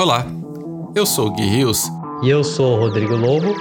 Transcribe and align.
Olá, 0.00 0.24
eu 0.94 1.04
sou 1.04 1.26
o 1.26 1.30
Gui 1.30 1.44
Rios. 1.44 1.82
E 2.22 2.30
eu 2.30 2.42
sou 2.42 2.74
o 2.74 2.80
Rodrigo 2.80 3.14
Lobo. 3.14 3.54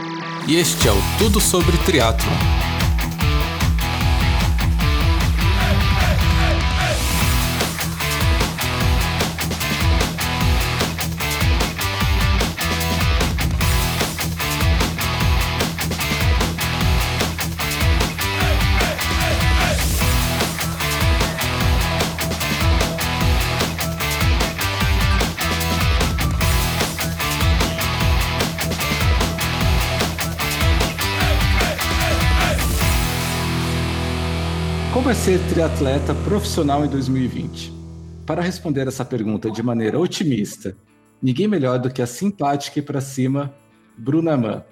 E 0.47 0.55
este 0.55 0.87
é 0.87 0.91
o 0.93 0.95
Tudo 1.17 1.41
Sobre 1.41 1.75
Triatlon. 1.79 2.68
Ser 35.29 35.37
triatleta 35.47 36.15
profissional 36.27 36.83
em 36.83 36.87
2020? 36.87 37.71
Para 38.25 38.41
responder 38.41 38.87
essa 38.87 39.05
pergunta 39.05 39.51
de 39.51 39.61
maneira 39.61 39.99
otimista, 39.99 40.75
ninguém 41.21 41.47
melhor 41.47 41.77
do 41.77 41.93
que 41.93 42.01
a 42.01 42.07
simpática 42.07 42.79
e 42.79 42.81
para 42.81 42.99
cima 42.99 43.53
Bruna 43.95 44.35
Mann. 44.35 44.63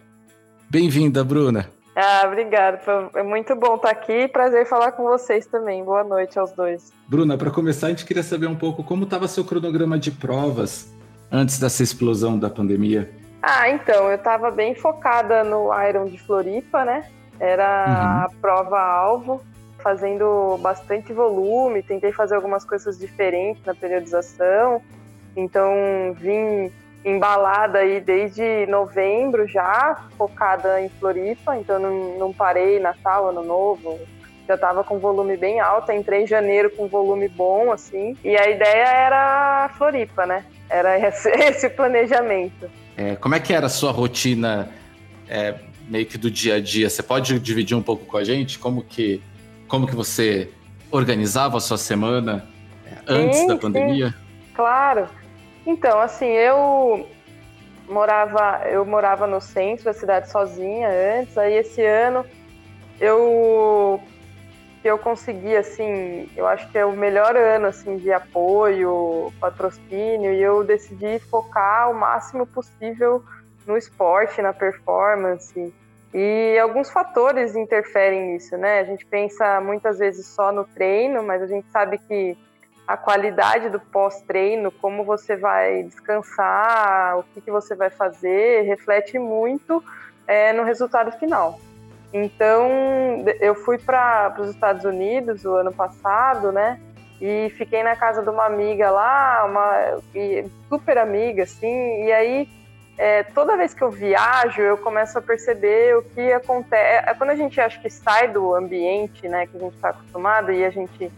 Bem-vinda, 0.68 1.24
Bruna. 1.24 1.70
Ah, 1.96 2.24
obrigada. 2.26 2.82
É 3.14 3.22
muito 3.22 3.56
bom 3.56 3.76
estar 3.76 3.92
aqui. 3.92 4.28
Prazer 4.30 4.66
falar 4.66 4.94
com 4.94 5.04
vocês 5.04 5.46
também. 5.46 5.84
Boa 5.84 6.04
noite 6.04 6.40
aos 6.40 6.52
dois. 6.54 6.92
Bruna, 7.08 7.38
para 7.38 7.52
começar, 7.52 7.86
a 7.86 7.90
gente 7.92 8.04
queria 8.04 8.24
saber 8.24 8.48
um 8.48 8.56
pouco 8.56 8.84
como 8.84 9.04
estava 9.04 9.28
seu 9.28 9.46
cronograma 9.46 10.00
de 10.00 10.10
provas 10.10 10.92
antes 11.32 11.60
dessa 11.60 11.84
explosão 11.84 12.40
da 12.40 12.50
pandemia. 12.50 13.12
Ah, 13.44 13.70
então, 13.70 14.10
eu 14.10 14.16
estava 14.16 14.50
bem 14.50 14.74
focada 14.74 15.44
no 15.44 15.70
Iron 15.88 16.06
de 16.06 16.18
Floripa, 16.18 16.84
né? 16.84 17.08
Era 17.40 17.86
uhum. 17.88 18.26
a 18.26 18.42
prova-alvo 18.42 19.40
fazendo 19.80 20.58
bastante 20.62 21.14
volume, 21.14 21.84
tentei 21.84 22.12
fazer 22.12 22.36
algumas 22.36 22.66
coisas 22.66 22.98
diferentes 22.98 23.64
na 23.66 23.74
periodização. 23.74 24.82
Então, 25.36 26.16
vim 26.20 26.72
embalada 27.06 27.80
aí 27.80 28.02
desde 28.02 28.66
novembro 28.68 29.48
já, 29.48 30.04
focada 30.18 30.82
em 30.82 30.90
Floripa, 30.90 31.56
então 31.56 31.80
não, 31.80 32.18
não 32.18 32.34
parei 32.34 32.80
Natal, 32.80 33.30
Ano 33.30 33.44
Novo, 33.44 33.98
já 34.48 34.56
estava 34.56 34.84
com 34.84 35.00
volume 35.00 35.38
bem 35.38 35.60
alto, 35.60 35.92
entrei 35.92 36.24
em 36.24 36.28
janeiro 36.28 36.70
com 36.72 36.88
volume 36.88 37.28
bom, 37.28 37.72
assim, 37.72 38.16
e 38.24 38.36
a 38.36 38.50
ideia 38.50 38.86
era 38.86 39.70
Floripa, 39.78 40.26
né? 40.26 40.46
Era 40.70 40.98
esse, 41.08 41.30
esse 41.30 41.70
planejamento. 41.70 42.70
É, 42.96 43.16
como 43.16 43.36
é 43.36 43.40
que 43.40 43.54
era 43.54 43.68
a 43.68 43.70
sua 43.70 43.92
rotina 43.92 44.70
é, 45.30 45.56
meio 45.88 46.06
que 46.06 46.18
do 46.18 46.32
dia 46.32 46.56
a 46.56 46.60
dia? 46.60 46.90
Você 46.90 47.04
pode 47.04 47.40
dividir 47.40 47.76
um 47.76 47.82
pouco 47.82 48.06
com 48.06 48.18
a 48.18 48.24
gente? 48.24 48.58
Como 48.58 48.82
que 48.82 49.22
como 49.68 49.88
que 49.88 49.96
você 49.96 50.52
organizava 50.92 51.58
a 51.58 51.60
sua 51.60 51.78
semana 51.78 52.48
é, 52.86 52.98
antes 53.08 53.40
sim, 53.40 53.48
da 53.48 53.58
pandemia? 53.58 54.10
Sim. 54.10 54.16
Claro. 54.56 55.08
Então, 55.66 56.00
assim, 56.00 56.26
eu 56.26 57.08
morava, 57.88 58.64
eu 58.70 58.86
morava 58.86 59.28
no 59.28 59.40
centro 59.40 59.86
da 59.86 59.94
cidade 59.94 60.30
sozinha 60.30 60.90
antes, 61.20 61.38
aí 61.38 61.54
esse 61.56 61.84
ano 61.84 62.26
eu 63.00 64.02
eu 64.84 64.98
consegui 64.98 65.56
assim, 65.56 66.30
eu 66.36 66.48
acho 66.48 66.70
que 66.70 66.78
é 66.78 66.86
o 66.86 66.94
melhor 66.94 67.36
ano 67.36 67.68
assim 67.68 67.98
de 67.98 68.12
apoio, 68.12 69.34
patrocínio, 69.40 70.32
e 70.32 70.42
eu 70.42 70.64
decidi 70.64 71.20
focar 71.30 71.92
o 71.92 71.94
máximo 71.94 72.46
possível 72.46 73.22
no 73.66 73.76
esporte, 73.78 74.42
na 74.42 74.54
performance. 74.54 75.74
E 76.14 76.58
alguns 76.60 76.90
fatores 76.90 77.56
interferem 77.56 78.34
nisso, 78.34 78.58
né? 78.58 78.80
A 78.80 78.84
gente 78.84 79.06
pensa 79.06 79.60
muitas 79.62 80.00
vezes 80.00 80.26
só 80.26 80.52
no 80.52 80.64
treino, 80.64 81.22
mas 81.22 81.42
a 81.42 81.48
gente 81.48 81.68
sabe 81.70 81.98
que 81.98 82.38
a 82.88 82.96
qualidade 82.96 83.70
do 83.70 83.80
pós-treino, 83.80 84.72
como 84.72 85.04
você 85.04 85.36
vai 85.36 85.84
descansar, 85.84 87.20
o 87.20 87.24
que, 87.24 87.42
que 87.42 87.52
você 87.52 87.76
vai 87.76 87.90
fazer, 87.90 88.62
reflete 88.62 89.20
muito 89.20 89.84
é, 90.26 90.54
no 90.54 90.64
resultado 90.64 91.12
final. 91.20 91.60
Então, 92.14 93.26
eu 93.42 93.54
fui 93.54 93.78
para 93.78 94.34
os 94.40 94.50
Estados 94.50 94.86
Unidos 94.86 95.44
o 95.44 95.56
ano 95.56 95.74
passado, 95.74 96.54
né? 96.54 96.80
E 97.20 97.50
fiquei 97.58 97.84
na 97.84 97.96
casa 97.96 98.22
de 98.22 98.30
uma 98.30 98.46
amiga 98.46 98.90
lá, 98.90 99.44
uma 99.46 100.00
super 100.70 100.98
amiga, 100.98 101.44
assim, 101.44 102.06
e 102.06 102.12
aí 102.14 102.48
é, 102.98 103.22
toda 103.24 103.56
vez 103.56 103.74
que 103.74 103.82
eu 103.84 103.92
viajo, 103.92 104.60
eu 104.60 104.78
começo 104.78 105.18
a 105.20 105.22
perceber 105.22 105.96
o 105.98 106.02
que 106.02 106.34
acontece. 106.34 107.08
É, 107.08 107.14
quando 107.14 107.30
a 107.30 107.36
gente 107.36 107.62
acha 107.62 107.80
que 107.80 107.90
sai 107.90 108.28
do 108.28 108.56
ambiente, 108.56 109.28
né, 109.28 109.46
que 109.46 109.56
a 109.56 109.60
gente 109.60 109.76
está 109.76 109.90
acostumado 109.90 110.52
e 110.52 110.66
a 110.66 110.70
gente 110.72 111.12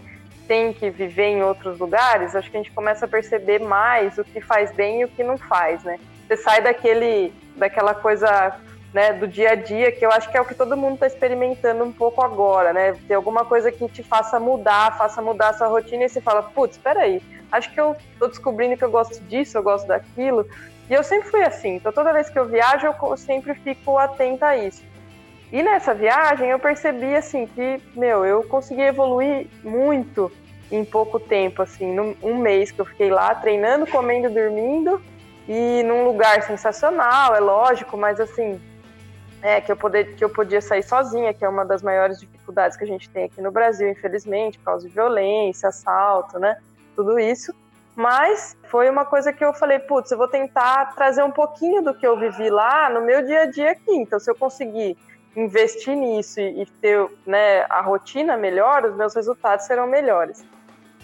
tem 0.46 0.74
que 0.74 0.90
viver 0.90 1.28
em 1.28 1.44
outros 1.44 1.80
lugares, 1.80 2.36
acho 2.36 2.52
que 2.52 2.58
a 2.58 2.60
gente 2.60 2.74
começa 2.74 3.06
a 3.06 3.08
perceber 3.08 3.60
mais 3.60 4.18
o 4.18 4.24
que 4.24 4.42
faz 4.42 4.72
bem 4.72 5.02
e 5.02 5.06
o 5.06 5.08
que 5.08 5.24
não 5.24 5.38
faz, 5.38 5.84
né? 5.84 6.00
Você 6.28 6.38
sai 6.38 6.62
daquele, 6.62 7.32
daquela 7.56 7.94
coisa 7.94 8.60
né, 8.94 9.14
do 9.14 9.28
dia 9.28 9.52
a 9.52 9.56
dia, 9.56 9.92
que 9.92 10.06
eu 10.06 10.12
acho 10.12 10.30
que 10.30 10.36
é 10.36 10.42
o 10.42 10.46
que 10.46 10.56
todo 10.56 10.76
mundo 10.76 10.96
está 10.96 11.08
experimentando 11.08 11.84
um 11.84 11.92
pouco 11.92 12.24
agora, 12.24 12.74
né? 12.74 12.96
Ter 13.08 13.14
alguma 13.14 13.46
coisa 13.46 13.72
que 13.72 13.88
te 13.88 14.04
faça 14.04 14.40
mudar, 14.40 14.98
faça 14.98 15.22
mudar 15.22 15.50
a 15.50 15.54
sua 15.54 15.68
rotina 15.68 16.06
e 16.06 16.10
você 16.10 16.20
fala, 16.20 16.42
putz, 16.42 16.76
espera 16.76 17.02
aí, 17.02 17.22
acho 17.52 17.72
que 17.72 17.80
eu 17.80 17.96
estou 18.14 18.28
descobrindo 18.28 18.76
que 18.76 18.84
eu 18.84 18.92
gosto 18.92 19.22
disso, 19.26 19.58
eu 19.58 19.64
gosto 19.64 19.88
daquilo. 19.88 20.48
E 20.90 20.94
eu 20.94 21.04
sempre 21.04 21.30
fui 21.30 21.44
assim, 21.44 21.76
então 21.76 21.92
toda 21.92 22.12
vez 22.12 22.30
que 22.30 22.40
eu 22.40 22.46
viajo, 22.46 22.88
eu 22.88 23.18
sempre 23.18 23.54
fico 23.54 23.98
atenta 23.98 24.48
a 24.48 24.58
isso. 24.58 24.84
E 25.52 25.62
nessa 25.62 25.94
viagem 25.94 26.50
eu 26.50 26.60
percebi 26.60 27.16
assim 27.16 27.46
que, 27.48 27.82
meu, 27.96 28.26
eu 28.26 28.44
consegui 28.44 28.82
evoluir 28.82 29.48
muito 29.64 30.32
em 30.72 30.86
pouco 30.86 31.20
tempo, 31.20 31.62
assim, 31.62 31.94
num, 31.94 32.16
um 32.22 32.38
mês 32.38 32.72
que 32.72 32.80
eu 32.80 32.86
fiquei 32.86 33.10
lá 33.10 33.34
treinando, 33.34 33.88
comendo, 33.88 34.30
dormindo 34.30 35.02
e 35.48 35.82
num 35.84 36.06
lugar 36.06 36.44
sensacional, 36.44 37.36
é 37.36 37.40
lógico, 37.40 37.98
mas 37.98 38.20
assim, 38.20 38.62
é, 39.42 39.60
que 39.60 39.72
eu, 39.72 39.76
poder, 39.76 40.16
que 40.16 40.24
eu 40.24 40.30
podia 40.30 40.62
sair 40.62 40.84
sozinha, 40.84 41.34
que 41.34 41.44
é 41.44 41.50
uma 41.50 41.66
das 41.66 41.82
maiores 41.82 42.20
dificuldades 42.20 42.78
que 42.78 42.84
a 42.84 42.88
gente 42.88 43.10
tem 43.10 43.24
aqui 43.24 43.42
no 43.42 43.52
Brasil, 43.52 43.90
infelizmente, 43.90 44.60
por 44.60 44.66
causa 44.66 44.88
de 44.88 44.94
violência, 44.94 45.70
assalto, 45.70 46.38
né? 46.38 46.58
Tudo 46.96 47.18
isso. 47.20 47.54
Mas 48.00 48.56
foi 48.70 48.90
uma 48.90 49.04
coisa 49.04 49.34
que 49.34 49.44
eu 49.44 49.54
falei, 49.54 49.78
putz, 49.78 50.10
eu 50.10 50.18
vou 50.18 50.30
tentar 50.30 50.96
trazer 50.96 51.22
um 51.22 51.32
pouquinho 51.32 51.82
do 51.82 51.94
que 51.94 52.08
eu 52.08 52.18
vivi 52.18 52.50
lá 52.50 52.90
no 52.90 53.02
meu 53.02 53.22
dia 53.26 53.42
a 53.42 53.46
dia 53.46 53.72
aqui. 53.72 53.92
Então, 53.92 54.18
se 54.18 54.32
eu 54.32 54.36
conseguir 54.36 54.96
investir 55.36 55.98
nisso 55.98 56.40
e, 56.40 56.66
ter 56.80 57.06
né, 57.26 57.66
a 57.70 57.82
rotina 57.82 58.38
melhor, 58.38 58.86
os 58.86 58.96
meus 58.96 59.14
resultados 59.14 59.66
serão 59.66 59.86
melhores. 59.86 60.46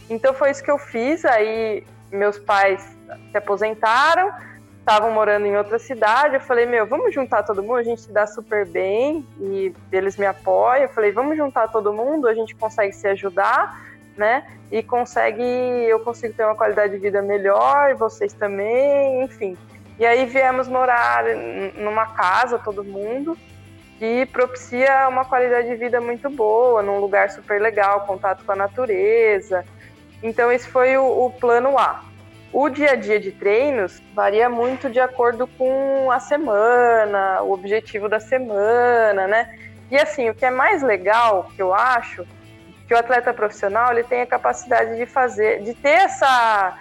Então 0.10 0.34
foi 0.34 0.52
isso 0.52 0.64
que 0.64 0.72
eu 0.72 0.78
fiz. 0.78 1.26
Aí 1.26 1.86
meus 2.10 2.40
pais 2.40 2.82
se 3.30 3.38
aposentaram, 3.38 4.32
estavam 4.80 5.12
morando 5.12 5.46
em 5.46 5.58
outra 5.58 5.78
cidade. 5.78 6.36
Eu 6.36 6.42
falei, 6.42 6.66
meu, 6.66 6.88
vamos 6.88 7.14
juntar 7.14 7.44
todo 7.44 7.62
mundo, 7.62 7.76
a 7.76 7.84
gente 7.84 8.04
se 8.04 8.12
dá 8.14 8.26
super 8.26 8.66
bem 8.66 9.28
e 9.42 9.74
eles 9.92 10.16
me 10.16 10.26
apoiam. 10.26 10.84
Eu 10.84 10.90
falei, 10.90 11.12
vamos 11.12 11.36
juntar 11.36 11.68
todo 11.68 11.92
mundo, 11.92 12.26
a 12.26 12.34
gente 12.34 12.56
consegue 12.56 12.94
se 12.94 13.06
ajudar 13.06 13.84
né? 14.18 14.46
E 14.72 14.82
consegue, 14.82 15.44
eu 15.44 16.00
consigo 16.00 16.34
ter 16.34 16.44
uma 16.46 16.56
qualidade 16.56 16.94
de 16.94 17.00
vida 17.00 17.22
melhor, 17.22 17.96
vocês 17.96 18.34
também, 18.34 19.24
enfim. 19.24 19.58
E 19.98 20.06
aí 20.06 20.26
viemos 20.26 20.68
morar 20.68 21.24
numa 21.78 22.08
casa, 22.08 22.60
todo 22.60 22.84
mundo, 22.84 23.38
que 23.98 24.26
propicia 24.26 25.08
uma 25.08 25.24
qualidade 25.24 25.70
de 25.70 25.76
vida 25.76 26.02
muito 26.02 26.30
boa, 26.30 26.82
num 26.82 27.00
lugar 27.00 27.30
super 27.30 27.62
legal, 27.62 28.02
contato 28.02 28.44
com 28.44 28.52
a 28.52 28.56
natureza. 28.56 29.64
Então 30.22 30.52
esse 30.52 30.68
foi 30.68 30.98
o, 30.98 31.26
o 31.26 31.32
plano 31.32 31.78
A. 31.78 32.04
O 32.52 32.70
dia 32.70 32.92
a 32.92 32.96
dia 32.96 33.20
de 33.20 33.32
treinos 33.32 34.02
varia 34.14 34.50
muito 34.50 34.90
de 34.90 35.00
acordo 35.00 35.46
com 35.46 36.10
a 36.12 36.20
semana, 36.20 37.42
o 37.42 37.52
objetivo 37.52 38.08
da 38.08 38.20
semana, 38.20 39.28
né? 39.28 39.54
E 39.92 39.98
assim, 39.98 40.30
o 40.30 40.34
que 40.34 40.46
é 40.46 40.50
mais 40.50 40.82
legal, 40.82 41.50
que 41.56 41.62
eu 41.62 41.74
acho, 41.74 42.26
que 42.88 42.94
o 42.94 42.98
atleta 42.98 43.34
profissional 43.34 43.92
ele 43.92 44.04
tem 44.04 44.22
a 44.22 44.26
capacidade 44.26 44.96
de 44.96 45.06
fazer, 45.06 45.64
de 45.64 45.74
ter 45.74 45.90
essa 45.90 46.78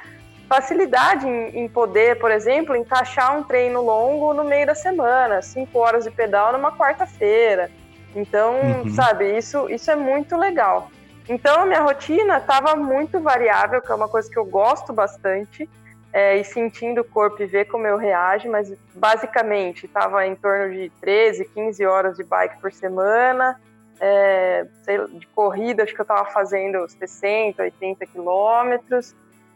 facilidade 0.49 1.27
em, 1.27 1.65
em, 1.65 1.69
poder, 1.69 2.19
por 2.19 2.31
exemplo, 2.31 2.77
encaixar 2.77 3.37
um 3.37 3.43
treino 3.43 3.81
longo 3.81 4.35
no 4.35 4.45
meio 4.45 4.67
da 4.67 4.75
semana, 4.75 5.41
cinco 5.41 5.79
horas 5.79 6.05
de 6.05 6.11
pedal 6.11 6.53
numa 6.53 6.77
quarta-feira. 6.77 7.71
Então, 8.15 8.55
uhum. 8.61 8.91
sabe, 8.91 9.37
isso, 9.37 9.69
isso 9.71 9.91
é 9.91 9.97
muito 9.97 10.37
legal. 10.37 10.91
Então, 11.29 11.63
a 11.63 11.67
minha 11.67 11.81
rotina 11.81 12.37
estava 12.37 12.77
muito 12.77 13.19
variável, 13.21 13.81
que 13.81 13.91
é 13.91 13.95
uma 13.95 14.09
coisa 14.09 14.31
que 14.31 14.39
eu 14.39 14.45
gosto 14.45 14.93
bastante, 14.93 15.69
é, 16.13 16.37
e 16.37 16.45
sentindo 16.45 17.01
o 17.01 17.05
corpo 17.05 17.43
e 17.43 17.47
ver 17.47 17.65
como 17.65 17.87
eu 17.87 17.97
reage, 17.97 18.49
mas 18.49 18.73
basicamente 18.95 19.87
estava 19.87 20.25
em 20.25 20.37
torno 20.37 20.73
de 20.73 20.93
13, 21.01 21.47
15 21.47 21.85
horas 21.85 22.17
de 22.17 22.23
bike 22.23 22.61
por 22.61 22.73
semana, 22.73 23.61
é, 24.01 24.67
sei, 24.83 24.99
de 25.07 25.27
corrida, 25.29 25.83
acho 25.83 25.95
que 25.95 26.01
eu 26.01 26.05
estava 26.05 26.25
fazendo 26.27 26.89
60, 26.89 27.63
80 27.63 28.07
quilômetros. 28.07 29.15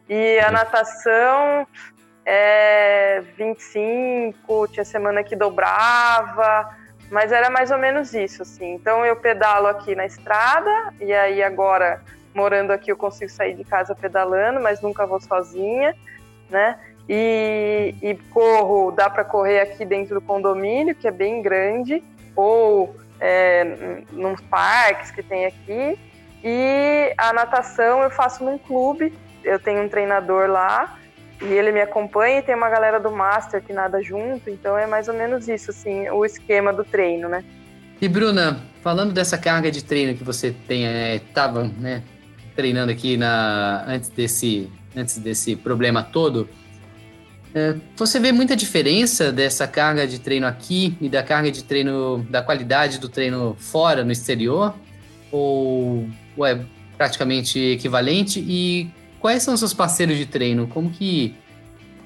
E 0.09 0.39
a 0.41 0.51
natação 0.51 1.67
é 2.25 3.23
25, 3.37 4.69
tinha 4.69 4.85
semana 4.85 5.23
que 5.23 5.37
dobrava, 5.37 6.75
mas 7.11 7.33
era 7.33 7.51
mais 7.51 7.71
ou 7.71 7.79
menos 7.79 8.15
isso, 8.15 8.43
assim. 8.43 8.75
Então 8.75 9.05
eu 9.05 9.17
pedalo 9.17 9.67
aqui 9.67 9.95
na 9.95 10.07
estrada, 10.07 10.93
e 11.01 11.13
aí 11.13 11.43
agora, 11.43 12.03
morando 12.35 12.71
aqui, 12.71 12.93
eu 12.93 12.97
consigo 12.97 13.31
sair 13.31 13.55
de 13.55 13.65
casa 13.65 13.95
pedalando, 13.95 14.61
mas 14.61 14.81
nunca 14.81 15.07
vou 15.07 15.21
sozinha, 15.21 15.95
né? 16.49 16.79
E, 17.09 17.95
e 18.03 18.15
corro, 18.31 18.91
dá 18.93 19.09
para 19.09 19.25
correr 19.25 19.61
aqui 19.61 19.85
dentro 19.85 20.17
do 20.17 20.21
condomínio, 20.21 20.95
que 20.95 21.09
é 21.09 21.11
bem 21.11 21.41
grande, 21.41 22.05
ou 22.37 22.95
é, 23.21 24.03
nos 24.13 24.41
parques 24.43 25.11
que 25.11 25.23
tem 25.23 25.47
aqui. 25.47 25.99
E 26.43 27.13
a 27.19 27.33
natação 27.33 28.03
eu 28.03 28.11
faço 28.11 28.45
num 28.45 28.59
clube, 28.59 29.13
eu 29.43 29.59
tenho 29.59 29.83
um 29.83 29.89
treinador 29.89 30.49
lá, 30.49 30.97
e 31.41 31.47
ele 31.47 31.73
me 31.73 31.81
acompanha 31.81 32.39
e 32.39 32.43
tem 32.43 32.55
uma 32.55 32.69
galera 32.69 32.99
do 32.99 33.11
Master 33.11 33.63
que 33.63 33.73
nada 33.73 34.03
junto, 34.03 34.51
então 34.51 34.77
é 34.77 34.87
mais 34.87 35.09
ou 35.09 35.15
menos 35.15 35.49
isso, 35.49 35.71
assim, 35.71 36.09
o 36.11 36.25
esquema 36.25 36.73
do 36.73 36.85
treino, 36.85 37.29
né? 37.29 37.45
E 38.01 38.09
Bruna, 38.09 38.61
falando 38.83 39.13
dessa 39.13 39.37
carga 39.37 39.71
de 39.71 39.83
treino 39.85 40.17
que 40.17 40.23
você 40.23 40.55
tem, 40.67 40.85
estava 41.17 41.65
é, 41.65 41.69
né, 41.81 42.03
treinando 42.55 42.93
aqui 42.93 43.17
na, 43.17 43.85
antes, 43.87 44.09
desse, 44.09 44.71
antes 44.97 45.19
desse 45.19 45.57
problema 45.57 46.03
todo, 46.03 46.49
você 47.97 48.21
vê 48.21 48.33
muita 48.33 48.55
diferença 48.55 49.33
dessa 49.33 49.67
carga 49.67 50.07
de 50.07 50.19
treino 50.19 50.47
aqui 50.47 50.97
e 51.01 51.09
da 51.09 51.23
carga 51.23 51.51
de 51.51 51.65
treino, 51.65 52.27
da 52.31 52.43
qualidade 52.43 52.99
do 52.99 53.09
treino 53.09 53.57
fora, 53.59 54.05
no 54.05 54.13
exterior? 54.13 54.75
Ou, 55.33 56.09
ou 56.37 56.47
é 56.47 56.61
praticamente 56.97 57.59
equivalente? 57.59 58.41
E 58.41 58.91
quais 59.21 59.43
são 59.43 59.55
os 59.55 59.61
seus 59.61 59.73
parceiros 59.73 60.17
de 60.17 60.27
treino? 60.27 60.67
Como 60.69 60.91
que, 60.91 61.37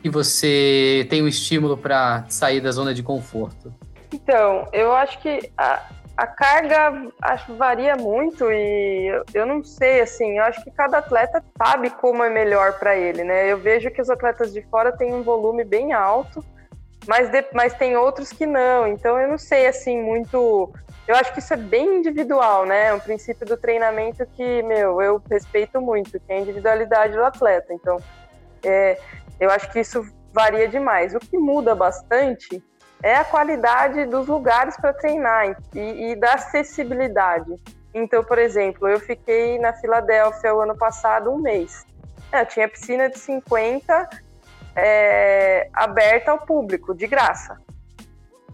que 0.03 0.09
você 0.09 1.07
tem 1.11 1.23
um 1.23 1.29
estímulo 1.29 1.77
para 1.77 2.25
sair 2.29 2.61
da 2.61 2.71
zona 2.71 2.95
de 2.95 3.03
conforto? 3.03 3.75
Então, 4.13 4.69
eu 4.73 4.93
acho 4.93 5.19
que 5.21 5.51
a, 5.57 5.89
a 6.17 6.27
carga 6.27 7.11
acho 7.23 7.55
varia 7.55 7.97
muito 7.97 8.51
e 8.51 9.09
eu, 9.33 9.47
não 9.47 9.65
sei 9.65 10.01
assim, 10.01 10.39
eu 10.39 10.45
acho 10.45 10.63
que 10.63 10.71
cada 10.71 10.99
atleta 10.99 11.43
sabe 11.57 11.91
como 11.91 12.23
é 12.23 12.29
melhor 12.29 12.79
para 12.79 12.97
ele, 12.97 13.25
né? 13.25 13.51
Eu 13.51 13.59
vejo 13.59 13.91
que 13.91 14.01
os 14.01 14.11
atletas 14.11 14.53
de 14.53 14.63
fora 14.63 14.97
têm 14.97 15.15
um 15.15 15.23
volume 15.23 15.65
bem 15.65 15.93
alto, 15.93 16.45
mas, 17.07 17.31
de, 17.31 17.45
mas 17.55 17.75
tem 17.75 17.97
outros 17.97 18.31
que 18.31 18.47
não. 18.47 18.87
Então 18.87 19.19
eu 19.19 19.29
não 19.29 19.39
sei 19.39 19.67
assim 19.67 20.01
muito 20.01 20.73
eu 21.07 21.17
acho 21.17 21.33
que 21.33 21.41
isso 21.41 21.53
é 21.53 21.57
bem 21.57 21.99
individual, 21.99 22.65
né? 22.65 22.87
É 22.87 22.95
um 22.95 23.01
princípio 23.01 23.45
do 23.45 23.57
treinamento 23.57 24.25
que, 24.37 24.63
meu, 24.63 25.03
eu 25.03 25.21
respeito 25.29 25.81
muito, 25.81 26.13
que 26.13 26.33
é 26.33 26.37
a 26.37 26.41
individualidade 26.41 27.15
do 27.15 27.25
atleta. 27.25 27.73
Então, 27.75 27.99
é, 28.63 28.99
eu 29.41 29.51
acho 29.51 29.71
que 29.73 29.81
isso 29.81 30.07
varia 30.33 30.69
demais. 30.69 31.15
O 31.15 31.19
que 31.19 31.37
muda 31.37 31.75
bastante 31.75 32.63
é 33.03 33.17
a 33.17 33.25
qualidade 33.25 34.05
dos 34.07 34.27
lugares 34.29 34.77
para 34.77 34.93
treinar 34.93 35.57
e, 35.75 36.13
e, 36.13 36.17
da 36.17 36.35
acessibilidade. 36.35 37.55
Então, 37.93 38.23
por 38.23 38.39
exemplo, 38.39 38.89
eu 38.89 39.01
fiquei 39.01 39.59
na 39.59 39.73
Filadélfia 39.73 40.55
o 40.55 40.61
ano 40.61 40.77
passado 40.77 41.31
um 41.31 41.39
mês. 41.39 41.85
É, 42.31 42.43
eu 42.43 42.47
tinha 42.47 42.69
piscina 42.69 43.11
de 43.11 43.19
50 43.19 44.09
é, 44.77 45.69
aberta 45.73 46.31
ao 46.31 46.39
público, 46.39 46.95
de 46.95 47.07
graça. 47.07 47.59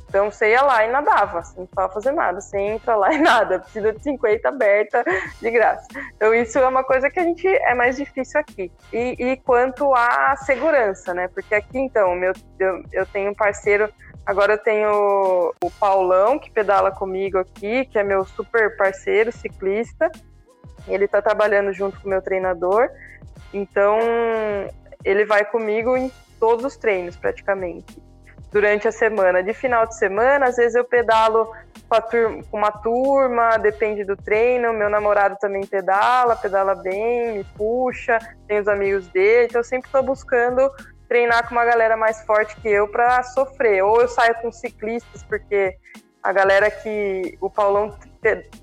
Então 0.09 0.31
você 0.31 0.53
ia 0.53 0.62
lá 0.62 0.85
e 0.87 0.91
nadava, 0.91 1.43
sem 1.43 1.67
precisava 1.67 1.93
fazer 1.93 2.12
nada. 2.12 2.41
Você 2.41 2.59
entra 2.59 2.97
lá 2.97 3.12
e 3.15 3.19
nada, 3.19 3.61
precisa 3.61 3.93
de 3.93 4.03
50 4.03 4.49
aberta 4.49 5.05
de 5.41 5.50
graça. 5.50 5.87
Então 6.17 6.35
isso 6.35 6.59
é 6.59 6.67
uma 6.67 6.83
coisa 6.83 7.11
que 7.11 7.21
a 7.21 7.23
gente 7.23 7.47
é 7.47 7.75
mais 7.75 7.97
difícil 7.97 8.41
aqui. 8.41 8.73
E, 8.93 9.17
e 9.19 9.37
quanto 9.37 9.95
à 9.95 10.35
segurança, 10.37 11.12
né? 11.12 11.29
Porque 11.29 11.55
aqui 11.55 11.79
então, 11.79 12.15
meu, 12.15 12.33
eu, 12.59 12.83
eu 12.93 13.06
tenho 13.06 13.31
um 13.31 13.35
parceiro. 13.35 13.93
Agora 14.29 14.53
eu 14.53 14.59
tenho 14.59 15.55
o 15.65 15.71
Paulão, 15.81 16.39
que 16.39 16.51
pedala 16.51 16.91
comigo 16.91 17.39
aqui, 17.39 17.87
que 17.87 17.99
é 17.99 18.05
meu 18.05 18.27
super 18.27 18.77
parceiro 18.77 19.33
ciclista. 19.33 20.13
Ele 20.87 21.07
está 21.07 21.23
trabalhando 21.23 21.73
junto 21.73 21.99
com 21.99 22.07
o 22.07 22.11
meu 22.11 22.21
treinador. 22.21 22.91
Então, 23.55 23.99
ele 25.03 25.25
vai 25.25 25.47
comigo 25.47 25.97
em 25.97 26.13
todos 26.39 26.63
os 26.67 26.77
treinos, 26.77 27.17
praticamente 27.17 28.03
durante 28.53 28.87
a 28.87 28.93
semana. 28.93 29.43
De 29.43 29.55
final 29.55 29.87
de 29.87 29.97
semana, 29.97 30.49
às 30.49 30.57
vezes 30.57 30.75
eu 30.75 30.85
pedalo 30.85 31.51
com, 31.89 32.59
uma 32.59 32.71
turma, 32.71 33.57
depende 33.57 34.05
do 34.05 34.15
treino. 34.15 34.75
Meu 34.75 34.91
namorado 34.91 35.39
também 35.41 35.65
pedala, 35.65 36.37
pedala 36.37 36.75
bem, 36.75 37.39
me 37.39 37.45
puxa, 37.57 38.19
tem 38.47 38.59
os 38.59 38.69
amigos 38.69 39.09
dele, 39.09 39.47
então 39.47 39.61
eu 39.61 39.65
sempre 39.65 39.89
estou 39.89 40.03
buscando 40.03 40.71
treinar 41.09 41.49
com 41.49 41.55
uma 41.55 41.65
galera 41.65 41.97
mais 41.97 42.23
forte 42.25 42.55
que 42.61 42.69
eu 42.69 42.87
para 42.87 43.23
sofrer. 43.23 43.83
Ou 43.83 44.01
eu 44.01 44.09
saio 44.09 44.35
com 44.37 44.53
ciclistas, 44.53 45.23
porque 45.23 45.77
a 46.23 46.33
galera 46.33 46.71
que 46.71 47.37
o 47.41 47.49
Paulão 47.49 47.97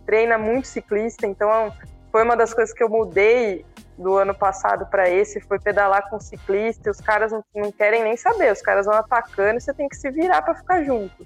treina 0.06 0.38
muito 0.38 0.68
ciclista, 0.68 1.26
então 1.26 1.74
foi 2.12 2.24
uma 2.24 2.36
das 2.36 2.54
coisas 2.54 2.74
que 2.74 2.84
eu 2.84 2.90
mudei 2.90 3.66
do 3.98 4.16
ano 4.16 4.36
passado 4.36 4.86
para 4.88 5.10
esse 5.10 5.40
foi 5.42 5.60
pedalar 5.60 6.10
com 6.10 6.20
ciclista, 6.20 6.90
e 6.90 6.92
os 6.92 7.00
caras 7.00 7.32
não, 7.32 7.44
não, 7.56 7.72
querem 7.72 8.04
nem 8.04 8.18
saber, 8.18 8.52
os 8.52 8.62
caras 8.62 8.86
vão 8.86 8.96
atacando 8.96 9.58
e 9.58 9.62
você 9.62 9.74
tem 9.74 9.88
que 9.88 9.96
se 9.96 10.12
virar 10.12 10.42
para 10.42 10.56
ficar 10.56 10.84
junto. 10.84 11.26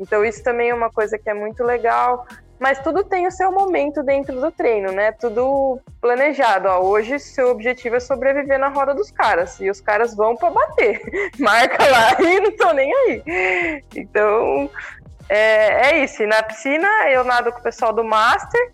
Então 0.00 0.24
isso 0.24 0.42
também 0.42 0.70
é 0.70 0.74
uma 0.74 0.90
coisa 0.90 1.18
que 1.18 1.28
é 1.28 1.34
muito 1.34 1.62
legal, 1.62 2.26
mas 2.58 2.78
tudo 2.80 3.04
tem 3.04 3.26
o 3.26 3.30
seu 3.30 3.52
momento 3.52 4.02
dentro 4.02 4.40
do 4.40 4.50
treino, 4.50 4.92
né? 4.92 5.12
Tudo 5.12 5.80
planejado. 6.00 6.68
Ó, 6.68 6.80
hoje 6.80 7.18
seu 7.18 7.50
objetivo 7.50 7.96
é 7.96 8.00
sobreviver 8.00 8.58
na 8.58 8.68
roda 8.68 8.94
dos 8.94 9.10
caras 9.10 9.60
e 9.60 9.70
os 9.70 9.80
caras 9.80 10.14
vão 10.14 10.36
para 10.36 10.50
bater, 10.50 11.00
marca 11.38 11.84
lá 11.88 12.16
e 12.22 12.40
não 12.40 12.56
tô 12.56 12.72
nem 12.72 12.92
aí. 12.92 13.82
Então 13.94 14.70
é, 15.28 15.90
é 15.90 16.04
isso. 16.04 16.22
E 16.22 16.26
na 16.26 16.42
piscina 16.42 16.88
eu 17.10 17.24
nado 17.24 17.52
com 17.52 17.58
o 17.58 17.62
pessoal 17.62 17.92
do 17.92 18.04
Master 18.04 18.72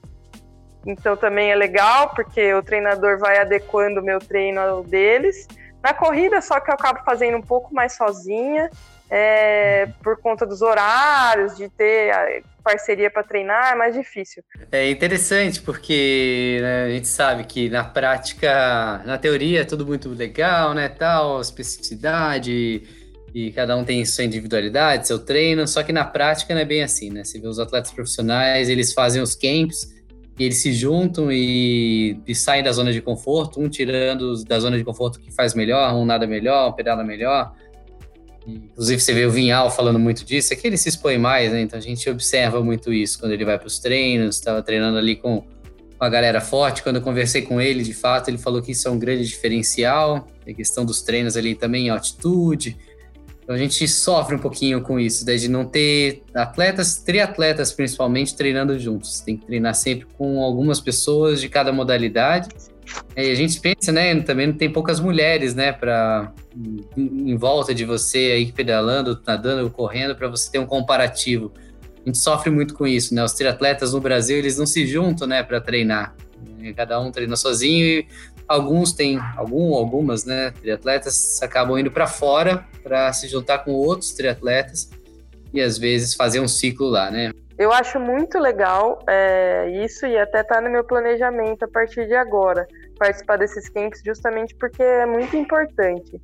então 0.86 1.16
também 1.16 1.50
é 1.50 1.54
legal, 1.54 2.10
porque 2.10 2.52
o 2.54 2.62
treinador 2.62 3.18
vai 3.18 3.38
adequando 3.38 4.00
o 4.00 4.04
meu 4.04 4.18
treino 4.18 4.60
ao 4.60 4.82
deles. 4.82 5.46
Na 5.82 5.94
corrida, 5.94 6.40
só 6.40 6.60
que 6.60 6.70
eu 6.70 6.74
acabo 6.74 7.00
fazendo 7.04 7.36
um 7.36 7.42
pouco 7.42 7.74
mais 7.74 7.94
sozinha, 7.94 8.70
é, 9.14 9.90
por 10.02 10.16
conta 10.22 10.46
dos 10.46 10.62
horários, 10.62 11.54
de 11.54 11.68
ter 11.68 12.42
parceria 12.64 13.10
para 13.10 13.22
treinar, 13.22 13.72
é 13.72 13.76
mais 13.76 13.94
difícil. 13.94 14.42
É 14.70 14.90
interessante, 14.90 15.60
porque 15.60 16.58
né, 16.62 16.84
a 16.84 16.88
gente 16.88 17.08
sabe 17.08 17.44
que 17.44 17.68
na 17.68 17.84
prática, 17.84 19.02
na 19.04 19.18
teoria 19.18 19.60
é 19.60 19.64
tudo 19.64 19.86
muito 19.86 20.08
legal, 20.08 20.72
né, 20.72 20.88
tal, 20.88 21.42
especificidade, 21.42 22.84
e 23.34 23.52
cada 23.52 23.76
um 23.76 23.84
tem 23.84 24.02
sua 24.06 24.24
individualidade, 24.24 25.06
seu 25.06 25.18
treino, 25.18 25.68
só 25.68 25.82
que 25.82 25.92
na 25.92 26.06
prática 26.06 26.54
não 26.54 26.62
é 26.62 26.64
bem 26.64 26.82
assim, 26.82 27.10
né? 27.10 27.22
Você 27.22 27.38
vê 27.38 27.46
os 27.46 27.58
atletas 27.58 27.90
profissionais, 27.90 28.70
eles 28.70 28.94
fazem 28.94 29.20
os 29.20 29.34
camps, 29.34 29.92
e 30.38 30.44
eles 30.44 30.62
se 30.62 30.72
juntam 30.72 31.30
e, 31.30 32.18
e, 32.26 32.34
saem 32.34 32.62
da 32.62 32.72
zona 32.72 32.90
de 32.92 33.02
conforto, 33.02 33.60
um 33.60 33.68
tirando 33.68 34.42
da 34.44 34.58
zona 34.58 34.78
de 34.78 34.84
conforto 34.84 35.20
que 35.20 35.30
faz 35.30 35.54
melhor, 35.54 35.94
um 35.94 36.06
nada 36.06 36.26
melhor, 36.26 36.70
um 36.70 36.72
pedala 36.72 37.04
melhor. 37.04 37.54
Inclusive, 38.46 39.00
você 39.00 39.14
vê 39.14 39.26
o 39.26 39.30
Vinhal 39.30 39.70
falando 39.70 39.98
muito 39.98 40.24
disso, 40.24 40.52
é 40.52 40.56
que 40.56 40.66
ele 40.66 40.76
se 40.76 40.88
expõe 40.88 41.18
mais, 41.18 41.52
né? 41.52 41.60
Então 41.60 41.78
a 41.78 41.82
gente 41.82 42.08
observa 42.10 42.62
muito 42.62 42.92
isso 42.92 43.18
quando 43.18 43.32
ele 43.32 43.44
vai 43.44 43.58
para 43.58 43.66
os 43.66 43.78
treinos, 43.78 44.36
estava 44.36 44.62
treinando 44.62 44.98
ali 44.98 45.16
com 45.16 45.44
uma 46.00 46.08
galera 46.08 46.40
forte. 46.40 46.82
Quando 46.82 46.96
eu 46.96 47.02
conversei 47.02 47.42
com 47.42 47.60
ele, 47.60 47.84
de 47.84 47.94
fato, 47.94 48.28
ele 48.28 48.38
falou 48.38 48.60
que 48.60 48.72
isso 48.72 48.88
é 48.88 48.90
um 48.90 48.98
grande 48.98 49.26
diferencial, 49.26 50.26
a 50.46 50.52
questão 50.52 50.84
dos 50.84 51.02
treinos 51.02 51.36
ali 51.36 51.54
também 51.54 51.86
em 51.86 51.90
altitude 51.90 52.76
então 53.42 53.56
a 53.56 53.58
gente 53.58 53.86
sofre 53.88 54.36
um 54.36 54.38
pouquinho 54.38 54.80
com 54.82 55.00
isso, 55.00 55.24
de 55.26 55.48
não 55.48 55.64
ter 55.64 56.22
atletas, 56.32 56.98
triatletas 56.98 57.72
principalmente, 57.72 58.36
treinando 58.36 58.78
juntos. 58.78 59.20
Tem 59.20 59.36
que 59.36 59.46
treinar 59.46 59.74
sempre 59.74 60.06
com 60.16 60.42
algumas 60.42 60.80
pessoas 60.80 61.40
de 61.40 61.48
cada 61.48 61.72
modalidade. 61.72 62.48
E 63.16 63.20
a 63.20 63.34
gente 63.34 63.60
pensa, 63.60 63.90
né, 63.90 64.14
também 64.22 64.52
tem 64.52 64.70
poucas 64.70 65.00
mulheres, 65.00 65.54
né, 65.54 65.72
para 65.72 66.32
em 66.96 67.36
volta 67.36 67.74
de 67.74 67.84
você 67.84 68.32
aí 68.36 68.52
pedalando, 68.52 69.20
nadando, 69.26 69.68
correndo, 69.70 70.14
para 70.14 70.28
você 70.28 70.50
ter 70.50 70.58
um 70.58 70.66
comparativo. 70.66 71.52
A 72.04 72.08
gente 72.08 72.18
sofre 72.18 72.50
muito 72.50 72.74
com 72.74 72.86
isso, 72.86 73.14
né? 73.14 73.22
Os 73.24 73.32
triatletas 73.32 73.92
no 73.92 74.00
Brasil, 74.00 74.36
eles 74.36 74.58
não 74.58 74.66
se 74.66 74.86
juntam, 74.86 75.26
né, 75.26 75.42
para 75.42 75.60
treinar. 75.60 76.14
Cada 76.76 77.00
um 77.00 77.10
treina 77.10 77.36
sozinho 77.36 77.84
e 77.84 78.06
Alguns 78.48 78.92
têm, 78.92 79.18
algum, 79.36 79.74
algumas, 79.74 80.24
né, 80.24 80.52
triatletas 80.60 81.42
acabam 81.42 81.78
indo 81.78 81.90
para 81.90 82.06
fora 82.06 82.64
para 82.82 83.12
se 83.12 83.28
juntar 83.28 83.58
com 83.58 83.72
outros 83.72 84.12
triatletas 84.12 84.90
e 85.52 85.60
às 85.60 85.78
vezes 85.78 86.14
fazer 86.14 86.40
um 86.40 86.48
ciclo 86.48 86.88
lá, 86.88 87.10
né? 87.10 87.30
Eu 87.58 87.72
acho 87.72 88.00
muito 88.00 88.38
legal 88.38 88.98
é, 89.06 89.68
isso 89.84 90.06
e 90.06 90.18
até 90.18 90.42
tá 90.42 90.60
no 90.60 90.70
meu 90.70 90.82
planejamento 90.82 91.64
a 91.64 91.68
partir 91.68 92.06
de 92.06 92.14
agora 92.14 92.66
participar 92.98 93.36
desses 93.36 93.68
camps 93.68 94.00
justamente 94.04 94.54
porque 94.54 94.82
é 94.82 95.06
muito 95.06 95.36
importante. 95.36 96.20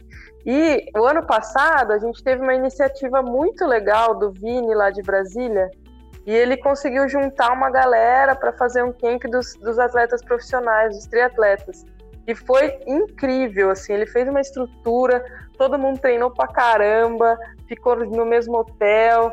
E 0.47 0.87
o 0.97 1.05
ano 1.05 1.27
passado 1.27 1.93
a 1.93 1.99
gente 1.99 2.23
teve 2.23 2.43
uma 2.43 2.55
iniciativa 2.55 3.23
muito 3.23 3.67
legal 3.67 4.15
do 4.15 4.33
Vini 4.33 4.75
lá 4.75 4.91
de 4.91 5.03
Brasília 5.03 5.71
e 6.27 6.35
ele 6.35 6.57
conseguiu 6.57 7.09
juntar 7.09 7.53
uma 7.53 7.71
galera 7.71 8.35
para 8.35 8.53
fazer 8.53 8.83
um 8.83 8.93
camp 8.93 9.23
dos, 9.25 9.55
dos 9.55 9.79
atletas 9.79 10.23
profissionais, 10.23 10.95
dos 10.95 11.07
triatletas. 11.07 11.85
E 12.29 12.35
foi 12.35 12.79
incrível, 12.87 13.71
assim, 13.71 13.95
ele 13.95 14.07
fez 14.07 14.29
uma 14.29 14.43
estrutura, 14.43 15.25
todo 15.57 15.79
mundo 15.79 15.99
treinou 15.99 16.31
pra 16.31 16.47
caramba, 16.47 17.39
ficou 17.67 17.97
no 17.97 18.27
mesmo 18.27 18.59
hotel, 18.59 19.33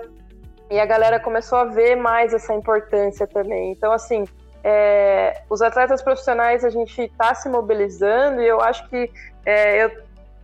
e 0.72 0.80
a 0.80 0.86
galera 0.86 1.20
começou 1.20 1.58
a 1.58 1.66
ver 1.66 1.98
mais 1.98 2.34
essa 2.34 2.54
importância 2.54 3.28
também. 3.28 3.74
Então, 3.74 3.92
assim, 3.92 4.24
é, 4.64 5.42
os 5.50 5.62
atletas 5.62 6.02
profissionais, 6.02 6.64
a 6.64 6.70
gente 6.70 7.02
está 7.02 7.36
se 7.36 7.50
mobilizando, 7.50 8.42
e 8.42 8.48
eu 8.48 8.62
acho 8.62 8.88
que 8.88 9.12
é, 9.46 9.84
eu, 9.84 9.92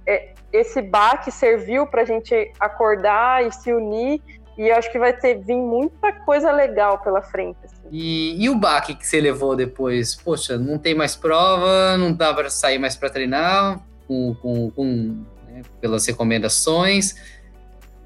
é, 0.06 0.34
esse 0.52 0.82
baque 0.82 1.32
serviu 1.32 1.88
para 1.88 2.02
a 2.02 2.06
gente 2.06 2.52
acordar 2.60 3.48
e 3.48 3.52
se 3.54 3.72
unir, 3.72 4.22
e 4.58 4.68
eu 4.68 4.76
acho 4.76 4.92
que 4.92 5.00
vai 5.00 5.14
ter 5.14 5.36
vir 5.36 5.56
muita 5.56 6.12
coisa 6.12 6.52
legal 6.52 7.00
pela 7.00 7.22
frente. 7.22 7.61
E, 7.92 8.42
e, 8.42 8.50
o 8.50 8.56
baque 8.56 8.96
que 8.96 9.06
você 9.06 9.20
levou 9.20 9.54
depois? 9.54 10.16
Poxa, 10.16 10.58
não 10.58 10.78
tem 10.78 10.96
mais 10.96 11.16
prova, 11.16 11.98
não 11.98 12.14
dá 12.14 12.34
para 12.34 12.50
sair 12.50 12.80
mais 12.80 12.96
para 12.96 13.10
treinar 13.10 13.86
com, 14.08 14.34
com, 14.36 14.72
com 14.72 15.26
né, 15.46 15.62
pelas 15.82 16.06
recomendações. 16.06 17.16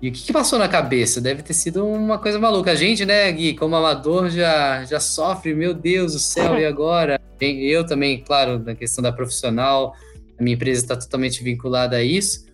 E 0.01 0.10
o 0.10 0.12
que, 0.12 0.24
que, 0.24 0.34
passou 0.34 0.58
na 0.58 0.68
cabeça? 0.68 1.22
Deve 1.22 1.44
ter 1.44 1.54
sido 1.54 1.86
uma 1.88 2.18
coisa 2.18 2.39
maluca. 2.39 2.72
A 2.72 2.75
gente, 2.75 3.06
né, 3.06 3.32
Gui, 3.32 3.56
como 3.56 3.75
amador, 3.75 4.30
já, 4.30 4.84
já 4.86 5.00
sofre, 5.00 5.54
meu 5.54 5.74
Deus 5.74 6.13
do 6.13 6.20
céu, 6.20 6.58
e 6.60 6.65
agora? 6.65 7.22
Eu 7.39 7.86
também, 7.86 8.24
claro, 8.24 8.60
na 8.60 8.75
questão 8.75 9.04
da 9.04 9.12
profissional, 9.12 9.94
a 10.39 10.44
minha 10.44 10.56
empresa 10.56 10.82
está 10.82 10.96
totalmente 10.96 11.44
vinculada 11.44 11.98
a 11.98 12.04
isso, 12.04 12.46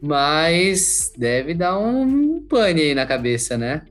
mas 0.00 1.12
deve 1.16 1.54
dar 1.54 1.78
um 1.78 2.40
pane 2.48 2.80
aí 2.80 2.94
na 2.94 3.06
cabeça, 3.06 3.58
né? 3.58 3.82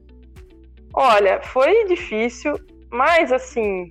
Olha, 0.93 1.41
foi 1.41 1.85
difícil. 1.85 2.59
Mas, 2.89 3.31
assim, 3.31 3.89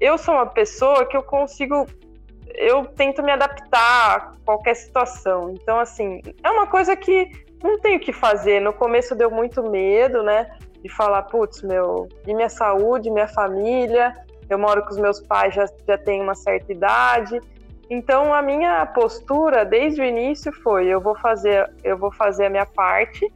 eu 0.00 0.18
sou 0.18 0.34
uma 0.34 0.46
pessoa 0.46 1.06
que 1.06 1.16
eu 1.16 1.22
consigo. 1.22 1.86
Eu 2.54 2.84
tento 2.84 3.22
me 3.22 3.32
adaptar 3.32 4.16
a 4.16 4.32
qualquer 4.44 4.74
situação. 4.74 5.50
Então, 5.50 5.78
assim, 5.78 6.20
é 6.42 6.50
uma 6.50 6.66
coisa 6.66 6.94
que 6.96 7.30
não 7.62 7.78
tenho 7.80 7.96
o 7.96 8.00
que 8.00 8.12
fazer. 8.12 8.60
No 8.60 8.72
começo 8.72 9.14
deu 9.14 9.30
muito 9.30 9.62
medo, 9.62 10.22
né? 10.22 10.56
De 10.82 10.88
falar, 10.88 11.22
putz, 11.22 11.62
meu, 11.62 12.08
e 12.26 12.34
minha 12.34 12.48
saúde, 12.48 13.10
minha 13.10 13.28
família. 13.28 14.14
Eu 14.48 14.58
moro 14.58 14.82
com 14.82 14.90
os 14.90 14.98
meus 14.98 15.20
pais, 15.20 15.54
já, 15.54 15.66
já 15.88 15.96
tenho 15.96 16.22
uma 16.22 16.34
certa 16.34 16.70
idade. 16.70 17.40
Então, 17.88 18.32
a 18.32 18.42
minha 18.42 18.84
postura 18.86 19.64
desde 19.64 20.02
o 20.02 20.04
início 20.04 20.52
foi: 20.52 20.86
eu 20.86 21.00
vou 21.00 21.16
fazer, 21.18 21.70
eu 21.82 21.96
vou 21.96 22.12
fazer 22.12 22.46
a 22.46 22.50
minha 22.50 22.66
parte. 22.66 23.32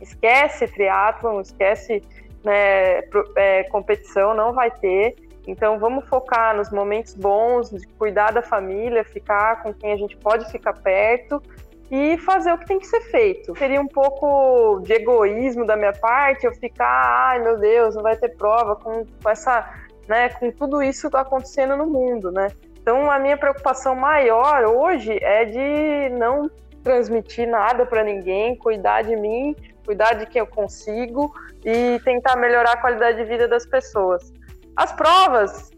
Esquece 0.00 0.66
triatlon, 0.66 1.40
esquece 1.40 2.02
né, 2.44 3.02
é, 3.36 3.64
competição, 3.64 4.34
não 4.34 4.52
vai 4.52 4.70
ter. 4.70 5.14
Então 5.46 5.78
vamos 5.78 6.08
focar 6.08 6.56
nos 6.56 6.70
momentos 6.70 7.14
bons, 7.14 7.70
de 7.70 7.86
cuidar 7.98 8.32
da 8.32 8.42
família, 8.42 9.04
ficar 9.04 9.62
com 9.62 9.74
quem 9.74 9.92
a 9.92 9.96
gente 9.96 10.16
pode 10.16 10.50
ficar 10.50 10.74
perto 10.74 11.42
e 11.90 12.16
fazer 12.18 12.52
o 12.52 12.58
que 12.58 12.66
tem 12.66 12.78
que 12.78 12.86
ser 12.86 13.00
feito. 13.02 13.56
Seria 13.58 13.80
um 13.80 13.88
pouco 13.88 14.80
de 14.80 14.94
egoísmo 14.94 15.66
da 15.66 15.76
minha 15.76 15.92
parte 15.92 16.46
eu 16.46 16.54
ficar, 16.54 17.30
ai 17.30 17.42
meu 17.42 17.58
Deus, 17.58 17.94
não 17.94 18.02
vai 18.02 18.16
ter 18.16 18.30
prova 18.30 18.76
com, 18.76 19.04
com 19.22 19.28
essa, 19.28 19.68
né, 20.08 20.30
com 20.30 20.50
tudo 20.52 20.82
isso 20.82 21.08
acontecendo 21.14 21.76
no 21.76 21.86
mundo, 21.86 22.30
né? 22.30 22.48
Então 22.80 23.10
a 23.10 23.18
minha 23.18 23.36
preocupação 23.36 23.94
maior 23.94 24.64
hoje 24.64 25.18
é 25.22 25.44
de 25.44 26.08
não 26.16 26.50
transmitir 26.82 27.48
nada 27.48 27.84
para 27.84 28.02
ninguém, 28.02 28.56
cuidar 28.56 29.02
de 29.02 29.14
mim, 29.14 29.54
cuidar 29.84 30.14
de 30.14 30.26
quem 30.26 30.40
eu 30.40 30.46
consigo 30.46 31.32
e 31.64 32.00
tentar 32.04 32.36
melhorar 32.36 32.72
a 32.72 32.80
qualidade 32.80 33.18
de 33.18 33.24
vida 33.24 33.46
das 33.48 33.66
pessoas. 33.66 34.32
As 34.76 34.92
provas 34.92 35.70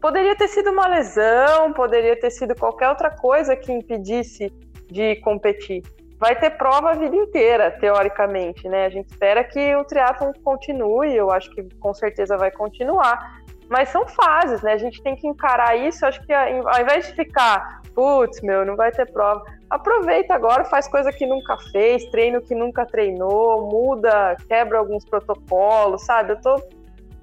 poderia 0.00 0.36
ter 0.36 0.48
sido 0.48 0.70
uma 0.70 0.86
lesão, 0.86 1.72
poderia 1.72 2.18
ter 2.18 2.30
sido 2.30 2.54
qualquer 2.54 2.88
outra 2.88 3.10
coisa 3.10 3.56
que 3.56 3.72
impedisse 3.72 4.52
de 4.90 5.16
competir. 5.16 5.82
Vai 6.18 6.38
ter 6.38 6.50
prova 6.50 6.90
a 6.90 6.94
vida 6.94 7.16
inteira, 7.16 7.70
teoricamente, 7.70 8.68
né? 8.68 8.86
A 8.86 8.90
gente 8.90 9.10
espera 9.10 9.42
que 9.42 9.74
o 9.76 9.84
triatlon 9.84 10.32
continue, 10.44 11.14
eu 11.14 11.30
acho 11.30 11.50
que 11.50 11.62
com 11.80 11.92
certeza 11.92 12.36
vai 12.36 12.50
continuar. 12.50 13.42
Mas 13.68 13.88
são 13.88 14.06
fases, 14.06 14.62
né? 14.62 14.72
A 14.72 14.78
gente 14.78 15.02
tem 15.02 15.16
que 15.16 15.26
encarar 15.26 15.76
isso. 15.76 16.04
Acho 16.06 16.24
que 16.24 16.32
ao 16.32 16.80
invés 16.80 17.06
de 17.06 17.14
ficar, 17.14 17.80
putz, 17.94 18.40
meu, 18.42 18.64
não 18.64 18.76
vai 18.76 18.92
ter 18.92 19.10
prova 19.10 19.42
aproveita 19.74 20.34
agora, 20.34 20.64
faz 20.64 20.86
coisa 20.86 21.12
que 21.12 21.26
nunca 21.26 21.56
fez, 21.72 22.04
treino 22.06 22.40
que 22.40 22.54
nunca 22.54 22.86
treinou, 22.86 23.68
muda, 23.68 24.36
quebra 24.48 24.78
alguns 24.78 25.04
protocolos, 25.04 26.02
sabe? 26.04 26.32
Eu 26.32 26.40
tô, 26.40 26.62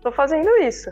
tô 0.02 0.12
fazendo 0.12 0.50
isso. 0.62 0.92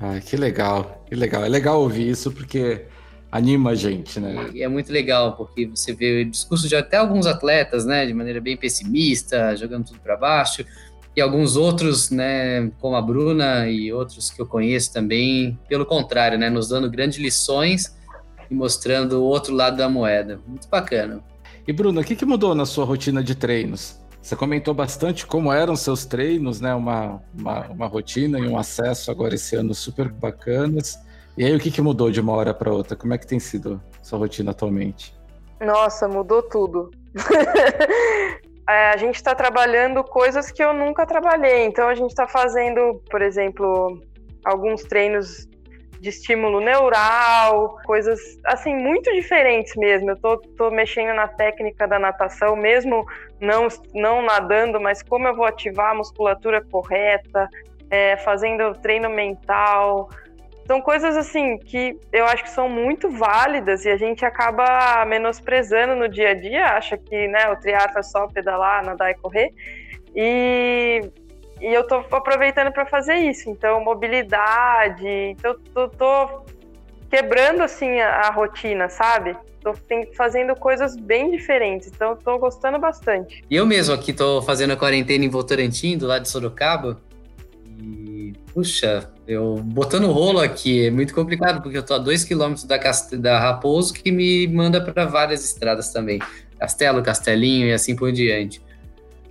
Ah, 0.00 0.20
que 0.20 0.36
legal, 0.36 1.04
que 1.06 1.14
legal. 1.16 1.44
É 1.44 1.48
legal 1.48 1.80
ouvir 1.80 2.08
isso 2.08 2.30
porque 2.30 2.86
anima 3.30 3.70
a 3.70 3.74
gente, 3.74 4.20
né? 4.20 4.50
E 4.54 4.62
é 4.62 4.68
muito 4.68 4.92
legal, 4.92 5.36
porque 5.36 5.66
você 5.66 5.92
vê 5.92 6.22
o 6.22 6.30
discurso 6.30 6.68
de 6.68 6.76
até 6.76 6.96
alguns 6.96 7.26
atletas, 7.26 7.84
né, 7.84 8.06
de 8.06 8.14
maneira 8.14 8.40
bem 8.40 8.56
pessimista, 8.56 9.54
jogando 9.56 9.86
tudo 9.86 9.98
para 10.00 10.16
baixo, 10.16 10.64
e 11.16 11.20
alguns 11.20 11.56
outros, 11.56 12.10
né, 12.10 12.70
como 12.80 12.94
a 12.94 13.02
Bruna 13.02 13.68
e 13.68 13.92
outros 13.92 14.30
que 14.30 14.40
eu 14.40 14.46
conheço 14.46 14.92
também, 14.92 15.58
pelo 15.68 15.84
contrário, 15.84 16.38
né, 16.38 16.48
nos 16.48 16.68
dando 16.68 16.88
grandes 16.88 17.18
lições 17.18 17.98
e 18.50 18.54
mostrando 18.54 19.20
o 19.20 19.24
outro 19.24 19.54
lado 19.54 19.76
da 19.76 19.88
moeda. 19.88 20.40
Muito 20.46 20.68
bacana. 20.68 21.22
E 21.66 21.72
Bruno, 21.72 22.00
o 22.00 22.04
que, 22.04 22.16
que 22.16 22.24
mudou 22.24 22.54
na 22.54 22.66
sua 22.66 22.84
rotina 22.84 23.22
de 23.22 23.34
treinos? 23.34 24.00
Você 24.20 24.36
comentou 24.36 24.74
bastante 24.74 25.26
como 25.26 25.52
eram 25.52 25.74
seus 25.76 26.04
treinos, 26.04 26.60
né? 26.60 26.74
Uma, 26.74 27.22
uma, 27.38 27.66
uma 27.68 27.86
rotina 27.86 28.38
e 28.38 28.46
um 28.46 28.58
acesso 28.58 29.10
agora 29.10 29.34
esse 29.34 29.56
ano 29.56 29.74
super 29.74 30.08
bacanas. 30.08 30.98
E 31.38 31.44
aí, 31.44 31.54
o 31.54 31.60
que, 31.60 31.70
que 31.70 31.80
mudou 31.80 32.10
de 32.10 32.20
uma 32.20 32.34
hora 32.34 32.52
para 32.52 32.72
outra? 32.72 32.96
Como 32.96 33.14
é 33.14 33.18
que 33.18 33.26
tem 33.26 33.38
sido 33.38 33.80
sua 34.02 34.18
rotina 34.18 34.50
atualmente? 34.50 35.14
Nossa, 35.60 36.06
mudou 36.06 36.42
tudo. 36.42 36.90
é, 38.68 38.90
a 38.90 38.96
gente 38.98 39.14
está 39.14 39.34
trabalhando 39.34 40.04
coisas 40.04 40.50
que 40.50 40.62
eu 40.62 40.74
nunca 40.74 41.06
trabalhei. 41.06 41.64
Então, 41.64 41.88
a 41.88 41.94
gente 41.94 42.10
está 42.10 42.28
fazendo, 42.28 43.00
por 43.10 43.22
exemplo, 43.22 44.02
alguns 44.44 44.82
treinos 44.82 45.48
de 46.00 46.08
estímulo 46.08 46.60
neural, 46.60 47.78
coisas 47.84 48.18
assim 48.44 48.74
muito 48.74 49.12
diferentes 49.12 49.76
mesmo. 49.76 50.10
Eu 50.10 50.16
tô, 50.16 50.38
tô 50.38 50.70
mexendo 50.70 51.14
na 51.14 51.28
técnica 51.28 51.86
da 51.86 51.98
natação, 51.98 52.56
mesmo 52.56 53.06
não, 53.38 53.68
não 53.94 54.22
nadando, 54.22 54.80
mas 54.80 55.02
como 55.02 55.28
eu 55.28 55.36
vou 55.36 55.44
ativar 55.44 55.90
a 55.90 55.94
musculatura 55.94 56.64
correta, 56.64 57.48
é, 57.90 58.16
fazendo 58.16 58.74
treino 58.80 59.10
mental. 59.10 60.08
São 60.66 60.80
coisas 60.80 61.16
assim 61.16 61.58
que 61.58 61.98
eu 62.12 62.24
acho 62.24 62.44
que 62.44 62.50
são 62.50 62.68
muito 62.68 63.10
válidas 63.10 63.84
e 63.84 63.90
a 63.90 63.96
gente 63.96 64.24
acaba 64.24 65.04
menosprezando 65.04 65.94
no 65.96 66.08
dia 66.08 66.30
a 66.30 66.34
dia, 66.34 66.64
acha 66.76 66.96
que 66.96 67.28
né, 67.28 67.50
o 67.50 67.56
triatlo 67.56 67.98
é 67.98 68.02
só 68.02 68.26
pedalar, 68.28 68.84
nadar 68.84 69.10
e 69.10 69.14
correr. 69.14 69.52
E 70.14 71.10
e 71.60 71.66
eu 71.72 71.86
tô 71.86 71.96
aproveitando 72.10 72.72
para 72.72 72.86
fazer 72.86 73.16
isso. 73.16 73.50
Então, 73.50 73.82
mobilidade. 73.84 75.06
Então, 75.06 75.54
tô, 75.74 75.88
tô 75.88 76.42
quebrando 77.10 77.62
assim 77.62 78.00
a, 78.00 78.28
a, 78.28 78.30
rotina, 78.30 78.88
sabe? 78.88 79.36
Tô 79.60 79.74
fazendo 80.16 80.56
coisas 80.56 80.96
bem 80.96 81.30
diferentes. 81.30 81.88
Então, 81.88 82.16
tô 82.16 82.38
gostando 82.38 82.78
bastante. 82.78 83.44
E 83.50 83.56
eu 83.56 83.66
mesmo 83.66 83.94
aqui 83.94 84.12
tô 84.12 84.40
fazendo 84.40 84.72
a 84.72 84.76
quarentena 84.76 85.24
em 85.24 85.28
Votorantim, 85.28 85.98
do 85.98 86.06
lado 86.06 86.22
de 86.22 86.28
Sorocaba. 86.28 86.98
E, 87.78 88.32
puxa, 88.52 89.10
eu 89.26 89.56
botando 89.56 90.10
rolo 90.10 90.40
aqui 90.40 90.86
é 90.86 90.90
muito 90.90 91.14
complicado, 91.14 91.62
porque 91.62 91.76
eu 91.76 91.82
tô 91.82 91.94
a 91.94 91.98
dois 91.98 92.24
quilômetros 92.24 92.64
da, 92.64 92.78
da 93.18 93.38
Raposo, 93.38 93.92
que 93.92 94.10
me 94.10 94.46
manda 94.48 94.80
para 94.80 95.04
várias 95.04 95.44
estradas 95.44 95.92
também. 95.92 96.20
Castelo, 96.58 97.02
Castelinho 97.02 97.68
e 97.68 97.72
assim 97.72 97.94
por 97.94 98.12
diante. 98.12 98.62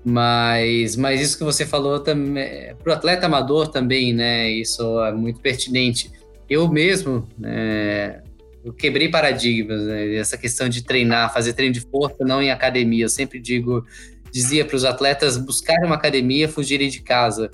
Mas, 0.03 0.95
mas 0.95 1.21
isso 1.21 1.37
que 1.37 1.43
você 1.43 1.65
falou 1.65 1.99
também, 1.99 2.73
para 2.75 2.91
o 2.91 2.95
atleta 2.95 3.25
amador 3.25 3.67
também, 3.67 4.13
né? 4.13 4.49
Isso 4.49 5.03
é 5.03 5.11
muito 5.11 5.41
pertinente. 5.41 6.11
Eu 6.49 6.67
mesmo, 6.67 7.27
né, 7.37 8.23
eu 8.63 8.73
quebrei 8.73 9.09
paradigmas, 9.09 9.83
né, 9.83 10.15
essa 10.15 10.37
questão 10.37 10.67
de 10.67 10.83
treinar, 10.83 11.33
fazer 11.33 11.53
treino 11.53 11.73
de 11.73 11.81
força, 11.81 12.17
não 12.25 12.41
em 12.41 12.49
academia. 12.49 13.05
Eu 13.05 13.09
sempre 13.09 13.39
digo, 13.39 13.85
dizia 14.31 14.65
para 14.65 14.75
os 14.75 14.85
atletas 14.85 15.37
buscarem 15.37 15.85
uma 15.85 15.95
academia, 15.95 16.49
fugirem 16.49 16.89
de 16.89 17.01
casa, 17.01 17.51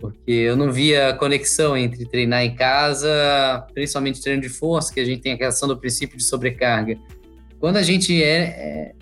porque 0.00 0.32
eu 0.32 0.56
não 0.56 0.72
via 0.72 1.12
conexão 1.14 1.76
entre 1.76 2.04
treinar 2.04 2.42
em 2.42 2.54
casa, 2.56 3.64
principalmente 3.72 4.20
treino 4.20 4.42
de 4.42 4.48
força, 4.48 4.92
que 4.92 4.98
a 4.98 5.04
gente 5.04 5.22
tem 5.22 5.32
a 5.32 5.38
questão 5.38 5.68
do 5.68 5.78
princípio 5.78 6.16
de 6.16 6.24
sobrecarga. 6.24 6.98
Quando 7.60 7.76
a 7.76 7.82
gente 7.82 8.20
é, 8.20 8.38
é 8.38 8.92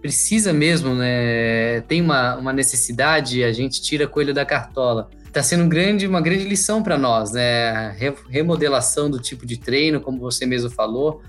precisa 0.00 0.52
mesmo, 0.52 0.94
né, 0.94 1.80
tem 1.82 2.00
uma, 2.00 2.36
uma 2.36 2.52
necessidade, 2.52 3.42
a 3.42 3.52
gente 3.52 3.80
tira 3.80 4.06
coelho 4.06 4.34
da 4.34 4.44
cartola. 4.44 5.08
Está 5.26 5.42
sendo 5.42 5.64
um 5.64 5.68
grande, 5.68 6.06
uma 6.06 6.20
grande 6.20 6.44
lição 6.44 6.80
para 6.80 6.96
nós, 6.96 7.32
né? 7.32 7.68
A 7.68 7.94
remodelação 8.28 9.10
do 9.10 9.18
tipo 9.18 9.44
de 9.44 9.56
treino, 9.56 10.00
como 10.00 10.20
você 10.20 10.46
mesmo 10.46 10.70
falou, 10.70 11.22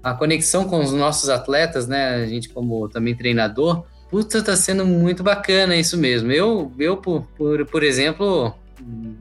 a 0.00 0.14
conexão 0.14 0.64
com 0.64 0.78
os 0.78 0.92
nossos 0.92 1.28
atletas, 1.28 1.88
né? 1.88 2.22
A 2.22 2.26
gente 2.26 2.48
como 2.50 2.88
também 2.88 3.16
treinador, 3.16 3.84
puta, 4.08 4.40
tá 4.42 4.54
sendo 4.54 4.86
muito 4.86 5.24
bacana 5.24 5.74
isso 5.74 5.98
mesmo. 5.98 6.30
Eu, 6.30 6.70
eu 6.78 6.98
por, 6.98 7.26
por, 7.36 7.66
por 7.66 7.82
exemplo, 7.82 8.54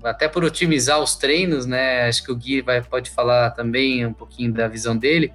até 0.03 0.27
por 0.27 0.43
otimizar 0.43 1.01
os 1.01 1.15
treinos, 1.15 1.65
né? 1.65 2.07
Acho 2.07 2.23
que 2.23 2.31
o 2.31 2.35
Gui 2.35 2.61
vai, 2.61 2.81
pode 2.83 3.09
falar 3.09 3.49
também 3.51 4.05
um 4.05 4.13
pouquinho 4.13 4.53
da 4.53 4.67
visão 4.67 4.95
dele 4.95 5.31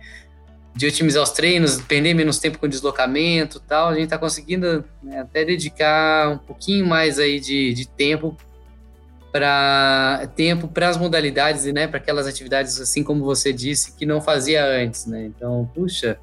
de 0.74 0.86
otimizar 0.86 1.22
os 1.22 1.30
treinos, 1.30 1.80
perder 1.82 2.14
menos 2.14 2.38
tempo 2.38 2.58
com 2.58 2.66
deslocamento 2.66 3.60
tal, 3.60 3.88
a 3.88 3.94
gente 3.94 4.04
está 4.04 4.18
conseguindo 4.18 4.84
né, 5.02 5.20
até 5.20 5.44
dedicar 5.44 6.30
um 6.30 6.38
pouquinho 6.38 6.86
mais 6.86 7.18
aí 7.18 7.38
de, 7.38 7.74
de 7.74 7.86
tempo 7.86 8.36
para 9.30 10.30
tempo 10.36 10.68
para 10.68 10.88
as 10.88 10.96
modalidades 10.96 11.64
e 11.64 11.72
né, 11.72 11.86
para 11.86 11.98
aquelas 11.98 12.26
atividades, 12.26 12.78
assim 12.80 13.02
como 13.02 13.24
você 13.24 13.52
disse, 13.52 13.96
que 13.96 14.04
não 14.04 14.20
fazia 14.20 14.64
antes, 14.64 15.06
né? 15.06 15.24
Então, 15.24 15.68
puxa, 15.74 16.18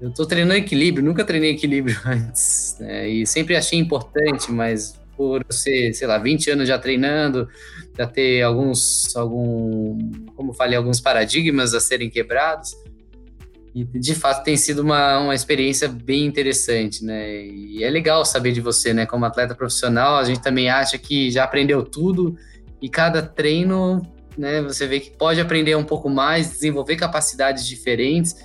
eu 0.00 0.10
estou 0.10 0.26
treinando 0.26 0.58
equilíbrio, 0.58 1.04
nunca 1.04 1.24
treinei 1.24 1.52
equilíbrio 1.52 1.98
antes, 2.04 2.76
né? 2.78 3.08
E 3.08 3.26
sempre 3.26 3.56
achei 3.56 3.78
importante, 3.78 4.52
mas 4.52 5.00
por 5.16 5.44
ser, 5.50 5.94
sei 5.94 6.06
lá, 6.06 6.18
20 6.18 6.50
anos 6.50 6.68
já 6.68 6.78
treinando, 6.78 7.48
já 7.96 8.06
ter 8.06 8.42
alguns, 8.42 9.14
algum, 9.16 9.98
como 10.34 10.52
falei, 10.52 10.76
alguns 10.76 11.00
paradigmas 11.00 11.72
a 11.74 11.80
serem 11.80 12.10
quebrados, 12.10 12.74
e 13.74 13.84
de 13.84 14.14
fato 14.14 14.44
tem 14.44 14.56
sido 14.56 14.80
uma, 14.82 15.18
uma 15.18 15.34
experiência 15.34 15.88
bem 15.88 16.26
interessante, 16.26 17.02
né? 17.02 17.42
E 17.42 17.82
é 17.82 17.88
legal 17.88 18.22
saber 18.24 18.52
de 18.52 18.60
você, 18.60 18.92
né? 18.92 19.06
Como 19.06 19.24
atleta 19.24 19.54
profissional, 19.54 20.16
a 20.16 20.24
gente 20.24 20.42
também 20.42 20.68
acha 20.68 20.98
que 20.98 21.30
já 21.30 21.44
aprendeu 21.44 21.82
tudo 21.82 22.36
e 22.82 22.88
cada 22.88 23.22
treino, 23.22 24.02
né? 24.36 24.60
Você 24.62 24.86
vê 24.86 25.00
que 25.00 25.10
pode 25.10 25.40
aprender 25.40 25.74
um 25.74 25.84
pouco 25.84 26.10
mais, 26.10 26.50
desenvolver 26.50 26.96
capacidades 26.96 27.66
diferentes 27.66 28.36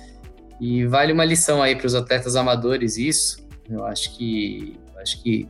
e 0.58 0.86
vale 0.86 1.12
uma 1.12 1.26
lição 1.26 1.62
aí 1.62 1.76
para 1.76 1.86
os 1.86 1.94
atletas 1.94 2.34
amadores 2.34 2.96
isso. 2.96 3.46
Eu 3.68 3.84
acho 3.84 4.16
que 4.16 4.78
acho 4.98 5.22
que 5.22 5.46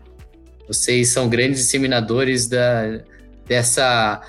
vocês 0.66 1.08
são 1.08 1.28
grandes 1.28 1.60
disseminadores 1.60 2.48
da, 2.48 3.00
dessa 3.46 4.22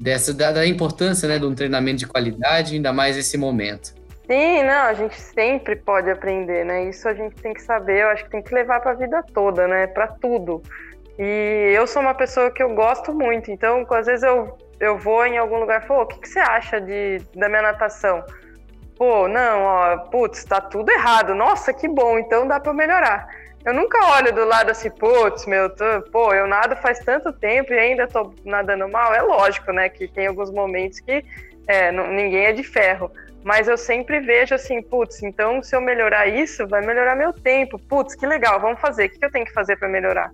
dessa 0.00 0.32
da, 0.32 0.52
da 0.52 0.66
importância, 0.66 1.28
né, 1.28 1.38
de 1.38 1.44
um 1.44 1.54
treinamento 1.54 1.98
de 1.98 2.06
qualidade, 2.06 2.74
ainda 2.74 2.94
mais 2.94 3.16
nesse 3.16 3.36
momento. 3.36 3.94
Sim, 4.26 4.64
não, 4.64 4.82
a 4.82 4.92
gente 4.92 5.20
sempre 5.20 5.76
pode 5.76 6.10
aprender, 6.10 6.64
né? 6.64 6.84
Isso 6.84 7.08
a 7.08 7.14
gente 7.14 7.36
tem 7.36 7.54
que 7.54 7.62
saber, 7.62 8.02
eu 8.02 8.08
acho 8.08 8.24
que 8.24 8.30
tem 8.30 8.42
que 8.42 8.52
levar 8.52 8.80
para 8.80 8.90
a 8.90 8.94
vida 8.94 9.24
toda, 9.32 9.68
né? 9.68 9.86
Para 9.86 10.08
tudo. 10.08 10.60
E 11.16 11.72
eu 11.74 11.86
sou 11.86 12.02
uma 12.02 12.14
pessoa 12.14 12.50
que 12.50 12.62
eu 12.62 12.74
gosto 12.74 13.14
muito, 13.14 13.50
então 13.50 13.86
às 13.90 14.06
vezes 14.06 14.24
eu, 14.24 14.58
eu 14.80 14.98
vou 14.98 15.24
em 15.24 15.38
algum 15.38 15.58
lugar 15.60 15.82
e 15.82 15.86
falo, 15.86 16.02
o 16.02 16.06
que, 16.06 16.20
que 16.20 16.28
você 16.28 16.40
acha 16.40 16.80
de, 16.80 17.22
da 17.36 17.48
minha 17.48 17.62
natação? 17.62 18.24
Pô, 18.96 19.28
não, 19.28 19.62
ó, 19.62 19.96
putz, 20.10 20.44
tá 20.44 20.60
tudo 20.60 20.90
errado. 20.90 21.34
Nossa, 21.34 21.72
que 21.72 21.86
bom, 21.86 22.18
então 22.18 22.48
dá 22.48 22.58
para 22.58 22.72
melhorar. 22.72 23.28
Eu 23.64 23.74
nunca 23.74 23.98
olho 24.16 24.32
do 24.32 24.44
lado 24.44 24.70
assim, 24.70 24.90
putz, 24.90 25.46
meu, 25.46 25.70
tô, 25.70 25.84
pô, 26.10 26.34
eu 26.34 26.46
nado 26.46 26.74
faz 26.76 26.98
tanto 27.00 27.32
tempo 27.32 27.72
e 27.72 27.78
ainda 27.78 28.08
tô 28.08 28.34
nadando 28.44 28.88
mal. 28.88 29.14
É 29.14 29.22
lógico, 29.22 29.72
né, 29.72 29.88
que 29.88 30.08
tem 30.08 30.26
alguns 30.26 30.50
momentos 30.50 30.98
que 31.00 31.24
é, 31.68 31.92
ninguém 31.92 32.46
é 32.46 32.52
de 32.52 32.62
ferro. 32.62 33.10
Mas 33.46 33.68
eu 33.68 33.76
sempre 33.76 34.18
vejo 34.18 34.56
assim, 34.56 34.82
putz, 34.82 35.22
então 35.22 35.62
se 35.62 35.76
eu 35.76 35.80
melhorar 35.80 36.26
isso, 36.26 36.66
vai 36.66 36.84
melhorar 36.84 37.14
meu 37.14 37.32
tempo. 37.32 37.78
Putz, 37.78 38.16
que 38.16 38.26
legal, 38.26 38.60
vamos 38.60 38.80
fazer. 38.80 39.06
O 39.06 39.10
que 39.10 39.24
eu 39.24 39.30
tenho 39.30 39.46
que 39.46 39.52
fazer 39.52 39.76
para 39.76 39.88
melhorar? 39.88 40.32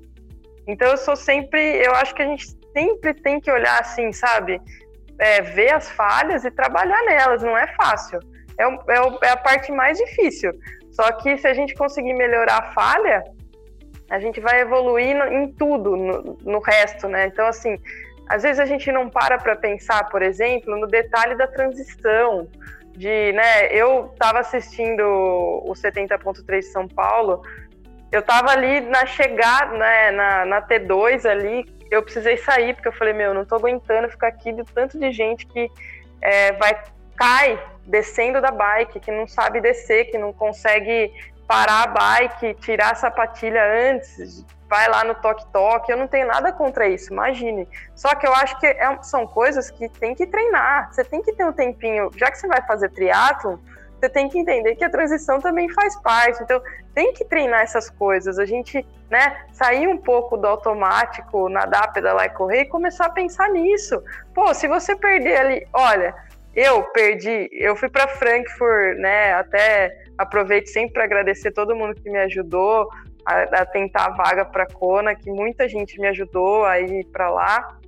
Então 0.67 0.89
eu 0.89 0.97
sou 0.97 1.15
sempre, 1.15 1.61
eu 1.61 1.95
acho 1.95 2.15
que 2.15 2.23
a 2.23 2.25
gente 2.25 2.47
sempre 2.73 3.13
tem 3.13 3.39
que 3.39 3.51
olhar 3.51 3.79
assim, 3.79 4.11
sabe? 4.15 4.59
É, 5.19 5.43
ver 5.43 5.75
as 5.75 5.91
falhas 5.91 6.43
e 6.47 6.51
trabalhar 6.51 7.03
nelas, 7.03 7.43
não 7.43 7.55
é 7.55 7.67
fácil. 7.75 8.19
É, 8.57 8.65
é, 8.65 9.27
é 9.27 9.29
a 9.29 9.37
parte 9.37 9.71
mais 9.71 9.99
difícil. 9.99 10.51
Só 10.91 11.13
que 11.13 11.37
se 11.37 11.47
a 11.47 11.53
gente 11.53 11.75
conseguir 11.75 12.15
melhorar 12.15 12.61
a 12.61 12.73
falha, 12.73 13.23
a 14.09 14.19
gente 14.21 14.41
vai 14.41 14.63
evoluir 14.63 15.15
em 15.31 15.53
tudo, 15.53 15.99
no, 15.99 16.39
no 16.41 16.61
resto, 16.61 17.09
né? 17.09 17.27
Então, 17.27 17.47
assim, 17.47 17.77
às 18.27 18.43
vezes 18.43 18.59
a 18.59 18.65
gente 18.65 18.91
não 18.91 19.11
para 19.11 19.37
para 19.37 19.55
pensar, 19.55 20.09
por 20.09 20.23
exemplo, 20.23 20.75
no 20.81 20.87
detalhe 20.87 21.37
da 21.37 21.47
transição, 21.47 22.49
de, 22.93 23.33
né, 23.33 23.67
eu 23.71 24.11
estava 24.13 24.41
assistindo 24.41 25.03
o 25.03 25.73
70.3 25.73 26.63
São 26.63 26.87
Paulo, 26.87 27.43
eu 28.11 28.21
estava 28.21 28.51
ali 28.51 28.81
na 28.81 29.07
chegada, 29.07 29.77
né, 29.77 30.11
na, 30.11 30.45
na 30.45 30.63
T2 30.63 31.25
ali, 31.25 31.65
eu 31.91 32.03
precisei 32.03 32.37
sair, 32.37 32.75
porque 32.75 32.89
eu 32.89 32.93
falei, 32.93 33.13
meu, 33.13 33.35
não 33.35 33.43
estou 33.43 33.59
aguentando 33.59 34.09
ficar 34.09 34.29
aqui 34.29 34.53
de 34.53 34.65
tanto 34.65 34.99
de 34.99 35.11
gente 35.13 35.47
que 35.47 35.71
é, 36.21 36.53
vai, 36.53 36.83
cai 37.17 37.63
descendo 37.87 38.41
da 38.41 38.51
bike, 38.51 39.01
que 39.01 39.11
não 39.11 39.27
sabe 39.27 39.61
descer, 39.61 40.11
que 40.11 40.19
não 40.19 40.33
consegue 40.33 41.13
parar 41.47 41.83
a 41.83 41.87
bike, 41.87 42.55
tirar 42.61 42.93
a 42.93 42.95
sapatilha 42.95 43.63
antes, 43.91 44.45
vai 44.73 44.89
lá 44.89 45.05
no 45.05 45.15
toque-toque. 45.17 45.93
Eu 45.93 45.99
não 45.99 46.09
tenho 46.09 46.27
nada 46.27 46.51
contra 46.51 46.89
isso, 46.89 47.13
imagine. 47.13 47.69
Só 47.95 48.15
que 48.15 48.27
eu 48.27 48.33
acho 48.33 48.59
que 48.59 48.67
é, 48.67 49.03
são 49.03 49.27
coisas 49.27 49.71
que 49.71 49.87
tem 49.87 50.15
que 50.15 50.27
treinar. 50.27 50.91
Você 50.91 51.05
tem 51.05 51.21
que 51.21 51.31
ter 51.35 51.45
um 51.45 51.53
tempinho, 51.53 52.11
já 52.17 52.31
que 52.31 52.39
você 52.39 52.49
vai 52.49 52.63
fazer 52.63 52.89
triatlo, 52.89 53.61
você 54.01 54.09
tem 54.09 54.31
que 54.31 54.39
entender 54.39 54.75
que 54.75 54.83
a 54.83 54.89
transição 54.89 55.43
também 55.43 55.69
faz 55.69 55.95
parte. 56.01 56.43
Então, 56.43 56.59
tem 56.95 57.13
que 57.13 57.23
treinar 57.23 57.61
essas 57.61 57.91
coisas. 57.91 58.39
A 58.39 58.47
gente, 58.47 58.85
né, 59.11 59.45
sair 59.53 59.87
um 59.87 59.99
pouco 59.99 60.39
do 60.39 60.47
automático, 60.47 61.51
nadar, 61.51 61.93
pedalar 61.93 62.25
e 62.25 62.31
correr 62.31 62.63
e 62.63 62.65
começar 62.65 63.07
a 63.07 63.11
pensar 63.11 63.51
nisso. 63.51 64.03
Pô, 64.35 64.55
se 64.55 64.67
você 64.67 64.97
perder 64.97 65.37
ali, 65.37 65.69
olha, 65.71 66.15
eu 66.57 66.83
perdi, 66.85 67.51
eu 67.53 67.77
fui 67.77 67.91
para 67.91 68.09
Frankfurt, 68.09 68.97
né, 68.97 69.35
até 69.35 69.95
aproveito 70.17 70.69
sempre 70.69 70.95
para 70.95 71.05
agradecer 71.05 71.53
todo 71.53 71.77
mundo 71.77 71.95
que 71.95 72.09
me 72.11 72.19
ajudou, 72.21 72.89
a, 73.25 73.63
a 73.63 73.67
tentar 73.67 74.07
a 74.07 74.11
vaga 74.11 74.45
para 74.45 74.67
Kona, 74.67 75.15
que 75.15 75.31
muita 75.31 75.69
gente 75.69 76.01
me 76.01 76.09
ajudou 76.09 76.65
a 76.65 76.81
ir 76.81 77.05
para 77.07 77.31
lá. 77.31 77.79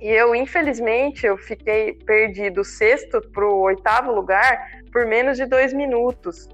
E 0.00 0.08
eu, 0.08 0.34
infelizmente, 0.34 1.26
eu 1.26 1.36
fiquei 1.36 1.92
perdido 1.92 2.56
do 2.56 2.64
sexto 2.64 3.20
para 3.32 3.44
o 3.44 3.60
oitavo 3.60 4.12
lugar 4.12 4.66
por 4.90 5.04
menos 5.06 5.36
de 5.36 5.46
dois 5.46 5.72
minutos. 5.72 6.48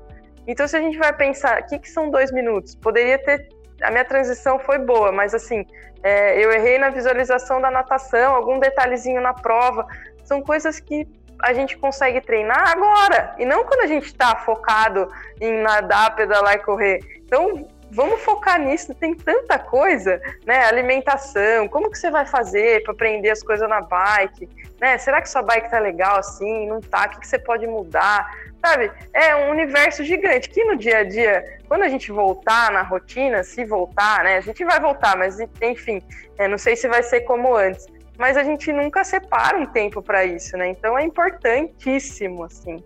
Então, 0.46 0.66
se 0.66 0.76
a 0.76 0.80
gente 0.80 0.98
vai 0.98 1.12
pensar, 1.12 1.62
o 1.62 1.66
que, 1.66 1.78
que 1.78 1.88
são 1.88 2.10
dois 2.10 2.32
minutos? 2.32 2.74
Poderia 2.74 3.18
ter. 3.18 3.48
A 3.82 3.90
minha 3.90 4.04
transição 4.04 4.58
foi 4.58 4.78
boa, 4.78 5.12
mas 5.12 5.34
assim, 5.34 5.64
é, 6.02 6.42
eu 6.42 6.50
errei 6.50 6.78
na 6.78 6.88
visualização 6.88 7.60
da 7.60 7.70
natação, 7.70 8.34
algum 8.34 8.58
detalhezinho 8.58 9.20
na 9.20 9.34
prova. 9.34 9.86
São 10.24 10.40
coisas 10.40 10.80
que 10.80 11.06
a 11.42 11.52
gente 11.52 11.76
consegue 11.76 12.20
treinar 12.20 12.70
agora, 12.70 13.34
e 13.38 13.44
não 13.44 13.64
quando 13.64 13.80
a 13.80 13.86
gente 13.86 14.06
está 14.06 14.36
focado 14.36 15.08
em 15.40 15.60
nadar, 15.60 16.16
pedalar 16.16 16.54
e 16.54 16.58
correr. 16.58 16.98
Então, 17.18 17.68
vamos 17.96 18.20
focar 18.20 18.60
nisso, 18.60 18.94
tem 18.94 19.14
tanta 19.14 19.58
coisa, 19.58 20.20
né? 20.44 20.66
Alimentação, 20.66 21.66
como 21.66 21.90
que 21.90 21.98
você 21.98 22.10
vai 22.10 22.26
fazer 22.26 22.82
para 22.82 22.92
aprender 22.92 23.30
as 23.30 23.42
coisas 23.42 23.66
na 23.66 23.80
bike, 23.80 24.46
né? 24.78 24.98
Será 24.98 25.22
que 25.22 25.30
sua 25.30 25.40
bike 25.40 25.70
tá 25.70 25.78
legal 25.78 26.18
assim? 26.18 26.68
Não 26.68 26.78
tá? 26.78 27.06
O 27.06 27.10
que, 27.10 27.20
que 27.20 27.26
você 27.26 27.38
pode 27.38 27.66
mudar? 27.66 28.30
Sabe? 28.64 28.92
É 29.14 29.34
um 29.34 29.50
universo 29.50 30.04
gigante 30.04 30.50
que 30.50 30.62
no 30.64 30.76
dia 30.76 30.98
a 30.98 31.04
dia, 31.04 31.42
quando 31.66 31.82
a 31.84 31.88
gente 31.88 32.12
voltar 32.12 32.70
na 32.70 32.82
rotina, 32.82 33.42
se 33.42 33.64
voltar, 33.64 34.22
né? 34.24 34.36
A 34.36 34.42
gente 34.42 34.62
vai 34.62 34.78
voltar, 34.78 35.16
mas 35.16 35.38
enfim, 35.62 36.02
é, 36.36 36.46
não 36.46 36.58
sei 36.58 36.76
se 36.76 36.86
vai 36.86 37.02
ser 37.02 37.22
como 37.22 37.56
antes. 37.56 37.86
Mas 38.18 38.36
a 38.36 38.44
gente 38.44 38.70
nunca 38.72 39.04
separa 39.04 39.58
um 39.58 39.66
tempo 39.66 40.02
para 40.02 40.24
isso, 40.24 40.54
né? 40.56 40.68
Então 40.68 40.98
é 40.98 41.04
importantíssimo, 41.04 42.44
assim, 42.44 42.82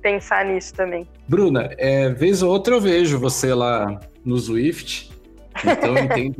pensar 0.00 0.44
nisso 0.44 0.74
também. 0.74 1.08
Bruna, 1.28 1.70
é, 1.78 2.10
vez 2.10 2.42
ou 2.42 2.50
outra 2.50 2.74
eu 2.74 2.80
vejo 2.80 3.18
você 3.18 3.54
lá 3.54 4.00
no 4.24 4.36
Swift. 4.38 5.10
Então 5.64 5.96
eu 5.96 6.04
entendo, 6.04 6.36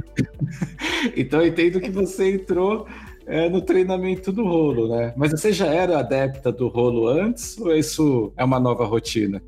então 1.16 1.40
eu 1.40 1.46
entendo 1.46 1.80
que 1.80 1.90
você 1.90 2.32
entrou 2.32 2.86
é, 3.26 3.48
no 3.48 3.60
treinamento 3.60 4.32
do 4.32 4.44
rolo, 4.44 4.96
né? 4.96 5.12
Mas 5.16 5.30
você 5.30 5.52
já 5.52 5.66
era 5.66 5.98
adepta 5.98 6.50
do 6.50 6.68
rolo 6.68 7.06
antes 7.08 7.58
ou 7.58 7.74
isso 7.74 8.32
é 8.36 8.44
uma 8.44 8.58
nova 8.58 8.84
rotina? 8.84 9.42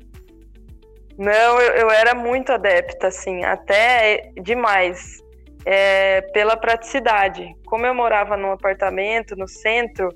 Não, 1.17 1.61
eu, 1.61 1.73
eu 1.75 1.89
era 1.89 2.13
muito 2.13 2.51
adepta, 2.51 3.07
assim, 3.07 3.43
até 3.43 4.31
demais, 4.41 5.23
é, 5.65 6.21
pela 6.33 6.57
praticidade. 6.57 7.55
Como 7.65 7.85
eu 7.85 7.95
morava 7.95 8.35
num 8.35 8.51
apartamento 8.51 9.35
no 9.35 9.47
centro, 9.47 10.09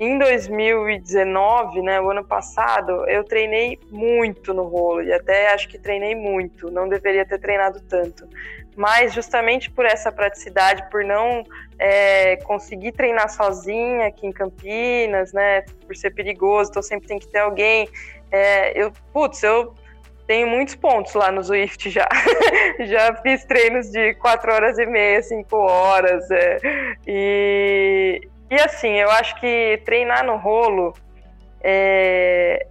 em 0.00 0.18
2019, 0.18 1.82
né, 1.82 2.00
o 2.00 2.10
ano 2.10 2.24
passado, 2.24 3.06
eu 3.06 3.22
treinei 3.22 3.78
muito 3.90 4.54
no 4.54 4.64
rolo 4.64 5.02
e 5.02 5.12
até 5.12 5.52
acho 5.52 5.68
que 5.68 5.78
treinei 5.78 6.14
muito, 6.14 6.70
não 6.70 6.88
deveria 6.88 7.26
ter 7.26 7.38
treinado 7.38 7.82
tanto. 7.82 8.26
Mas 8.74 9.12
justamente 9.12 9.70
por 9.70 9.84
essa 9.84 10.10
praticidade, 10.10 10.88
por 10.90 11.04
não 11.04 11.44
é, 11.78 12.36
conseguir 12.36 12.92
treinar 12.92 13.28
sozinha 13.28 14.06
aqui 14.06 14.26
em 14.26 14.32
Campinas, 14.32 15.34
né, 15.34 15.66
por 15.86 15.94
ser 15.94 16.14
perigoso, 16.14 16.70
então 16.70 16.82
sempre 16.82 17.06
tem 17.06 17.18
que 17.18 17.28
ter 17.28 17.40
alguém. 17.40 17.86
É, 18.32 18.72
eu, 18.80 18.90
putz, 19.12 19.42
eu 19.42 19.74
tenho 20.26 20.46
muitos 20.46 20.76
pontos 20.76 21.12
lá 21.12 21.30
no 21.30 21.42
Zwift 21.42 21.90
já. 21.90 22.08
já 22.86 23.14
fiz 23.16 23.44
treinos 23.44 23.90
de 23.90 24.14
4 24.14 24.50
horas 24.50 24.78
e 24.78 24.86
meia, 24.86 25.22
5 25.22 25.54
horas. 25.54 26.30
É, 26.30 26.56
e, 27.06 28.30
e 28.50 28.54
assim, 28.56 28.92
eu 28.92 29.10
acho 29.10 29.38
que 29.40 29.80
treinar 29.84 30.24
no 30.24 30.36
rolo. 30.36 30.94
É, 31.62 32.66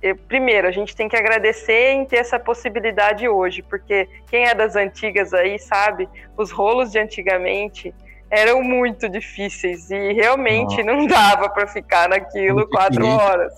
eu, 0.00 0.16
primeiro, 0.16 0.68
a 0.68 0.70
gente 0.70 0.94
tem 0.94 1.08
que 1.08 1.16
agradecer 1.16 1.90
em 1.90 2.04
ter 2.04 2.16
essa 2.18 2.38
possibilidade 2.38 3.28
hoje, 3.28 3.62
porque 3.62 4.08
quem 4.28 4.44
é 4.44 4.54
das 4.54 4.76
antigas 4.76 5.34
aí 5.34 5.58
sabe, 5.58 6.08
os 6.36 6.50
rolos 6.50 6.92
de 6.92 6.98
antigamente 6.98 7.92
eram 8.30 8.62
muito 8.62 9.08
difíceis 9.08 9.90
e 9.90 10.12
realmente 10.12 10.82
não 10.82 11.06
dava 11.06 11.48
para 11.48 11.66
ficar 11.66 12.08
naquilo 12.08 12.68
quatro 12.68 13.06
horas. 13.06 13.52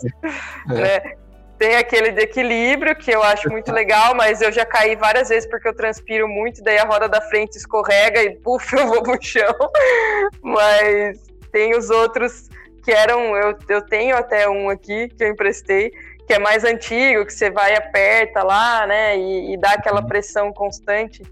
É. 0.70 0.74
Né? 0.74 1.20
tem 1.60 1.76
aquele 1.76 2.10
de 2.10 2.22
equilíbrio 2.22 2.96
que 2.96 3.10
eu 3.10 3.22
acho 3.22 3.50
muito 3.50 3.70
legal, 3.70 4.14
mas 4.14 4.40
eu 4.40 4.50
já 4.50 4.64
caí 4.64 4.96
várias 4.96 5.28
vezes 5.28 5.46
porque 5.46 5.68
eu 5.68 5.76
transpiro 5.76 6.26
muito, 6.26 6.62
daí 6.62 6.78
a 6.78 6.84
roda 6.84 7.06
da 7.06 7.20
frente 7.20 7.56
escorrega 7.56 8.22
e 8.22 8.34
puf, 8.36 8.72
eu 8.74 8.86
vou 8.86 9.02
pro 9.02 9.22
chão. 9.22 9.54
Mas 10.42 11.29
tem 11.50 11.76
os 11.76 11.90
outros 11.90 12.48
que 12.84 12.90
eram, 12.90 13.36
eu, 13.36 13.56
eu 13.68 13.82
tenho 13.82 14.16
até 14.16 14.48
um 14.48 14.70
aqui 14.70 15.08
que 15.08 15.24
eu 15.24 15.28
emprestei, 15.28 15.90
que 16.26 16.34
é 16.34 16.38
mais 16.38 16.64
antigo, 16.64 17.26
que 17.26 17.32
você 17.32 17.50
vai 17.50 17.72
e 17.72 17.76
aperta 17.76 18.42
lá, 18.42 18.86
né, 18.86 19.18
e, 19.18 19.54
e 19.54 19.56
dá 19.56 19.72
aquela 19.72 20.02
pressão 20.02 20.52
constante. 20.52 21.22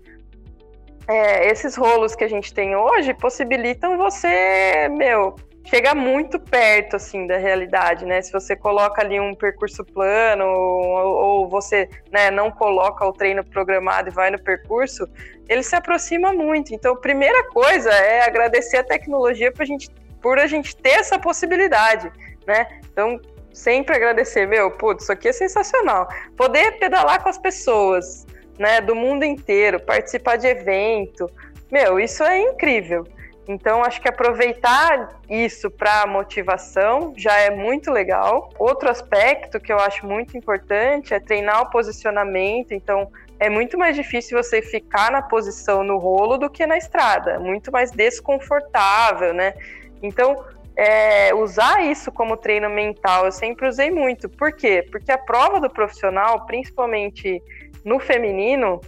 É, 1.06 1.48
esses 1.48 1.74
rolos 1.74 2.14
que 2.14 2.24
a 2.24 2.28
gente 2.28 2.52
tem 2.52 2.76
hoje 2.76 3.14
possibilitam 3.14 3.96
você, 3.96 4.88
meu, 4.90 5.34
chega 5.68 5.94
muito 5.94 6.40
perto 6.40 6.96
assim 6.96 7.26
da 7.26 7.36
realidade, 7.36 8.04
né? 8.06 8.20
Se 8.22 8.32
você 8.32 8.56
coloca 8.56 9.02
ali 9.02 9.20
um 9.20 9.34
percurso 9.34 9.84
plano 9.84 10.44
ou, 10.44 11.08
ou, 11.08 11.48
você 11.48 11.88
né, 12.10 12.30
não 12.30 12.50
coloca 12.50 13.06
o 13.06 13.12
treino 13.12 13.44
programado 13.44 14.08
e 14.08 14.12
vai 14.12 14.30
no 14.30 14.38
percurso, 14.38 15.06
ele 15.48 15.62
se 15.62 15.76
aproxima 15.76 16.32
muito. 16.32 16.74
Então, 16.74 16.94
a 16.94 17.00
primeira 17.00 17.48
coisa 17.50 17.90
é 17.90 18.26
agradecer 18.26 18.78
a 18.78 18.84
tecnologia 18.84 19.52
por 19.52 19.62
a 19.62 19.66
gente, 19.66 19.90
por 20.20 20.38
a 20.38 20.46
gente 20.46 20.76
ter 20.76 21.00
essa 21.00 21.18
possibilidade, 21.18 22.10
né? 22.46 22.66
Então, 22.92 23.20
sempre 23.52 23.96
agradecer, 23.96 24.46
meu, 24.46 24.70
putz, 24.70 25.04
isso 25.04 25.12
aqui 25.12 25.28
é 25.28 25.32
sensacional. 25.32 26.08
Poder 26.36 26.78
pedalar 26.78 27.22
com 27.22 27.28
as 27.28 27.38
pessoas, 27.38 28.26
né, 28.58 28.80
do 28.80 28.94
mundo 28.94 29.24
inteiro, 29.24 29.80
participar 29.80 30.36
de 30.36 30.46
evento, 30.46 31.30
meu, 31.70 32.00
isso 32.00 32.22
é 32.24 32.40
incrível. 32.40 33.06
Então, 33.46 33.82
acho 33.82 34.00
que 34.02 34.08
aproveitar 34.08 35.20
isso 35.28 35.70
para 35.70 36.06
motivação 36.06 37.14
já 37.16 37.34
é 37.38 37.50
muito 37.50 37.90
legal. 37.90 38.50
Outro 38.58 38.90
aspecto 38.90 39.58
que 39.58 39.72
eu 39.72 39.78
acho 39.78 40.06
muito 40.06 40.36
importante 40.36 41.14
é 41.14 41.20
treinar 41.20 41.62
o 41.62 41.70
posicionamento. 41.70 42.72
Então, 42.72 43.10
é 43.40 43.48
muito 43.48 43.78
mais 43.78 43.96
difícil 43.96 44.36
você 44.36 44.60
ficar 44.60 45.10
na 45.10 45.22
posição 45.22 45.82
no 45.82 45.96
rolo 45.96 46.36
do 46.36 46.50
que 46.50 46.66
na 46.66 46.76
estrada, 46.76 47.32
é 47.32 47.38
muito 47.38 47.70
mais 47.70 47.90
desconfortável, 47.90 49.32
né? 49.32 49.54
Então, 50.02 50.44
é, 50.76 51.34
usar 51.34 51.82
isso 51.84 52.12
como 52.12 52.36
treino 52.36 52.70
mental, 52.70 53.24
eu 53.24 53.32
sempre 53.32 53.68
usei 53.68 53.90
muito. 53.90 54.28
Por 54.28 54.52
quê? 54.52 54.86
Porque 54.90 55.10
a 55.10 55.18
prova 55.18 55.60
do 55.60 55.68
profissional, 55.68 56.46
principalmente 56.46 57.42
no 57.84 57.98
feminino, 57.98 58.80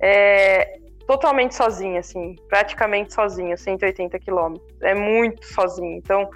é, 0.00 0.78
totalmente 1.06 1.54
sozinha, 1.54 2.00
assim, 2.00 2.34
praticamente 2.48 3.14
sozinha, 3.14 3.56
180 3.56 4.18
quilômetros. 4.18 4.82
É 4.82 4.94
muito 4.94 5.46
sozinha. 5.46 5.96
Então, 5.96 6.28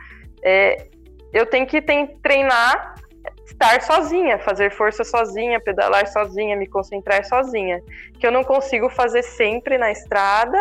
é, 0.42 0.86
eu 1.32 1.44
tenho 1.46 1.66
que 1.66 1.82
treinar 2.22 2.94
estar 3.44 3.82
sozinha, 3.82 4.38
fazer 4.38 4.70
força 4.70 5.04
sozinha, 5.04 5.60
pedalar 5.60 6.06
sozinha, 6.06 6.56
me 6.56 6.66
concentrar 6.66 7.24
sozinha, 7.24 7.82
que 8.18 8.26
eu 8.26 8.32
não 8.32 8.42
consigo 8.42 8.88
fazer 8.88 9.22
sempre 9.22 9.76
na 9.76 9.90
estrada 9.90 10.58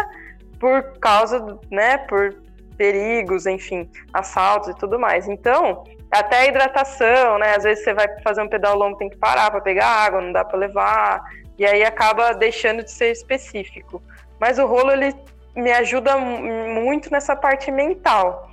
por 0.60 1.00
causa, 1.00 1.60
né, 1.72 1.98
por 2.00 2.36
perigos, 2.80 3.46
enfim, 3.46 3.92
assaltos 4.14 4.70
e 4.70 4.74
tudo 4.76 4.98
mais. 4.98 5.28
Então, 5.28 5.84
até 6.10 6.38
a 6.38 6.48
hidratação, 6.48 7.38
né, 7.38 7.54
às 7.58 7.64
vezes 7.64 7.84
você 7.84 7.94
vai 7.94 8.08
fazer 8.24 8.42
um 8.42 8.48
pedal 8.48 8.78
longo, 8.78 8.98
tem 8.98 9.10
que 9.10 9.18
parar 9.18 9.52
para 9.52 9.60
pegar 9.60 9.86
água, 9.86 10.22
não 10.22 10.32
dá 10.32 10.46
para 10.46 10.58
levar, 10.58 11.22
e 11.58 11.66
aí 11.66 11.84
acaba 11.84 12.34
deixando 12.34 12.82
de 12.82 12.90
ser 12.90 13.12
específico. 13.12 14.02
Mas 14.40 14.58
o 14.58 14.66
rolo 14.66 14.92
ele 14.92 15.14
me 15.54 15.74
ajuda 15.74 16.18
muito 16.18 17.12
nessa 17.12 17.36
parte 17.36 17.70
mental. 17.70 18.50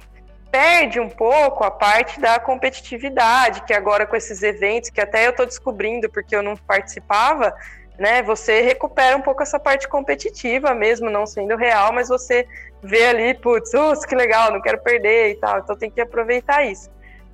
Perde 0.50 0.98
um 0.98 1.08
pouco 1.08 1.62
a 1.62 1.70
parte 1.70 2.18
da 2.18 2.40
competitividade, 2.40 3.62
que 3.62 3.72
agora 3.72 4.06
com 4.06 4.16
esses 4.16 4.42
eventos, 4.42 4.90
que 4.90 5.00
até 5.00 5.26
eu 5.26 5.30
estou 5.30 5.46
descobrindo 5.46 6.10
porque 6.10 6.34
eu 6.34 6.42
não 6.42 6.56
participava, 6.56 7.54
né? 7.98 8.22
Você 8.22 8.60
recupera 8.60 9.16
um 9.16 9.22
pouco 9.22 9.42
essa 9.42 9.58
parte 9.58 9.88
competitiva 9.88 10.74
mesmo, 10.74 11.10
não 11.10 11.26
sendo 11.26 11.56
real, 11.56 11.92
mas 11.92 12.08
você 12.08 12.46
vê 12.82 13.06
ali, 13.06 13.34
putz, 13.34 13.72
uh, 13.74 14.00
que 14.06 14.14
legal, 14.14 14.52
não 14.52 14.60
quero 14.60 14.82
perder 14.82 15.30
e 15.30 15.34
tal. 15.36 15.58
Então 15.58 15.76
tem 15.76 15.90
que 15.90 16.00
aproveitar 16.00 16.64
isso. 16.64 16.90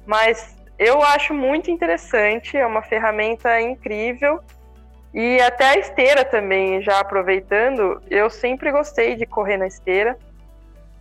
Mas 0.06 0.56
eu 0.78 1.02
acho 1.02 1.34
muito 1.34 1.70
interessante, 1.70 2.56
é 2.56 2.66
uma 2.66 2.82
ferramenta 2.82 3.60
incrível 3.60 4.40
e 5.14 5.40
até 5.42 5.66
a 5.66 5.78
esteira 5.78 6.24
também, 6.24 6.80
já 6.80 6.98
aproveitando, 6.98 8.02
eu 8.08 8.30
sempre 8.30 8.72
gostei 8.72 9.14
de 9.14 9.26
correr 9.26 9.58
na 9.58 9.66
esteira 9.66 10.18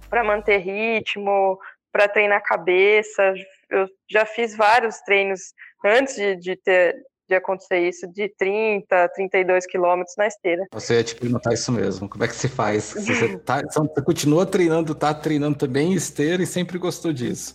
para 0.10 0.24
manter 0.24 0.58
ritmo, 0.58 1.58
para 1.91 2.10
treinar 2.10 2.39
a 2.39 2.41
cabeça. 2.41 3.34
Eu 3.69 3.88
já 4.10 4.26
fiz 4.26 4.56
vários 4.56 5.00
treinos 5.02 5.54
antes 5.86 6.15
de, 6.15 6.36
de 6.36 6.56
ter 6.58 6.93
de 7.32 7.36
acontecer 7.36 7.80
isso, 7.80 8.08
de 8.08 8.30
30, 8.38 9.10
32 9.10 9.65
quilômetros 9.65 10.15
na 10.17 10.28
esteira. 10.28 10.65
Você 10.74 10.96
ia 10.96 11.04
te 11.04 11.15
perguntar 11.15 11.54
isso 11.54 11.72
mesmo. 11.72 12.10
Como 12.10 12.24
é 12.24 12.28
que 12.28 12.36
se 12.36 12.50
faz? 12.50 12.94
Você, 13.02 13.38
tá, 13.39 13.62
você 13.62 14.02
continua 14.02 14.46
treinando, 14.46 14.94
tá 14.94 15.13
treinando 15.13 15.58
também 15.58 15.94
esteira 15.94 16.44
e 16.44 16.46
sempre 16.46 16.78
gostou 16.78 17.13
disso? 17.13 17.54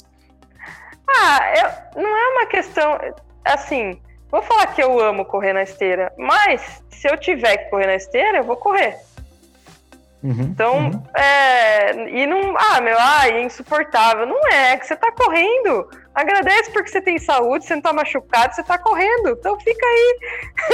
Ah, 1.09 1.41
eu, 1.95 2.03
não 2.03 2.17
é 2.17 2.29
uma 2.33 2.47
questão. 2.47 2.99
Assim, 3.45 4.01
Vou 4.31 4.43
falar 4.43 4.67
que 4.75 4.83
eu 4.83 5.01
amo 5.01 5.25
correr 5.25 5.53
na 5.53 5.63
esteira, 5.63 6.13
mas 6.19 6.83
se 6.91 7.09
eu 7.09 7.17
tiver 7.17 7.57
que 7.57 7.71
correr 7.71 7.87
na 7.87 7.95
esteira, 7.95 8.39
eu 8.39 8.45
vou 8.45 8.57
correr. 8.57 8.99
Uhum, 10.23 10.43
então, 10.43 10.79
uhum. 10.79 11.03
É, 11.15 12.09
e 12.09 12.27
não, 12.27 12.57
ah, 12.57 12.81
meu, 12.81 12.97
ah, 12.99 13.29
é 13.29 13.43
insuportável. 13.43 14.27
Não 14.27 14.49
é, 14.49 14.73
é 14.73 14.77
que 14.77 14.87
você 14.87 14.97
tá 14.97 15.13
correndo. 15.13 15.89
Agradece 16.15 16.71
porque 16.73 16.91
você 16.91 17.01
tem 17.01 17.19
saúde, 17.19 17.67
você 17.67 17.75
não 17.75 17.83
tá 17.83 17.93
machucado, 17.93 18.55
você 18.55 18.63
tá 18.63 18.79
correndo. 18.79 19.31
Então 19.31 19.59
fica 19.61 19.87
aí. 19.87 20.19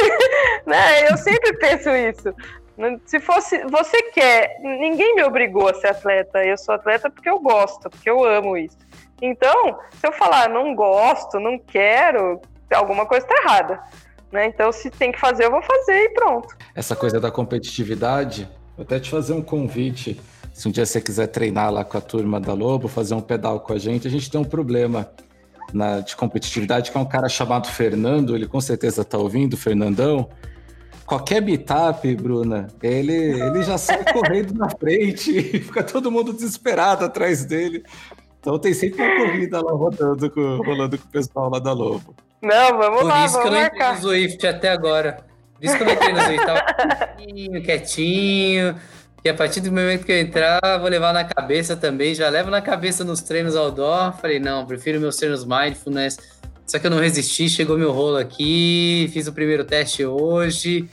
né? 0.67 1.11
Eu 1.11 1.17
sempre 1.17 1.53
penso 1.59 1.91
isso. 1.91 2.35
Se 3.05 3.21
fosse, 3.21 3.63
você 3.67 4.03
quer, 4.11 4.57
ninguém 4.61 5.15
me 5.15 5.23
obrigou 5.23 5.69
a 5.69 5.75
ser 5.75 5.89
atleta. 5.89 6.45
Eu 6.45 6.57
sou 6.57 6.75
atleta 6.75 7.11
porque 7.11 7.29
eu 7.29 7.39
gosto, 7.39 7.91
porque 7.91 8.09
eu 8.09 8.25
amo 8.25 8.57
isso. 8.57 8.79
Então, 9.21 9.79
se 10.01 10.07
eu 10.07 10.13
falar 10.13 10.49
não 10.49 10.75
gosto, 10.75 11.39
não 11.39 11.59
quero, 11.59 12.41
alguma 12.75 13.07
coisa 13.07 13.27
está 13.27 13.43
errada. 13.43 13.83
Né? 14.33 14.47
Então, 14.47 14.73
se 14.73 14.91
tem 14.91 15.13
que 15.13 15.21
fazer, 15.21 15.45
eu 15.45 15.51
vou 15.51 15.63
fazer 15.63 16.05
e 16.05 16.09
pronto. 16.11 16.57
Essa 16.75 16.97
coisa 16.97 17.21
da 17.21 17.31
competitividade, 17.31 18.49
vou 18.77 18.85
até 18.85 18.99
te 18.99 19.11
fazer 19.11 19.33
um 19.33 19.43
convite. 19.43 20.21
Se 20.53 20.69
um 20.69 20.71
dia 20.71 20.85
você 20.85 21.01
quiser 21.01 21.29
treinar 21.29 21.73
lá 21.73 21.85
com 21.85 21.97
a 21.97 22.01
turma 22.01 22.41
da 22.41 22.53
Lobo, 22.53 22.89
fazer 22.89 23.15
um 23.15 23.21
pedal 23.21 23.61
com 23.61 23.73
a 23.73 23.79
gente, 23.79 24.07
a 24.07 24.11
gente 24.11 24.31
tem 24.31 24.41
um 24.41 24.45
problema 24.45 25.11
na, 25.73 26.01
de 26.01 26.15
competitividade, 26.15 26.91
que 26.91 26.97
é 26.97 27.01
um 27.01 27.07
cara 27.07 27.29
chamado 27.29 27.69
Fernando, 27.69 28.35
ele 28.35 28.47
com 28.47 28.61
certeza 28.61 29.03
está 29.03 29.17
ouvindo, 29.17 29.57
Fernandão. 29.57 30.29
Qualquer 31.07 31.43
meetup, 31.43 32.15
Bruna, 32.17 32.69
ele, 32.83 33.13
ele 33.13 33.63
já 33.63 33.77
sai 33.77 34.05
correndo 34.13 34.55
na 34.55 34.69
frente 34.69 35.31
e 35.31 35.61
fica 35.61 35.83
todo 35.83 36.11
mundo 36.11 36.33
desesperado 36.33 37.05
atrás 37.05 37.45
dele. 37.45 37.83
Então 38.41 38.59
tem 38.59 38.75
sempre 38.75 39.03
uma 39.03 39.27
corrida 39.27 39.61
lá 39.63 39.73
rodando 39.73 40.31
com, 40.31 40.57
rolando 40.59 40.99
com 40.99 41.07
o 41.07 41.11
pessoal 41.11 41.51
lá 41.51 41.59
da 41.59 41.73
Lobo. 41.73 42.15
Não, 42.43 42.77
vamos 42.77 43.03
Por 43.03 43.09
lá, 43.09 43.25
isso 43.25 43.41
que 43.41 43.47
eu 43.47 43.53
não 43.53 43.61
marcar. 43.61 43.75
entrei 43.77 43.93
no 43.93 44.01
Zwift 44.01 44.47
até 44.47 44.69
agora. 44.69 45.25
Isso 45.63 45.77
que 45.77 45.83
eu 45.83 45.87
não 45.87 45.95
entrei 45.95 46.13
no 46.13 46.21
Zwift. 46.21 46.47
Tava 46.47 46.63
quietinho, 47.17 47.63
quietinho. 47.63 48.77
E 49.25 49.29
a 49.29 49.35
partir 49.35 49.61
do 49.61 49.71
momento 49.71 50.05
que 50.05 50.11
eu 50.11 50.19
entrar, 50.19 50.61
vou 50.81 50.89
levar 50.89 51.13
na 51.13 51.23
cabeça 51.23 51.77
também. 51.77 52.13
Já 52.13 52.29
levo 52.29 52.51
na 52.51 52.61
cabeça 52.61 53.05
nos 53.05 53.21
treinos 53.21 53.55
outdoor. 53.55 54.13
Falei, 54.21 54.41
não, 54.41 54.67
prefiro 54.67 54.99
meus 55.01 55.17
treinos 55.17 55.45
mindfulness. 55.45 56.19
Só 56.67 56.79
que 56.79 56.87
eu 56.87 56.91
não 56.91 56.99
resisti, 56.99 57.49
chegou 57.49 57.79
meu 57.79 57.93
rolo 57.93 58.17
aqui, 58.17 59.09
fiz 59.13 59.29
o 59.29 59.33
primeiro 59.33 59.65
teste 59.65 60.05
hoje. 60.05 60.89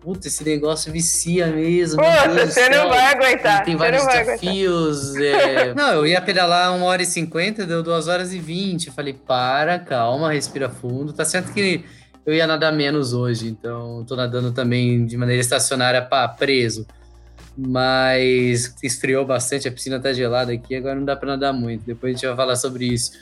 Puta, 0.00 0.28
esse 0.28 0.44
negócio 0.44 0.90
vicia 0.90 1.48
mesmo. 1.48 2.00
Puta, 2.00 2.46
você 2.46 2.68
não 2.70 2.88
vai 2.88 3.04
aguentar. 3.12 3.64
Tem 3.64 3.76
vários 3.76 4.06
desafios. 4.06 5.16
É... 5.16 5.74
não, 5.76 5.92
eu 5.92 6.06
ia 6.06 6.20
pedalar 6.22 6.72
1 6.72 6.82
hora 6.82 7.02
e 7.02 7.06
50, 7.06 7.66
deu 7.66 7.82
2 7.82 8.08
horas 8.08 8.32
e 8.32 8.38
20. 8.38 8.90
Falei, 8.92 9.12
para, 9.12 9.78
calma, 9.78 10.32
respira 10.32 10.70
fundo. 10.70 11.12
Tá 11.12 11.24
certo 11.24 11.52
que 11.52 11.84
eu 12.28 12.34
ia 12.34 12.46
nadar 12.46 12.70
menos 12.70 13.14
hoje, 13.14 13.48
então 13.48 14.04
tô 14.06 14.14
nadando 14.14 14.52
também 14.52 15.06
de 15.06 15.16
maneira 15.16 15.40
estacionária 15.40 16.02
pá, 16.02 16.28
preso. 16.28 16.86
Mas 17.56 18.76
esfriou 18.82 19.24
bastante, 19.24 19.66
a 19.66 19.72
piscina 19.72 19.98
tá 19.98 20.12
gelada 20.12 20.52
aqui, 20.52 20.76
agora 20.76 20.94
não 20.94 21.06
dá 21.06 21.16
para 21.16 21.28
nadar 21.28 21.54
muito. 21.54 21.86
Depois 21.86 22.12
a 22.12 22.14
gente 22.14 22.26
vai 22.26 22.36
falar 22.36 22.56
sobre 22.56 22.84
isso. 22.84 23.12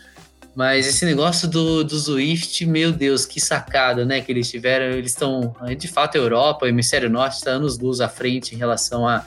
Mas 0.56 0.88
esse 0.88 1.04
negócio 1.04 1.46
do, 1.46 1.84
do 1.84 1.96
Zwift, 1.96 2.66
meu 2.66 2.90
Deus, 2.90 3.24
que 3.24 3.40
sacada, 3.40 4.04
né? 4.04 4.20
Que 4.20 4.32
eles 4.32 4.50
tiveram. 4.50 4.86
Eles 4.86 5.12
estão. 5.12 5.54
De 5.78 5.86
fato, 5.86 6.16
a 6.16 6.20
Europa, 6.20 6.66
o 6.66 6.68
hemisfério 6.68 7.08
norte, 7.08 7.36
está 7.36 7.52
anos 7.52 7.78
luz 7.78 8.00
à 8.00 8.08
frente 8.08 8.56
em 8.56 8.58
relação 8.58 9.06
a, 9.06 9.24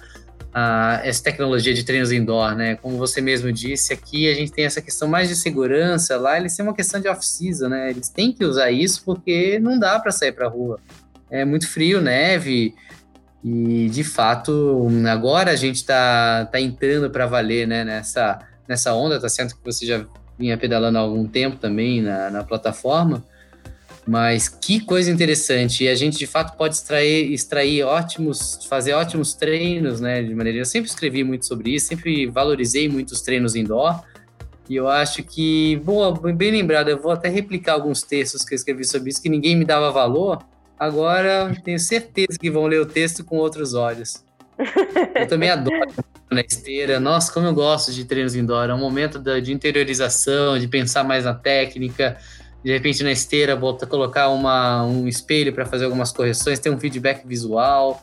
a 0.54 1.02
essa 1.04 1.24
tecnologia 1.24 1.74
de 1.74 1.84
treinos 1.84 2.12
indoor, 2.12 2.56
né? 2.56 2.76
Como 2.76 2.98
você 2.98 3.22
mesmo 3.22 3.52
disse, 3.52 3.94
aqui 3.94 4.30
a 4.30 4.34
gente 4.34 4.52
tem 4.52 4.66
essa 4.66 4.82
questão 4.82 5.08
mais 5.08 5.30
de 5.30 5.36
segurança, 5.36 6.18
lá 6.18 6.38
eles 6.38 6.56
têm 6.56 6.66
uma 6.66 6.74
questão 6.74 7.00
de 7.00 7.08
off-season, 7.08 7.70
né? 7.70 7.90
Eles 7.90 8.10
têm 8.10 8.32
que 8.34 8.44
usar 8.44 8.72
isso 8.72 9.04
porque 9.06 9.60
não 9.60 9.78
dá 9.78 10.00
para 10.00 10.12
sair 10.12 10.32
para 10.32 10.48
rua. 10.48 10.80
É 11.30 11.46
muito 11.46 11.68
frio, 11.68 12.02
neve. 12.02 12.74
E 13.44 13.90
de 13.90 14.04
fato, 14.04 14.88
agora 15.10 15.52
a 15.52 15.56
gente 15.56 15.78
está 15.78 16.46
tá 16.46 16.60
entrando 16.60 17.10
para 17.10 17.26
valer, 17.26 17.68
né? 17.68 17.84
Nessa, 17.84 18.40
nessa 18.68 18.94
onda, 18.94 19.20
tá 19.20 19.30
certo 19.30 19.56
que 19.56 19.64
você 19.64 19.86
já 19.86 20.06
vinha 20.38 20.58
pedalando 20.58 20.98
há 20.98 21.02
algum 21.02 21.28
tempo 21.28 21.58
também 21.58 22.02
na, 22.02 22.30
na 22.30 22.44
plataforma, 22.44 23.24
Mas 24.10 24.50
que 24.50 24.80
coisa 24.80 25.12
interessante. 25.12 25.84
E 25.84 25.88
a 25.88 25.94
gente, 25.94 26.18
de 26.18 26.26
fato, 26.26 26.58
pode 26.58 26.74
extrair, 26.74 27.32
extrair 27.32 27.84
ótimos, 27.84 28.66
fazer 28.68 28.94
ótimos 28.94 29.36
treinos, 29.36 30.02
né? 30.02 30.24
De 30.24 30.34
maneira. 30.34 30.58
Eu 30.58 30.66
sempre 30.66 30.90
escrevi 30.90 31.24
muito 31.24 31.46
sobre 31.46 31.76
isso, 31.76 31.90
sempre 31.90 32.26
valorizei 32.26 32.90
muito 32.90 33.12
os 33.12 33.22
treinos 33.22 33.56
indoor. 33.56 34.02
E 34.68 34.76
eu 34.76 34.90
acho 34.90 35.22
que, 35.22 35.76
boa, 35.86 36.12
bem 36.34 36.50
lembrado, 36.50 36.90
eu 36.90 37.00
vou 37.00 37.12
até 37.12 37.30
replicar 37.30 37.74
alguns 37.74 38.02
textos 38.02 38.44
que 38.44 38.56
eu 38.56 38.56
escrevi 38.56 38.84
sobre 38.84 39.12
isso, 39.12 39.22
que 39.22 39.30
ninguém 39.30 39.56
me 39.56 39.64
dava 39.64 39.92
valor. 39.92 40.44
Agora 40.80 41.56
tenho 41.64 41.78
certeza 41.78 42.40
que 42.40 42.50
vão 42.50 42.66
ler 42.66 42.82
o 42.82 42.88
texto 42.88 43.24
com 43.24 43.38
outros 43.38 43.76
olhos. 43.76 44.26
Eu 45.14 45.28
também 45.28 45.52
adoro 45.52 45.94
na 46.32 46.42
esteira. 46.42 47.00
Nossa, 47.00 47.32
como 47.32 47.46
eu 47.46 47.54
gosto 47.54 47.94
de 47.94 48.06
treinos 48.06 48.36
indoor. 48.36 48.72
É 48.72 48.74
um 48.74 48.80
momento 48.80 49.20
de 49.20 49.54
interiorização, 49.54 50.58
de 50.58 50.68
pensar 50.68 51.04
mais 51.04 51.26
na 51.26 51.36
técnica, 51.36 52.18
de 52.64 52.72
repente 52.72 53.04
na 53.04 53.12
esteira 53.12 53.56
volta 53.56 53.88
colocar 53.88 54.30
uma, 54.30 54.84
um 54.84 55.08
espelho 55.08 55.54
para 55.54 55.66
fazer 55.66 55.86
algumas 55.86 56.12
correções, 56.12 56.60
ter 56.60 56.70
um 56.70 56.80
feedback 56.80 57.26
visual. 57.26 58.02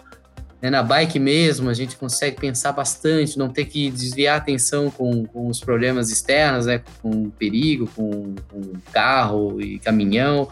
Né? 0.63 0.71
Na 0.71 0.83
bike 0.83 1.19
mesmo, 1.19 1.69
a 1.69 1.75
gente 1.75 1.97
consegue 1.97 2.41
pensar 2.41 2.73
bastante, 2.73 3.39
não 3.39 3.49
ter 3.49 3.67
que 3.67 3.91
desviar 3.91 4.35
a 4.35 4.39
atenção 4.39 4.91
com, 4.91 5.27
com 5.27 5.49
os 5.49 5.61
problemas 5.61 6.11
externos, 6.11 6.67
né? 6.67 6.83
com 7.03 7.29
perigo, 7.31 7.89
com, 7.95 8.35
com 8.51 8.73
carro 8.93 9.61
e 9.61 9.79
caminhão. 9.79 10.49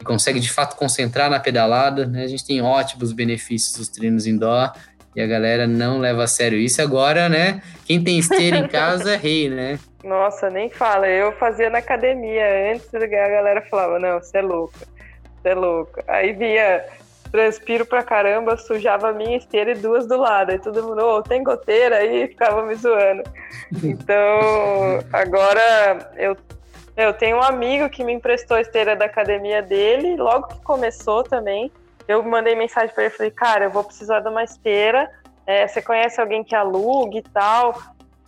E 0.00 0.04
consegue 0.04 0.40
de 0.40 0.50
fato 0.50 0.76
concentrar 0.76 1.28
na 1.28 1.38
pedalada. 1.38 2.06
Né? 2.06 2.24
A 2.24 2.28
gente 2.28 2.46
tem 2.46 2.62
ótimos 2.62 3.12
benefícios 3.12 3.76
dos 3.76 3.88
treinos 3.88 4.26
indoor 4.26 4.72
e 5.14 5.20
a 5.20 5.26
galera 5.26 5.66
não 5.66 5.98
leva 5.98 6.24
a 6.24 6.26
sério 6.26 6.58
isso. 6.58 6.80
Agora, 6.80 7.28
né? 7.28 7.62
Quem 7.84 8.02
tem 8.02 8.18
esteira 8.18 8.58
em 8.58 8.66
casa 8.68 9.12
é 9.12 9.16
rei, 9.16 9.48
né? 9.48 9.78
Nossa, 10.04 10.50
nem 10.50 10.68
fala. 10.68 11.08
Eu 11.08 11.32
fazia 11.32 11.70
na 11.70 11.78
academia 11.78 12.72
antes, 12.72 12.94
a 12.94 13.06
galera 13.06 13.62
falava, 13.62 13.98
não, 13.98 14.20
você 14.20 14.38
é 14.38 14.42
louca, 14.42 14.86
você 15.40 15.48
é 15.48 15.54
louca. 15.54 16.04
Aí 16.06 16.32
via 16.34 16.84
transpiro 17.32 17.86
pra 17.86 18.02
caramba, 18.02 18.56
sujava 18.56 19.08
a 19.08 19.12
minha 19.12 19.36
esteira 19.36 19.72
e 19.72 19.74
duas 19.74 20.06
do 20.06 20.18
lado. 20.18 20.50
Aí 20.50 20.58
todo 20.58 20.84
mundo, 20.84 21.02
oh, 21.02 21.22
tem 21.22 21.42
goteira 21.42 21.96
aí, 21.96 22.28
ficava 22.28 22.62
me 22.62 22.74
zoando. 22.74 23.22
Então, 23.82 25.00
agora 25.10 26.12
eu, 26.16 26.36
eu 26.96 27.12
tenho 27.14 27.38
um 27.38 27.42
amigo 27.42 27.88
que 27.88 28.04
me 28.04 28.12
emprestou 28.12 28.58
a 28.58 28.60
esteira 28.60 28.94
da 28.94 29.06
academia 29.06 29.62
dele, 29.62 30.16
logo 30.16 30.48
que 30.48 30.60
começou 30.62 31.24
também. 31.24 31.72
Eu 32.06 32.22
mandei 32.22 32.54
mensagem 32.54 32.94
para 32.94 33.04
ele, 33.04 33.14
falei, 33.14 33.32
cara, 33.32 33.64
eu 33.64 33.70
vou 33.70 33.82
precisar 33.82 34.20
de 34.20 34.28
uma 34.28 34.44
esteira. 34.44 35.10
É, 35.46 35.66
você 35.66 35.80
conhece 35.80 36.20
alguém 36.20 36.44
que 36.44 36.54
alugue 36.54 37.18
e 37.18 37.22
tal? 37.22 37.74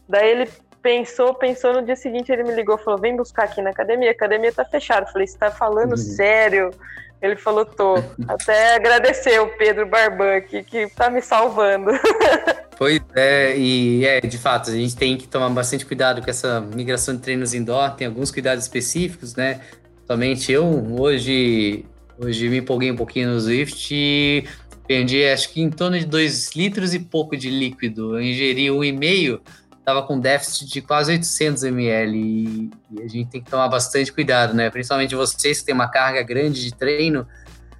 Daí 0.08 0.30
ele 0.30 0.50
pensou, 0.87 1.35
pensou, 1.35 1.72
no 1.72 1.85
dia 1.85 1.96
seguinte 1.96 2.31
ele 2.31 2.44
me 2.44 2.55
ligou, 2.55 2.79
falou, 2.79 3.01
vem 3.01 3.16
buscar 3.16 3.42
aqui 3.42 3.61
na 3.61 3.70
academia, 3.70 4.11
a 4.11 4.12
academia 4.12 4.53
tá 4.53 4.64
fechada. 4.64 5.05
Eu 5.05 5.12
falei, 5.12 5.27
você 5.27 5.37
tá 5.37 5.51
falando 5.51 5.90
uhum. 5.90 5.96
sério? 5.96 6.70
Ele 7.20 7.35
falou, 7.35 7.64
tô. 7.64 7.96
Até 8.29 8.77
agradecer 8.77 9.40
o 9.40 9.49
Pedro 9.59 9.85
Barban 9.85 10.37
aqui, 10.37 10.62
que 10.62 10.88
tá 10.90 11.11
me 11.11 11.20
salvando. 11.20 11.90
Pois 12.79 13.01
é, 13.14 13.57
e 13.57 14.05
é, 14.05 14.20
de 14.20 14.37
fato, 14.37 14.68
a 14.68 14.75
gente 14.75 14.94
tem 14.94 15.16
que 15.16 15.27
tomar 15.27 15.49
bastante 15.49 15.87
cuidado 15.87 16.20
com 16.20 16.29
essa 16.29 16.61
migração 16.61 17.16
de 17.16 17.22
treinos 17.22 17.55
indoor, 17.55 17.96
tem 17.96 18.07
alguns 18.07 18.31
cuidados 18.31 18.64
específicos, 18.64 19.35
né? 19.35 19.62
Somente 20.07 20.53
eu, 20.53 20.62
hoje, 21.01 21.87
hoje 22.18 22.51
me 22.51 22.59
empolguei 22.59 22.90
um 22.90 22.96
pouquinho 22.96 23.31
no 23.31 23.40
Swift 23.40 23.94
e 23.94 24.44
perdi, 24.87 25.25
acho 25.25 25.55
que 25.55 25.62
em 25.62 25.70
torno 25.70 25.99
de 25.99 26.05
2 26.05 26.55
litros 26.55 26.92
e 26.92 26.99
pouco 26.99 27.35
de 27.35 27.49
líquido. 27.49 28.18
Eu 28.18 28.22
ingeri 28.22 28.66
1,5 28.66 29.40
estava 29.87 30.03
com 30.03 30.18
déficit 30.18 30.66
de 30.66 30.83
quase 30.83 31.12
800 31.12 31.62
ml 31.62 32.18
e, 32.18 32.70
e, 32.90 33.03
a 33.03 33.09
gente 33.09 33.31
tem 33.31 33.40
que 33.40 33.49
tomar 33.49 33.68
bastante 33.68 34.12
cuidado, 34.12 34.53
né? 34.53 34.68
Principalmente 34.68 35.14
vocês 35.14 35.61
que 35.61 35.66
têm 35.66 35.75
uma 35.75 35.87
carga 35.87 36.25
grande 36.25 36.61
de 36.64 36.75
treino, 36.75 37.25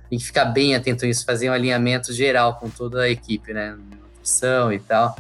tem 0.09 0.17
que 0.17 0.25
ficar 0.25 0.45
bem 0.45 0.77
atento 0.77 1.05
a 1.05 1.09
isso, 1.09 1.25
fazer 1.25 1.51
um 1.51 1.53
alinhamento 1.53 2.13
geral 2.13 2.55
com 2.61 2.71
toda 2.71 3.03
a 3.03 3.11
equipe, 3.11 3.53
né? 3.53 3.77
Nutrição 3.91 4.73
e 4.73 4.79
tal, 4.79 5.17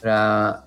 para 0.00 0.62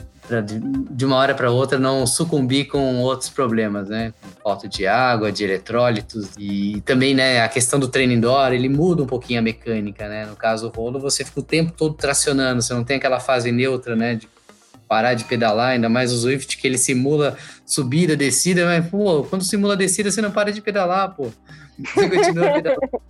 de 0.89 1.05
uma 1.05 1.17
hora 1.17 1.35
para 1.35 1.51
outra 1.51 1.77
não 1.77 2.07
sucumbir 2.07 2.67
com 2.67 3.01
outros 3.01 3.29
problemas, 3.29 3.89
né? 3.89 4.13
Falta 4.41 4.67
de 4.67 4.87
água, 4.87 5.31
de 5.31 5.43
eletrólitos 5.43 6.31
e 6.37 6.81
também, 6.85 7.13
né, 7.13 7.41
a 7.41 7.49
questão 7.49 7.77
do 7.77 7.89
treino 7.89 8.13
indoor, 8.13 8.53
ele 8.53 8.69
muda 8.69 9.03
um 9.03 9.05
pouquinho 9.05 9.39
a 9.39 9.41
mecânica, 9.41 10.07
né? 10.07 10.25
No 10.25 10.35
caso 10.35 10.69
do 10.69 10.75
rolo, 10.75 10.97
você 10.97 11.25
fica 11.25 11.41
o 11.41 11.43
tempo 11.43 11.73
todo 11.73 11.95
tracionando, 11.95 12.61
você 12.61 12.73
não 12.73 12.85
tem 12.85 12.97
aquela 12.97 13.19
fase 13.19 13.51
neutra, 13.51 13.97
né, 13.97 14.15
de 14.15 14.27
parar 14.93 15.15
de 15.15 15.23
pedalar, 15.23 15.69
ainda 15.69 15.89
mais 15.89 16.13
o 16.13 16.19
Swift 16.19 16.55
que 16.55 16.67
ele 16.67 16.77
simula 16.77 17.35
subida, 17.65 18.15
descida, 18.15 18.63
mas 18.63 18.87
pô, 18.87 19.23
quando 19.23 19.43
simula 19.43 19.75
descida 19.75 20.11
você 20.11 20.21
não 20.21 20.29
para 20.29 20.51
de 20.51 20.61
pedalar, 20.61 21.15
pô. 21.15 21.31
Você 21.79 22.07
continua 22.07 22.51
pedalando. 22.53 23.01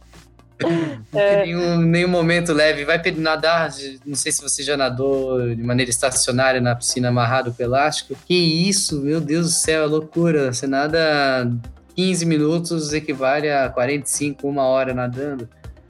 É. 1.14 1.46
Nenhum, 1.46 1.82
nenhum 1.82 2.08
momento 2.08 2.54
leve. 2.54 2.86
Vai 2.86 3.02
nadar, 3.18 3.70
não 4.06 4.16
sei 4.16 4.32
se 4.32 4.42
você 4.42 4.64
já 4.64 4.78
nadou 4.78 5.54
de 5.54 5.62
maneira 5.62 5.92
estacionária 5.92 6.62
na 6.62 6.74
piscina 6.74 7.10
amarrado 7.10 7.54
com 7.54 7.62
elástico. 7.62 8.16
Que 8.26 8.34
isso, 8.34 9.02
meu 9.02 9.20
Deus 9.20 9.48
do 9.48 9.52
céu, 9.52 9.84
é 9.84 9.86
loucura. 9.86 10.54
Você 10.54 10.66
nada 10.66 11.52
15 11.98 12.26
minutos 12.26 12.94
equivale 12.94 13.52
a 13.52 13.68
45, 13.68 14.48
uma 14.48 14.64
hora 14.64 14.94
nadando. 14.94 15.50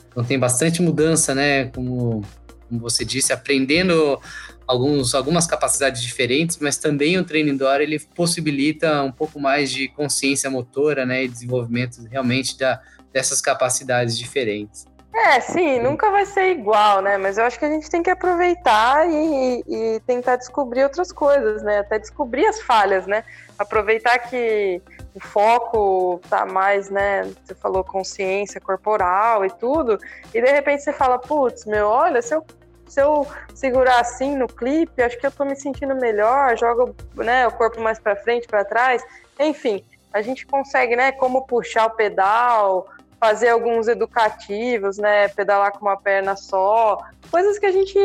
Então 0.09 0.23
tem 0.23 0.39
bastante 0.39 0.81
mudança, 0.81 1.35
né? 1.35 1.65
Como, 1.65 2.23
como 2.67 2.81
você 2.81 3.05
disse, 3.05 3.31
aprendendo 3.31 4.19
alguns, 4.73 5.15
algumas 5.15 5.47
capacidades 5.47 6.01
diferentes, 6.01 6.57
mas 6.59 6.77
também 6.77 7.17
o 7.17 7.23
treino 7.23 7.49
indoor 7.49 7.79
ele 7.79 7.99
possibilita 7.99 9.01
um 9.03 9.11
pouco 9.11 9.39
mais 9.39 9.71
de 9.71 9.87
consciência 9.87 10.49
motora, 10.49 11.05
né, 11.05 11.23
e 11.23 11.27
desenvolvimento 11.27 12.01
realmente 12.09 12.57
da, 12.57 12.81
dessas 13.11 13.39
capacidades 13.39 14.17
diferentes. 14.17 14.85
É, 15.15 15.39
sim, 15.39 15.79
nunca 15.79 16.09
vai 16.09 16.25
ser 16.25 16.49
igual, 16.49 16.99
né? 16.99 17.19
Mas 17.19 17.37
eu 17.37 17.45
acho 17.45 17.59
que 17.59 17.65
a 17.65 17.69
gente 17.69 17.87
tem 17.87 18.01
que 18.01 18.09
aproveitar 18.09 19.07
e, 19.07 19.63
e, 19.67 19.99
tentar 20.07 20.37
descobrir 20.37 20.83
outras 20.83 21.11
coisas, 21.11 21.61
né? 21.61 21.79
Até 21.79 21.99
descobrir 21.99 22.47
as 22.47 22.59
falhas, 22.59 23.05
né? 23.05 23.23
Aproveitar 23.57 24.17
que 24.17 24.81
o 25.13 25.19
foco 25.19 26.19
tá 26.27 26.47
mais, 26.47 26.89
né? 26.89 27.31
Você 27.43 27.53
falou 27.53 27.83
consciência 27.83 28.59
corporal 28.59 29.45
e 29.45 29.51
tudo, 29.51 29.99
e 30.33 30.41
de 30.41 30.51
repente 30.51 30.81
você 30.81 30.91
fala, 30.91 31.19
putz, 31.19 31.63
meu, 31.65 31.87
olha, 31.87 32.19
se 32.19 32.33
eu 32.33 32.43
se 32.87 33.01
eu 33.01 33.27
segurar 33.53 33.99
assim 33.99 34.35
no 34.35 34.47
clipe, 34.47 35.01
acho 35.01 35.17
que 35.17 35.25
eu 35.25 35.31
tô 35.31 35.45
me 35.45 35.55
sentindo 35.55 35.95
melhor, 35.95 36.57
jogo 36.57 36.95
né, 37.15 37.47
o 37.47 37.51
corpo 37.51 37.81
mais 37.81 37.99
para 37.99 38.15
frente, 38.15 38.47
para 38.47 38.63
trás. 38.65 39.03
Enfim, 39.39 39.83
a 40.11 40.21
gente 40.21 40.45
consegue, 40.45 40.95
né, 40.95 41.11
como 41.11 41.45
puxar 41.45 41.87
o 41.87 41.91
pedal, 41.91 42.87
fazer 43.19 43.49
alguns 43.49 43.87
educativos, 43.87 44.97
né, 44.97 45.27
pedalar 45.29 45.71
com 45.71 45.85
uma 45.85 45.97
perna 45.97 46.35
só, 46.35 46.97
coisas 47.31 47.57
que 47.57 47.65
a 47.65 47.71
gente 47.71 47.97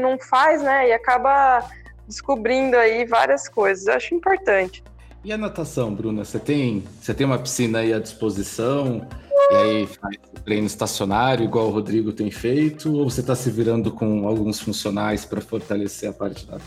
não 0.00 0.18
faz, 0.18 0.62
né, 0.62 0.88
e 0.88 0.92
acaba 0.92 1.64
descobrindo 2.06 2.76
aí 2.76 3.04
várias 3.04 3.48
coisas. 3.48 3.86
Eu 3.86 3.94
acho 3.94 4.14
importante. 4.14 4.84
E 5.22 5.32
a 5.32 5.38
natação, 5.38 5.94
Bruna? 5.94 6.24
Você 6.24 6.38
tem, 6.38 6.84
você 7.00 7.12
tem 7.12 7.26
uma 7.26 7.38
piscina 7.38 7.80
aí 7.80 7.92
à 7.92 7.98
disposição? 7.98 9.06
E 9.50 9.56
aí 9.56 9.86
faz 9.86 10.16
treino 10.44 10.66
estacionário, 10.66 11.44
igual 11.44 11.66
o 11.66 11.70
Rodrigo 11.70 12.12
tem 12.12 12.30
feito? 12.30 12.94
Ou 12.94 13.10
você 13.10 13.20
está 13.20 13.34
se 13.34 13.50
virando 13.50 13.90
com 13.90 14.26
alguns 14.28 14.60
funcionais 14.60 15.24
para 15.24 15.40
fortalecer 15.40 16.08
a 16.08 16.12
parte 16.12 16.46
da, 16.46 16.58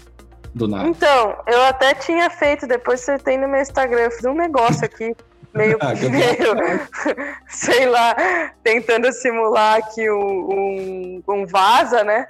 do 0.53 0.67
nada? 0.67 0.87
Então, 0.87 1.35
eu 1.47 1.61
até 1.63 1.93
tinha 1.93 2.29
feito, 2.29 2.67
depois 2.67 2.99
você 2.99 3.17
tem 3.17 3.37
no 3.37 3.47
meu 3.47 3.61
Instagram, 3.61 4.01
eu 4.01 4.11
fiz 4.11 4.25
um 4.25 4.35
negócio 4.35 4.83
aqui, 4.83 5.15
meio, 5.55 5.77
ah, 5.79 5.93
meio 5.93 6.81
sei 7.47 7.85
lá, 7.85 8.15
tentando 8.61 9.11
simular 9.13 9.77
aqui 9.77 10.09
um, 10.09 10.17
um, 10.17 11.23
um 11.27 11.45
vaza, 11.45 12.03
né? 12.03 12.25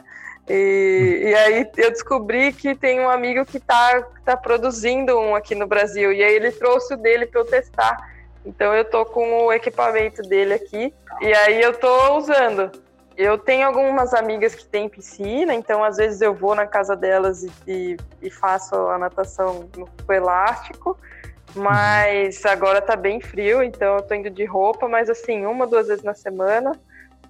E, 0.49 1.21
e, 1.23 1.35
aí 1.35 1.71
eu 1.77 1.89
descobri 1.89 2.51
que 2.51 2.75
tem 2.75 2.99
um 2.99 3.09
amigo 3.09 3.45
que 3.45 3.57
está 3.57 4.01
tá 4.25 4.35
produzindo 4.35 5.17
um 5.17 5.35
aqui 5.35 5.55
no 5.55 5.65
Brasil. 5.65 6.11
E 6.11 6.21
aí 6.21 6.35
ele 6.35 6.51
trouxe 6.51 6.93
o 6.93 6.97
dele 6.97 7.25
para 7.25 7.39
eu 7.39 7.45
testar. 7.45 8.12
Então 8.45 8.73
eu 8.73 8.83
tô 8.85 9.05
com 9.05 9.45
o 9.45 9.53
equipamento 9.53 10.21
dele 10.21 10.53
aqui 10.53 10.93
e 11.21 11.33
aí 11.33 11.61
eu 11.61 11.73
tô 11.73 12.17
usando. 12.17 12.71
Eu 13.15 13.37
tenho 13.37 13.67
algumas 13.67 14.13
amigas 14.13 14.55
que 14.55 14.65
têm 14.65 14.89
piscina, 14.89 15.53
então 15.53 15.83
às 15.83 15.97
vezes 15.97 16.19
eu 16.21 16.33
vou 16.33 16.55
na 16.55 16.65
casa 16.65 16.95
delas 16.95 17.43
e, 17.43 17.51
e, 17.67 17.97
e 18.23 18.29
faço 18.31 18.75
a 18.75 18.97
natação 18.97 19.69
no 19.77 20.13
elástico. 20.13 20.97
Mas 21.55 22.43
agora 22.45 22.81
tá 22.81 22.95
bem 22.95 23.21
frio, 23.21 23.61
então 23.61 23.97
eu 23.97 24.01
tô 24.01 24.15
indo 24.15 24.29
de 24.29 24.43
roupa, 24.43 24.87
mas 24.87 25.09
assim, 25.09 25.45
uma, 25.45 25.67
duas 25.67 25.87
vezes 25.87 26.03
na 26.03 26.15
semana. 26.15 26.71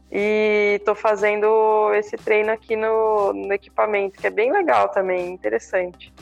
E 0.09 0.79
tô 0.85 0.95
fazendo 0.95 1.91
esse 1.95 2.15
treino 2.15 2.51
aqui 2.51 2.75
no, 2.75 3.33
no 3.33 3.51
equipamento, 3.51 4.19
que 4.19 4.27
é 4.27 4.29
bem 4.29 4.51
legal 4.51 4.87
também, 4.89 5.33
interessante. 5.33 6.13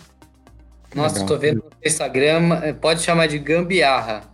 Nossa, 0.95 1.15
legal. 1.19 1.27
tô 1.27 1.37
vendo 1.37 1.55
no 1.57 1.71
Instagram, 1.85 2.73
pode 2.79 3.01
chamar 3.01 3.27
de 3.27 3.37
gambiarra. 3.37 4.30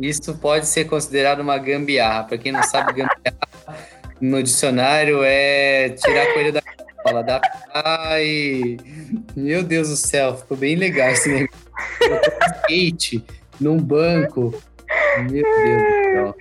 Isso 0.00 0.34
pode 0.38 0.66
ser 0.66 0.84
considerado 0.84 1.40
uma 1.40 1.58
gambiarra. 1.58 2.24
Para 2.24 2.38
quem 2.38 2.52
não 2.52 2.62
sabe, 2.62 2.92
gambiarra 2.92 3.38
no 4.20 4.42
dicionário 4.42 5.22
é 5.22 5.90
tirar 5.90 6.22
a 6.22 6.32
coelho 6.32 6.52
da 6.52 6.62
cola, 7.02 7.20
adaptar 7.20 8.22
e. 8.22 8.78
Meu 9.36 9.62
Deus 9.62 9.88
do 9.88 9.96
céu, 9.96 10.36
ficou 10.36 10.56
bem 10.56 10.76
legal 10.76 11.10
esse 11.10 11.28
negócio. 11.28 11.68
skate 12.62 13.24
num 13.60 13.78
banco 13.78 14.54
Meu 15.30 15.42
Deus 15.42 15.82
do 15.82 16.02
céu. 16.12 16.36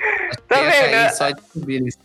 Tá 0.47 0.61
ia 0.61 0.71
vendo? 0.71 0.91
cair 0.91 1.15
Só 1.15 1.29
de 1.31 1.41
subir 1.53 1.81
nesse 1.81 1.99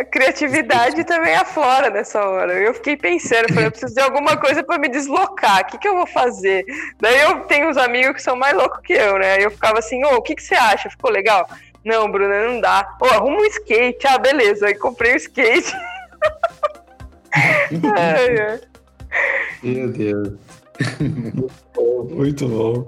A 0.00 0.04
criatividade 0.04 1.04
também 1.04 1.34
aflora 1.36 1.88
nessa 1.88 2.24
hora. 2.24 2.52
Eu 2.52 2.74
fiquei 2.74 2.96
pensando, 2.96 3.48
falei, 3.48 3.66
eu 3.66 3.70
preciso 3.72 3.94
de 3.94 4.00
alguma 4.00 4.36
coisa 4.36 4.62
para 4.64 4.78
me 4.78 4.88
deslocar. 4.88 5.62
O 5.62 5.66
que, 5.66 5.78
que 5.78 5.88
eu 5.88 5.94
vou 5.94 6.06
fazer? 6.06 6.64
Daí 7.00 7.20
eu 7.20 7.40
tenho 7.40 7.68
uns 7.68 7.76
amigos 7.76 8.16
que 8.16 8.22
são 8.22 8.34
mais 8.34 8.56
loucos 8.56 8.80
que 8.82 8.92
eu, 8.92 9.18
né? 9.18 9.34
Aí 9.34 9.42
eu 9.42 9.50
ficava 9.50 9.78
assim, 9.78 10.04
ô, 10.04 10.16
o 10.16 10.22
que, 10.22 10.34
que 10.34 10.42
você 10.42 10.54
acha? 10.54 10.90
Ficou 10.90 11.10
legal? 11.10 11.48
Não, 11.84 12.10
Bruna, 12.10 12.48
não 12.48 12.60
dá. 12.60 12.96
Ô, 13.00 13.04
arruma 13.06 13.36
um 13.36 13.44
skate. 13.44 14.06
Ah, 14.06 14.18
beleza. 14.18 14.66
Aí 14.66 14.74
comprei 14.74 15.12
o 15.12 15.16
skate. 15.16 15.72
Ai, 17.34 18.38
ai. 18.38 18.60
Meu 19.60 19.88
Deus. 19.88 20.34
Muito 22.10 22.48
bom. 22.48 22.86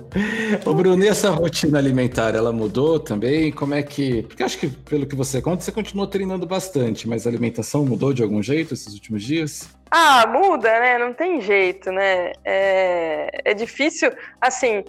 Ô, 0.65 0.75
Bruno, 0.75 1.03
e 1.03 1.09
essa 1.09 1.31
rotina 1.31 1.79
alimentar, 1.79 2.35
ela 2.35 2.53
mudou 2.53 3.01
também? 3.01 3.51
Como 3.51 3.75
é 3.75 3.83
que. 3.83 4.23
Porque 4.23 4.43
acho 4.43 4.59
que, 4.59 4.69
pelo 4.69 5.07
que 5.07 5.17
você 5.17 5.41
conta, 5.41 5.63
você 5.63 5.73
continuou 5.73 6.07
treinando 6.07 6.47
bastante, 6.47 7.09
mas 7.09 7.27
a 7.27 7.31
alimentação 7.31 7.85
mudou 7.85 8.13
de 8.13 8.23
algum 8.23 8.43
jeito 8.43 8.75
esses 8.75 8.93
últimos 8.95 9.23
dias? 9.23 9.69
Ah, 9.91 10.27
muda, 10.27 10.69
né? 10.81 10.99
Não 10.99 11.13
tem 11.13 11.41
jeito, 11.41 11.91
né? 11.91 12.33
É, 12.45 13.41
é 13.45 13.55
difícil, 13.55 14.13
assim, 14.41 14.85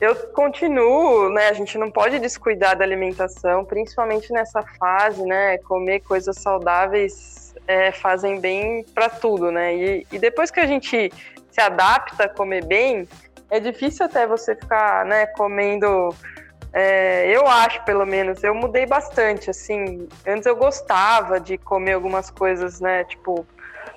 eu 0.00 0.14
continuo, 0.32 1.30
né? 1.30 1.48
A 1.48 1.52
gente 1.54 1.78
não 1.78 1.90
pode 1.90 2.18
descuidar 2.18 2.76
da 2.76 2.84
alimentação, 2.84 3.64
principalmente 3.64 4.32
nessa 4.32 4.62
fase, 4.78 5.22
né? 5.24 5.58
Comer 5.58 6.00
coisas 6.00 6.36
saudáveis 6.36 7.54
é, 7.66 7.90
fazem 7.92 8.38
bem 8.38 8.84
para 8.94 9.08
tudo, 9.08 9.50
né? 9.50 9.74
E, 9.74 10.06
e 10.12 10.18
depois 10.18 10.50
que 10.50 10.60
a 10.60 10.66
gente 10.66 11.10
se 11.56 11.60
adapta 11.62 12.24
a 12.24 12.28
comer 12.28 12.66
bem, 12.66 13.08
é 13.50 13.58
difícil 13.58 14.04
até 14.04 14.26
você 14.26 14.54
ficar, 14.54 15.06
né, 15.06 15.24
comendo. 15.26 16.14
é, 16.70 17.34
eu 17.34 17.46
acho, 17.46 17.82
pelo 17.84 18.04
menos, 18.04 18.44
eu 18.44 18.54
mudei 18.54 18.84
bastante, 18.84 19.48
assim. 19.48 20.06
Antes 20.26 20.44
eu 20.44 20.54
gostava 20.54 21.40
de 21.40 21.56
comer 21.56 21.94
algumas 21.94 22.30
coisas, 22.30 22.78
né, 22.78 23.04
tipo 23.04 23.46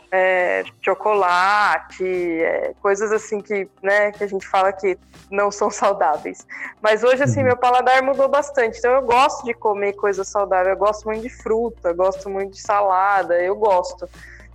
é, 0.10 0.64
chocolate, 0.82 2.06
é, 2.06 2.74
coisas 2.82 3.12
assim 3.12 3.42
que, 3.42 3.68
né, 3.84 4.14
que 4.14 4.24
a 4.24 4.28
gente 4.28 4.48
fala 4.48 4.72
que 4.72 4.98
não 5.30 5.52
são 5.52 5.70
saudáveis. 5.70 6.48
Mas 6.82 7.04
hoje, 7.04 7.24
assim, 7.24 7.44
meu 7.44 7.58
paladar 7.58 8.02
mudou 8.02 8.30
bastante. 8.30 8.78
Então 8.78 8.94
eu 8.94 9.02
gosto 9.02 9.44
de 9.44 9.54
comer 9.54 9.94
coisas 9.94 10.30
saudáveis. 10.30 10.70
Eu 10.70 10.78
gosto 10.78 11.06
muito 11.06 11.24
de 11.24 11.30
fruta, 11.30 11.92
gosto 11.92 12.30
muito 12.30 12.54
de 12.54 12.62
salada, 12.62 13.36
eu 13.44 13.56
gosto. 13.56 14.10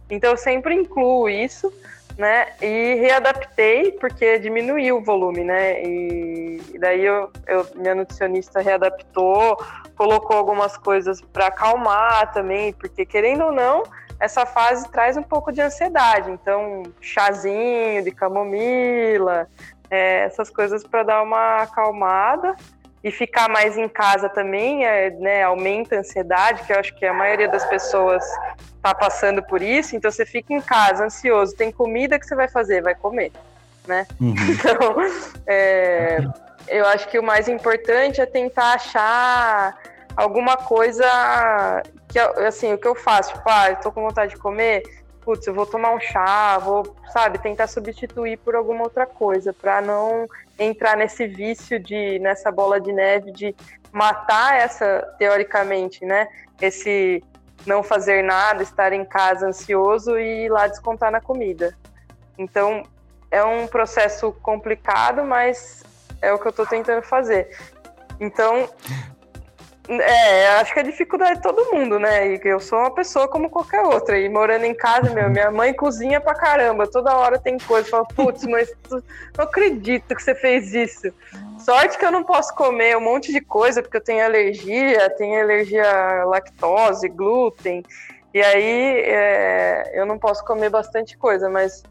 Então 0.08 0.30
eu 0.30 0.36
sempre 0.38 0.74
incluo 0.74 1.28
isso, 1.28 1.70
né? 2.16 2.52
E 2.62 2.94
readaptei 2.94 3.92
porque 3.92 4.38
diminuiu 4.38 4.98
o 4.98 5.04
volume, 5.04 5.44
né? 5.44 5.82
E, 5.82 6.60
daí 6.78 7.04
eu, 7.04 7.30
eu, 7.46 7.66
minha 7.74 7.94
nutricionista 7.94 8.60
readaptou, 8.60 9.56
colocou 9.96 10.36
algumas 10.36 10.76
coisas 10.76 11.20
para 11.20 11.46
acalmar 11.46 12.32
também, 12.32 12.72
porque 12.72 13.04
querendo 13.04 13.44
ou 13.44 13.52
não, 13.52 13.82
essa 14.20 14.46
fase 14.46 14.88
traz 14.90 15.16
um 15.16 15.22
pouco 15.22 15.52
de 15.52 15.60
ansiedade. 15.60 16.30
Então, 16.30 16.82
chazinho 17.00 18.02
de 18.04 18.10
camomila, 18.10 19.48
é, 19.90 20.24
essas 20.24 20.50
coisas 20.50 20.86
para 20.86 21.02
dar 21.02 21.22
uma 21.22 21.62
acalmada 21.62 22.54
e 23.04 23.10
ficar 23.10 23.50
mais 23.50 23.76
em 23.76 23.86
casa 23.86 24.30
também, 24.30 24.86
é, 24.86 25.10
né, 25.10 25.42
aumenta 25.42 25.94
a 25.94 25.98
ansiedade, 25.98 26.62
que 26.64 26.72
eu 26.72 26.80
acho 26.80 26.94
que 26.94 27.04
a 27.04 27.12
maioria 27.12 27.46
das 27.46 27.66
pessoas 27.66 28.24
está 28.76 28.94
passando 28.94 29.42
por 29.42 29.60
isso. 29.60 29.94
Então, 29.94 30.10
você 30.10 30.24
fica 30.24 30.54
em 30.54 30.60
casa 30.60 31.04
ansioso, 31.04 31.54
tem 31.54 31.70
comida 31.70 32.18
que 32.18 32.26
você 32.26 32.34
vai 32.34 32.48
fazer, 32.48 32.82
vai 32.82 32.94
comer, 32.94 33.30
né? 33.86 34.06
Então, 34.18 34.96
é, 35.46 36.18
eu 36.66 36.86
acho 36.86 37.06
que 37.08 37.18
o 37.18 37.22
mais 37.22 37.46
importante 37.46 38.22
é 38.22 38.26
tentar 38.26 38.72
achar 38.72 39.78
alguma 40.16 40.56
coisa 40.56 41.82
que, 42.08 42.18
assim, 42.18 42.72
o 42.72 42.78
que 42.78 42.88
eu 42.88 42.94
faço, 42.94 43.34
tipo, 43.34 43.42
ah, 43.46 43.68
eu 43.68 43.76
tô 43.76 43.92
com 43.92 44.00
vontade 44.00 44.32
de 44.32 44.40
comer, 44.40 44.82
putz, 45.24 45.46
eu 45.46 45.54
vou 45.54 45.66
tomar 45.66 45.94
um 45.94 46.00
chá, 46.00 46.58
vou, 46.58 46.96
sabe, 47.12 47.38
tentar 47.38 47.66
substituir 47.66 48.38
por 48.38 48.54
alguma 48.54 48.82
outra 48.84 49.06
coisa, 49.06 49.52
para 49.52 49.80
não 49.80 50.26
entrar 50.58 50.96
nesse 50.96 51.26
vício 51.26 51.80
de, 51.80 52.18
nessa 52.18 52.50
bola 52.50 52.80
de 52.80 52.92
neve 52.92 53.32
de 53.32 53.54
matar 53.90 54.56
essa, 54.56 55.14
teoricamente, 55.18 56.04
né, 56.04 56.28
esse 56.60 57.22
não 57.66 57.82
fazer 57.82 58.22
nada, 58.22 58.62
estar 58.62 58.92
em 58.92 59.04
casa 59.04 59.46
ansioso 59.46 60.18
e 60.18 60.44
ir 60.44 60.48
lá 60.50 60.66
descontar 60.66 61.10
na 61.10 61.20
comida. 61.20 61.74
Então, 62.36 62.82
é 63.30 63.42
um 63.42 63.66
processo 63.66 64.32
complicado, 64.42 65.24
mas 65.24 65.82
é 66.20 66.32
o 66.32 66.38
que 66.38 66.46
eu 66.46 66.52
tô 66.52 66.66
tentando 66.66 67.02
fazer. 67.02 67.56
Então, 68.20 68.68
é, 69.88 70.46
acho 70.60 70.72
que 70.72 70.80
a 70.80 70.82
dificuldade 70.82 71.32
é 71.32 71.34
de 71.34 71.42
todo 71.42 71.72
mundo, 71.72 71.98
né? 71.98 72.34
E 72.34 72.40
eu 72.44 72.58
sou 72.58 72.78
uma 72.78 72.90
pessoa 72.90 73.28
como 73.28 73.50
qualquer 73.50 73.82
outra. 73.82 74.18
E 74.18 74.28
morando 74.28 74.64
em 74.64 74.74
casa, 74.74 75.10
meu, 75.10 75.28
minha 75.28 75.50
mãe 75.50 75.74
cozinha 75.74 76.20
pra 76.20 76.34
caramba. 76.34 76.86
Toda 76.86 77.14
hora 77.14 77.38
tem 77.38 77.58
coisa. 77.58 77.88
Fala, 77.88 78.06
putz, 78.06 78.44
mas 78.44 78.72
tu, 78.88 79.02
não 79.36 79.44
acredito 79.44 80.14
que 80.14 80.22
você 80.22 80.34
fez 80.34 80.72
isso. 80.72 81.12
Sorte 81.58 81.98
que 81.98 82.04
eu 82.04 82.10
não 82.10 82.24
posso 82.24 82.54
comer 82.54 82.96
um 82.96 83.00
monte 83.00 83.30
de 83.30 83.42
coisa, 83.42 83.82
porque 83.82 83.98
eu 83.98 84.04
tenho 84.04 84.24
alergia, 84.24 85.10
tenho 85.10 85.42
alergia 85.42 85.84
à 85.84 86.24
lactose, 86.24 87.08
glúten. 87.08 87.84
E 88.32 88.42
aí 88.42 89.00
é, 89.04 89.92
eu 89.94 90.06
não 90.06 90.18
posso 90.18 90.44
comer 90.44 90.70
bastante 90.70 91.16
coisa, 91.16 91.48
mas 91.48 91.82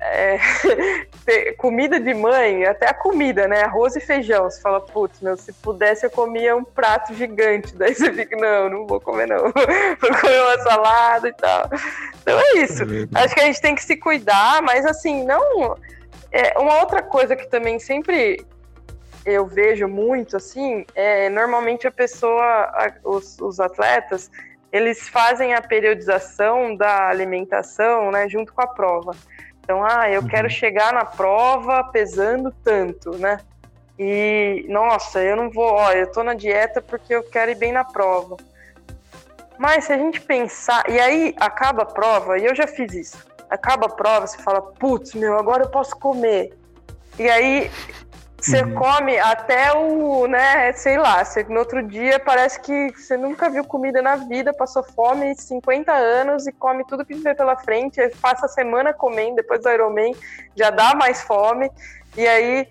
é, 0.00 0.38
comida 1.58 1.98
de 1.98 2.14
mãe, 2.14 2.64
até 2.64 2.88
a 2.88 2.94
comida, 2.94 3.48
né? 3.48 3.62
Arroz 3.62 3.96
e 3.96 4.00
feijão. 4.00 4.44
Você 4.44 4.60
fala, 4.60 4.80
putz, 4.80 5.20
meu, 5.20 5.36
se 5.36 5.52
pudesse 5.52 6.06
eu 6.06 6.10
comia 6.10 6.56
um 6.56 6.64
prato 6.64 7.14
gigante. 7.14 7.74
Daí 7.76 7.94
você 7.94 8.12
fica, 8.12 8.36
não, 8.36 8.68
não 8.68 8.86
vou 8.86 9.00
comer, 9.00 9.26
não. 9.26 9.44
Vou 10.00 10.20
comer 10.20 10.40
uma 10.40 10.58
salada 10.58 11.28
e 11.28 11.32
tal. 11.32 11.68
Então 12.22 12.38
é 12.38 12.58
isso. 12.58 12.84
Acho 13.14 13.34
que 13.34 13.40
a 13.40 13.44
gente 13.44 13.60
tem 13.60 13.74
que 13.74 13.82
se 13.82 13.96
cuidar, 13.96 14.62
mas 14.62 14.86
assim, 14.86 15.24
não. 15.24 15.76
É, 16.30 16.58
uma 16.58 16.80
outra 16.80 17.02
coisa 17.02 17.34
que 17.34 17.46
também 17.46 17.78
sempre 17.78 18.44
eu 19.24 19.46
vejo 19.46 19.86
muito, 19.86 20.36
assim, 20.36 20.86
é 20.94 21.28
normalmente 21.28 21.86
a 21.86 21.90
pessoa, 21.90 22.42
a, 22.42 22.92
os, 23.04 23.38
os 23.40 23.60
atletas, 23.60 24.30
eles 24.72 25.08
fazem 25.08 25.54
a 25.54 25.60
periodização 25.60 26.76
da 26.76 27.08
alimentação, 27.08 28.10
né, 28.10 28.28
junto 28.28 28.52
com 28.52 28.62
a 28.62 28.66
prova. 28.66 29.12
Então, 29.68 29.84
ah, 29.84 30.10
eu 30.10 30.26
quero 30.26 30.48
chegar 30.48 30.94
na 30.94 31.04
prova 31.04 31.84
pesando 31.84 32.50
tanto, 32.64 33.18
né? 33.18 33.38
E, 33.98 34.64
nossa, 34.66 35.22
eu 35.22 35.36
não 35.36 35.50
vou, 35.50 35.72
ó, 35.72 35.92
eu 35.92 36.10
tô 36.10 36.22
na 36.22 36.32
dieta 36.32 36.80
porque 36.80 37.14
eu 37.14 37.22
quero 37.22 37.50
ir 37.50 37.54
bem 37.54 37.70
na 37.70 37.84
prova. 37.84 38.38
Mas 39.58 39.84
se 39.84 39.92
a 39.92 39.98
gente 39.98 40.22
pensar, 40.22 40.88
e 40.88 40.98
aí 40.98 41.34
acaba 41.38 41.82
a 41.82 41.84
prova, 41.84 42.38
e 42.38 42.46
eu 42.46 42.54
já 42.54 42.66
fiz 42.66 42.94
isso. 42.94 43.18
Acaba 43.50 43.88
a 43.88 43.90
prova, 43.90 44.26
você 44.26 44.38
fala, 44.38 44.62
putz, 44.62 45.12
meu, 45.12 45.38
agora 45.38 45.64
eu 45.64 45.68
posso 45.68 45.94
comer. 45.98 46.56
E 47.18 47.28
aí 47.28 47.70
você 48.48 48.62
Uhum. 48.62 48.74
come 48.74 49.18
até 49.18 49.72
o, 49.72 50.26
né, 50.26 50.72
sei 50.72 50.96
lá, 50.96 51.24
você, 51.24 51.44
no 51.44 51.58
outro 51.60 51.82
dia 51.82 52.18
parece 52.18 52.60
que 52.60 52.90
você 52.96 53.16
nunca 53.16 53.50
viu 53.50 53.64
comida 53.64 54.00
na 54.00 54.16
vida, 54.16 54.52
passou 54.54 54.82
fome 54.82 55.34
50 55.34 55.92
anos 55.92 56.46
e 56.46 56.52
come 56.52 56.84
tudo 56.84 57.04
que 57.04 57.14
tiver 57.14 57.34
pela 57.34 57.56
frente, 57.56 58.00
aí 58.00 58.10
passa 58.16 58.46
a 58.46 58.48
semana 58.48 58.92
comendo, 58.92 59.36
depois 59.36 59.60
do 59.62 59.70
Ironman 59.70 60.14
já 60.56 60.70
dá 60.70 60.94
mais 60.94 61.22
fome, 61.22 61.70
e 62.16 62.26
aí, 62.26 62.66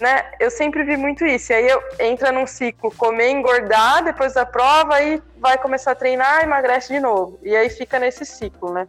né, 0.00 0.30
eu 0.38 0.50
sempre 0.50 0.84
vi 0.84 0.96
muito 0.96 1.24
isso, 1.24 1.52
e 1.52 1.54
aí 1.56 1.68
eu 1.68 1.82
entra 1.98 2.30
num 2.30 2.46
ciclo, 2.46 2.94
comer, 2.96 3.30
engordar 3.30 4.04
depois 4.04 4.34
da 4.34 4.46
prova, 4.46 4.94
aí 4.94 5.22
vai 5.38 5.58
começar 5.58 5.92
a 5.92 5.94
treinar, 5.96 6.42
emagrece 6.44 6.92
de 6.92 7.00
novo, 7.00 7.38
e 7.42 7.54
aí 7.56 7.68
fica 7.68 7.98
nesse 7.98 8.24
ciclo, 8.24 8.72
né. 8.72 8.86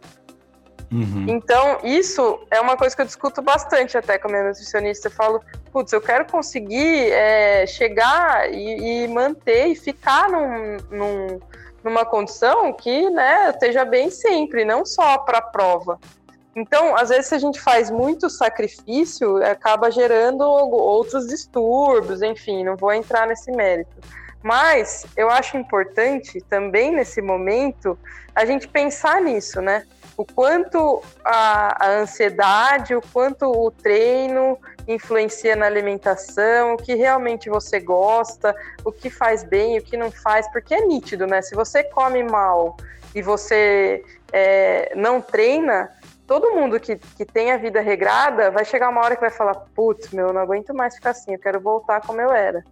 Uhum. 0.90 1.26
Então, 1.28 1.78
isso 1.84 2.40
é 2.50 2.60
uma 2.60 2.76
coisa 2.76 2.96
que 2.96 3.02
eu 3.02 3.06
discuto 3.06 3.42
bastante 3.42 3.98
até 3.98 4.18
com 4.18 4.28
a 4.28 4.30
minha 4.30 4.44
nutricionista. 4.44 5.08
Eu 5.08 5.12
falo, 5.12 5.42
putz, 5.70 5.92
eu 5.92 6.00
quero 6.00 6.24
conseguir 6.24 7.12
é, 7.12 7.66
chegar 7.66 8.50
e, 8.50 9.04
e 9.04 9.08
manter 9.08 9.66
e 9.66 9.76
ficar 9.76 10.30
num, 10.30 10.76
num- 10.90 11.40
numa 11.84 12.04
condição 12.04 12.72
que 12.72 13.10
né, 13.10 13.50
esteja 13.50 13.84
bem 13.84 14.10
sempre, 14.10 14.64
não 14.64 14.84
só 14.86 15.18
para 15.18 15.38
a 15.38 15.42
prova. 15.42 15.98
Então, 16.56 16.96
às 16.96 17.10
vezes, 17.10 17.26
se 17.26 17.34
a 17.34 17.38
gente 17.38 17.60
faz 17.60 17.90
muito 17.90 18.28
sacrifício, 18.28 19.36
acaba 19.44 19.90
gerando 19.90 20.40
outros 20.42 21.28
distúrbios, 21.28 22.20
enfim, 22.22 22.64
não 22.64 22.76
vou 22.76 22.92
entrar 22.92 23.26
nesse 23.26 23.52
mérito. 23.52 23.94
Mas 24.42 25.04
eu 25.16 25.30
acho 25.30 25.56
importante 25.56 26.40
também 26.48 26.92
nesse 26.92 27.20
momento 27.20 27.98
a 28.34 28.44
gente 28.44 28.66
pensar 28.66 29.20
nisso, 29.20 29.60
né? 29.60 29.84
O 30.18 30.24
quanto 30.24 31.00
a, 31.24 31.86
a 31.86 31.90
ansiedade, 32.00 32.92
o 32.92 33.00
quanto 33.00 33.44
o 33.44 33.70
treino 33.70 34.58
influencia 34.88 35.54
na 35.54 35.66
alimentação, 35.66 36.74
o 36.74 36.76
que 36.76 36.96
realmente 36.96 37.48
você 37.48 37.78
gosta, 37.78 38.52
o 38.84 38.90
que 38.90 39.10
faz 39.10 39.44
bem, 39.44 39.78
o 39.78 39.82
que 39.82 39.96
não 39.96 40.10
faz, 40.10 40.50
porque 40.50 40.74
é 40.74 40.80
nítido, 40.80 41.24
né? 41.24 41.40
Se 41.40 41.54
você 41.54 41.84
come 41.84 42.24
mal 42.24 42.76
e 43.14 43.22
você 43.22 44.04
é, 44.32 44.92
não 44.96 45.20
treina, 45.20 45.88
todo 46.26 46.50
mundo 46.50 46.80
que, 46.80 46.96
que 46.96 47.24
tem 47.24 47.52
a 47.52 47.56
vida 47.56 47.80
regrada 47.80 48.50
vai 48.50 48.64
chegar 48.64 48.88
uma 48.88 49.04
hora 49.04 49.14
que 49.14 49.20
vai 49.20 49.30
falar: 49.30 49.54
putz, 49.72 50.10
meu, 50.10 50.26
eu 50.26 50.32
não 50.32 50.40
aguento 50.40 50.74
mais 50.74 50.96
ficar 50.96 51.10
assim, 51.10 51.32
eu 51.32 51.38
quero 51.38 51.60
voltar 51.60 52.00
como 52.00 52.20
eu 52.20 52.32
era. 52.32 52.64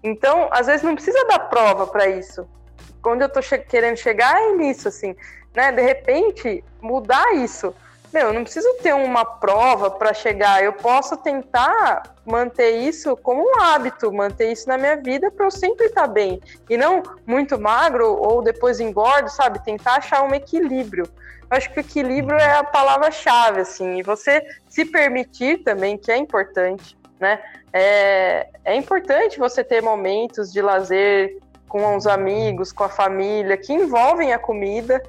Então, 0.00 0.48
às 0.52 0.68
vezes 0.68 0.84
não 0.84 0.94
precisa 0.94 1.26
dar 1.26 1.40
prova 1.40 1.88
para 1.88 2.06
isso. 2.06 2.48
Quando 3.02 3.22
eu 3.22 3.28
tô 3.28 3.42
che 3.42 3.58
querendo 3.58 3.96
chegar 3.96 4.40
é 4.40 4.52
nisso, 4.52 4.86
assim, 4.86 5.16
né? 5.54 5.72
De 5.72 5.82
repente, 5.82 6.64
mudar 6.80 7.34
isso. 7.34 7.74
Meu, 8.12 8.28
eu 8.28 8.32
não 8.32 8.44
preciso 8.44 8.72
ter 8.74 8.94
uma 8.94 9.24
prova 9.24 9.90
para 9.90 10.14
chegar. 10.14 10.62
Eu 10.62 10.72
posso 10.72 11.16
tentar 11.16 12.14
manter 12.24 12.78
isso 12.78 13.16
como 13.16 13.42
um 13.42 13.60
hábito, 13.60 14.12
manter 14.12 14.52
isso 14.52 14.68
na 14.68 14.78
minha 14.78 14.96
vida 14.96 15.32
para 15.32 15.46
eu 15.46 15.50
sempre 15.50 15.86
estar 15.86 16.02
tá 16.02 16.06
bem. 16.06 16.40
E 16.70 16.76
não 16.76 17.02
muito 17.26 17.58
magro 17.58 18.14
ou 18.14 18.40
depois 18.40 18.78
engordo, 18.78 19.28
sabe? 19.30 19.64
Tentar 19.64 19.96
achar 19.96 20.22
um 20.22 20.32
equilíbrio. 20.32 21.08
Eu 21.50 21.56
acho 21.56 21.72
que 21.72 21.78
o 21.78 21.80
equilíbrio 21.80 22.38
é 22.38 22.56
a 22.56 22.64
palavra-chave, 22.64 23.60
assim. 23.60 23.98
E 23.98 24.02
você 24.02 24.46
se 24.68 24.84
permitir 24.84 25.58
também, 25.64 25.98
que 25.98 26.12
é 26.12 26.16
importante, 26.16 26.96
né? 27.18 27.40
É, 27.72 28.46
é 28.64 28.76
importante 28.76 29.40
você 29.40 29.64
ter 29.64 29.82
momentos 29.82 30.52
de 30.52 30.62
lazer 30.62 31.36
com 31.68 31.96
os 31.96 32.06
amigos, 32.06 32.70
com 32.70 32.84
a 32.84 32.88
família, 32.88 33.56
que 33.56 33.72
envolvem 33.72 34.32
a 34.32 34.38
comida. 34.38 35.02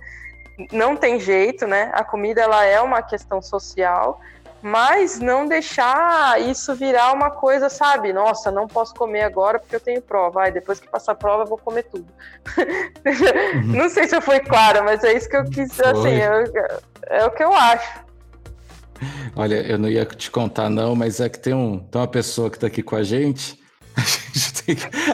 Não 0.72 0.95
tem 0.95 1.20
jeito, 1.20 1.68
né? 1.68 1.91
A 1.93 2.03
comida 2.03 2.41
ela 2.41 2.64
é 2.64 2.80
uma 2.80 3.01
questão 3.01 3.41
social, 3.41 4.22
mas 4.62 5.20
não 5.20 5.45
deixar 5.45 6.41
isso 6.41 6.74
virar 6.74 7.14
uma 7.14 7.30
coisa, 7.30 7.70
sabe? 7.70 8.12
Nossa, 8.12 8.51
não 8.51 8.68
posso 8.68 8.95
comer 8.95 9.22
agora 9.22 9.60
porque 9.60 9.76
eu 9.76 9.80
tenho 9.80 10.01
prova. 10.01 10.41
Ai, 10.41 10.51
depois 10.51 10.80
que 10.80 10.89
passar 10.89 11.12
a 11.12 11.16
prova 11.16 11.43
eu 11.43 11.47
vou 11.47 11.58
comer 11.58 11.84
tudo. 11.84 12.08
Uhum. 12.58 13.74
não 13.78 13.89
sei 13.89 14.08
se 14.08 14.16
eu 14.16 14.22
fui 14.22 14.39
clara, 14.39 14.82
mas 14.82 15.03
é 15.03 15.14
isso 15.14 15.30
que 15.30 15.38
eu 15.38 15.45
quis, 15.45 15.76
Foi. 15.76 15.86
assim, 15.86 16.16
é, 16.16 17.20
é 17.20 17.26
o 17.26 17.32
que 17.32 17.43
eu 17.43 17.53
acho. 17.53 18.06
Olha, 19.36 19.56
eu 19.56 19.78
não 19.78 19.89
ia 19.89 20.06
te 20.06 20.32
contar, 20.32 20.70
não, 20.70 20.95
mas 20.95 21.20
é 21.20 21.30
que 21.30 21.38
tem, 21.38 21.53
um, 21.53 21.78
tem 21.78 22.01
uma 22.01 22.08
pessoa 22.08 22.49
que 22.49 22.58
está 22.58 22.68
aqui 22.68 22.82
com 22.82 22.95
a 22.95 23.03
gente. 23.03 23.60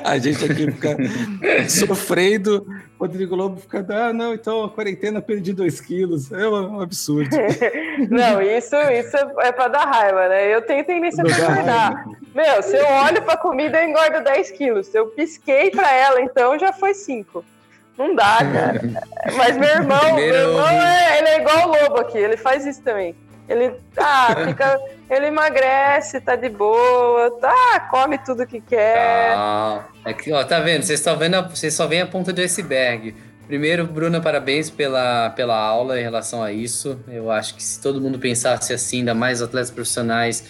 A 0.03 0.17
gente, 0.17 0.39
tem 0.39 0.47
que, 0.47 0.53
a 0.53 0.55
gente 0.55 0.67
aqui 0.67 0.71
fica 0.71 0.97
sofrendo. 1.69 2.65
Rodrigo 2.99 3.35
Lobo 3.35 3.59
fica, 3.59 3.85
ah, 3.89 4.13
não, 4.13 4.33
então 4.33 4.63
a 4.63 4.69
quarentena 4.69 5.21
perdi 5.21 5.53
dois 5.53 5.81
quilos. 5.81 6.31
É 6.31 6.47
um 6.47 6.79
absurdo. 6.79 7.35
não, 8.09 8.41
isso, 8.41 8.75
isso 8.75 9.17
é 9.39 9.51
para 9.51 9.67
dar 9.67 9.85
raiva, 9.85 10.29
né? 10.29 10.53
Eu 10.53 10.61
tenho 10.61 10.85
tendência 10.85 11.23
para 11.23 11.37
engordar. 11.37 12.05
Meu, 12.33 12.63
se 12.63 12.77
eu 12.77 12.85
olho 12.85 13.21
para 13.23 13.37
comida, 13.37 13.81
eu 13.81 13.89
engordo 13.89 14.23
10 14.23 14.51
quilos. 14.51 14.87
Se 14.87 14.97
eu 14.97 15.07
pisquei 15.07 15.69
para 15.71 15.91
ela, 15.91 16.21
então 16.21 16.57
já 16.57 16.71
foi 16.71 16.93
5. 16.93 17.43
Não 17.97 18.15
dá, 18.15 18.37
cara. 18.37 18.81
Mas 19.35 19.57
meu 19.57 19.69
irmão, 19.69 19.99
Primeiro... 19.99 20.33
meu 20.33 20.49
irmão 20.49 20.69
é, 20.69 21.19
ele 21.19 21.27
é 21.27 21.39
igual 21.41 21.69
o 21.69 21.71
Lobo 21.71 21.99
aqui, 21.99 22.17
ele 22.17 22.37
faz 22.37 22.65
isso 22.65 22.81
também. 22.81 23.15
Ele, 23.51 23.73
ah, 23.97 24.33
fica, 24.47 24.79
ele 25.09 25.25
emagrece, 25.27 26.21
tá 26.21 26.37
de 26.37 26.47
boa, 26.47 27.29
tá, 27.41 27.85
come 27.91 28.17
tudo 28.17 28.47
que 28.47 28.61
quer. 28.61 29.33
Ah, 29.35 29.83
aqui, 30.05 30.31
ó, 30.31 30.41
tá 30.41 30.61
vendo? 30.61 30.83
Vocês 30.83 31.01
estão 31.01 31.17
vendo, 31.17 31.49
vocês 31.49 31.73
só 31.73 31.85
veem 31.85 32.01
a 32.01 32.07
ponta 32.07 32.31
do 32.31 32.39
iceberg. 32.39 33.13
Primeiro, 33.47 33.85
Bruna, 33.85 34.21
parabéns 34.21 34.69
pela, 34.69 35.31
pela 35.31 35.57
aula 35.57 35.99
em 35.99 36.03
relação 36.03 36.41
a 36.41 36.53
isso. 36.53 36.97
Eu 37.09 37.29
acho 37.29 37.53
que 37.53 37.61
se 37.61 37.81
todo 37.81 37.99
mundo 37.99 38.17
pensasse 38.17 38.71
assim, 38.71 38.99
ainda 38.99 39.13
mais 39.13 39.41
atletas 39.41 39.69
profissionais 39.69 40.49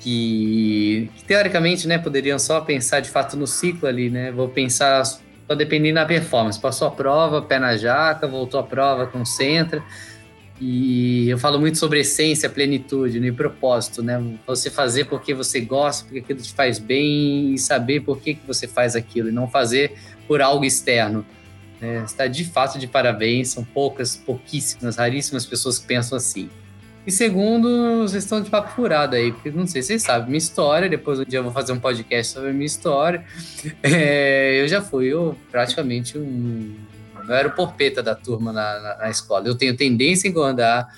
que, 0.00 1.08
que 1.14 1.24
teoricamente, 1.24 1.86
né, 1.86 1.98
poderiam 1.98 2.38
só 2.40 2.60
pensar 2.60 2.98
de 2.98 3.08
fato 3.08 3.36
no 3.36 3.46
ciclo 3.46 3.88
ali, 3.88 4.10
né? 4.10 4.32
Vou 4.32 4.48
pensar 4.48 5.04
só 5.04 5.54
dependendo 5.56 5.94
da 5.94 6.04
performance. 6.04 6.58
Passou 6.58 6.88
a 6.88 6.90
prova, 6.90 7.40
pé 7.40 7.60
na 7.60 7.76
jaca, 7.76 8.26
voltou 8.26 8.58
a 8.58 8.64
prova, 8.64 9.06
concentra 9.06 9.80
e 10.60 11.28
eu 11.28 11.36
falo 11.36 11.58
muito 11.58 11.78
sobre 11.78 12.00
essência, 12.00 12.48
plenitude 12.48 13.18
né, 13.18 13.28
e 13.28 13.32
propósito, 13.32 14.02
né? 14.02 14.22
Você 14.46 14.70
fazer 14.70 15.06
porque 15.06 15.34
você 15.34 15.60
gosta, 15.60 16.04
porque 16.04 16.20
aquilo 16.20 16.40
te 16.40 16.52
faz 16.52 16.78
bem 16.78 17.54
e 17.54 17.58
saber 17.58 18.00
por 18.00 18.20
que, 18.20 18.34
que 18.34 18.46
você 18.46 18.68
faz 18.68 18.94
aquilo 18.94 19.28
e 19.28 19.32
não 19.32 19.48
fazer 19.48 19.94
por 20.28 20.40
algo 20.40 20.64
externo. 20.64 21.26
É, 21.82 22.02
está 22.04 22.26
de 22.28 22.44
fato 22.44 22.78
de 22.78 22.86
parabéns, 22.86 23.48
são 23.48 23.64
poucas, 23.64 24.16
pouquíssimas, 24.16 24.96
raríssimas 24.96 25.44
pessoas 25.44 25.78
que 25.78 25.86
pensam 25.86 26.16
assim. 26.16 26.48
E 27.06 27.10
segundo, 27.12 28.00
vocês 28.00 28.24
estão 28.24 28.40
de 28.40 28.48
papo 28.48 28.70
furado 28.74 29.14
aí, 29.14 29.32
porque 29.32 29.50
não 29.50 29.66
sei 29.66 29.82
se 29.82 29.88
vocês 29.88 30.02
sabem 30.02 30.28
minha 30.28 30.38
história, 30.38 30.88
depois 30.88 31.18
um 31.20 31.24
dia 31.24 31.40
eu 31.40 31.42
vou 31.42 31.52
fazer 31.52 31.72
um 31.72 31.80
podcast 31.80 32.32
sobre 32.32 32.50
a 32.50 32.52
minha 32.52 32.64
história. 32.64 33.24
É, 33.82 34.62
eu 34.62 34.68
já 34.68 34.80
fui 34.80 35.06
eu, 35.06 35.36
praticamente 35.50 36.16
um 36.16 36.74
eu 37.28 37.34
era 37.34 37.48
o 37.48 37.52
porpeta 37.52 38.02
da 38.02 38.14
turma 38.14 38.52
na, 38.52 38.80
na, 38.80 38.96
na 38.98 39.10
escola. 39.10 39.46
Eu 39.46 39.54
tenho 39.54 39.76
tendência 39.76 40.28
a 40.28 40.30
engordar. 40.30 40.88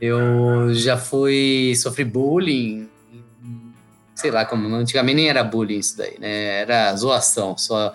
Eu 0.00 0.72
já 0.74 0.96
fui. 0.96 1.74
sofri 1.76 2.04
bullying. 2.04 2.88
Sei 4.14 4.30
lá 4.30 4.44
como. 4.44 4.66
Antigamente 4.74 5.16
nem 5.16 5.28
era 5.28 5.42
bullying 5.42 5.78
isso 5.78 5.96
daí, 5.96 6.18
né? 6.18 6.60
Era 6.60 6.94
zoação 6.96 7.56
só. 7.56 7.94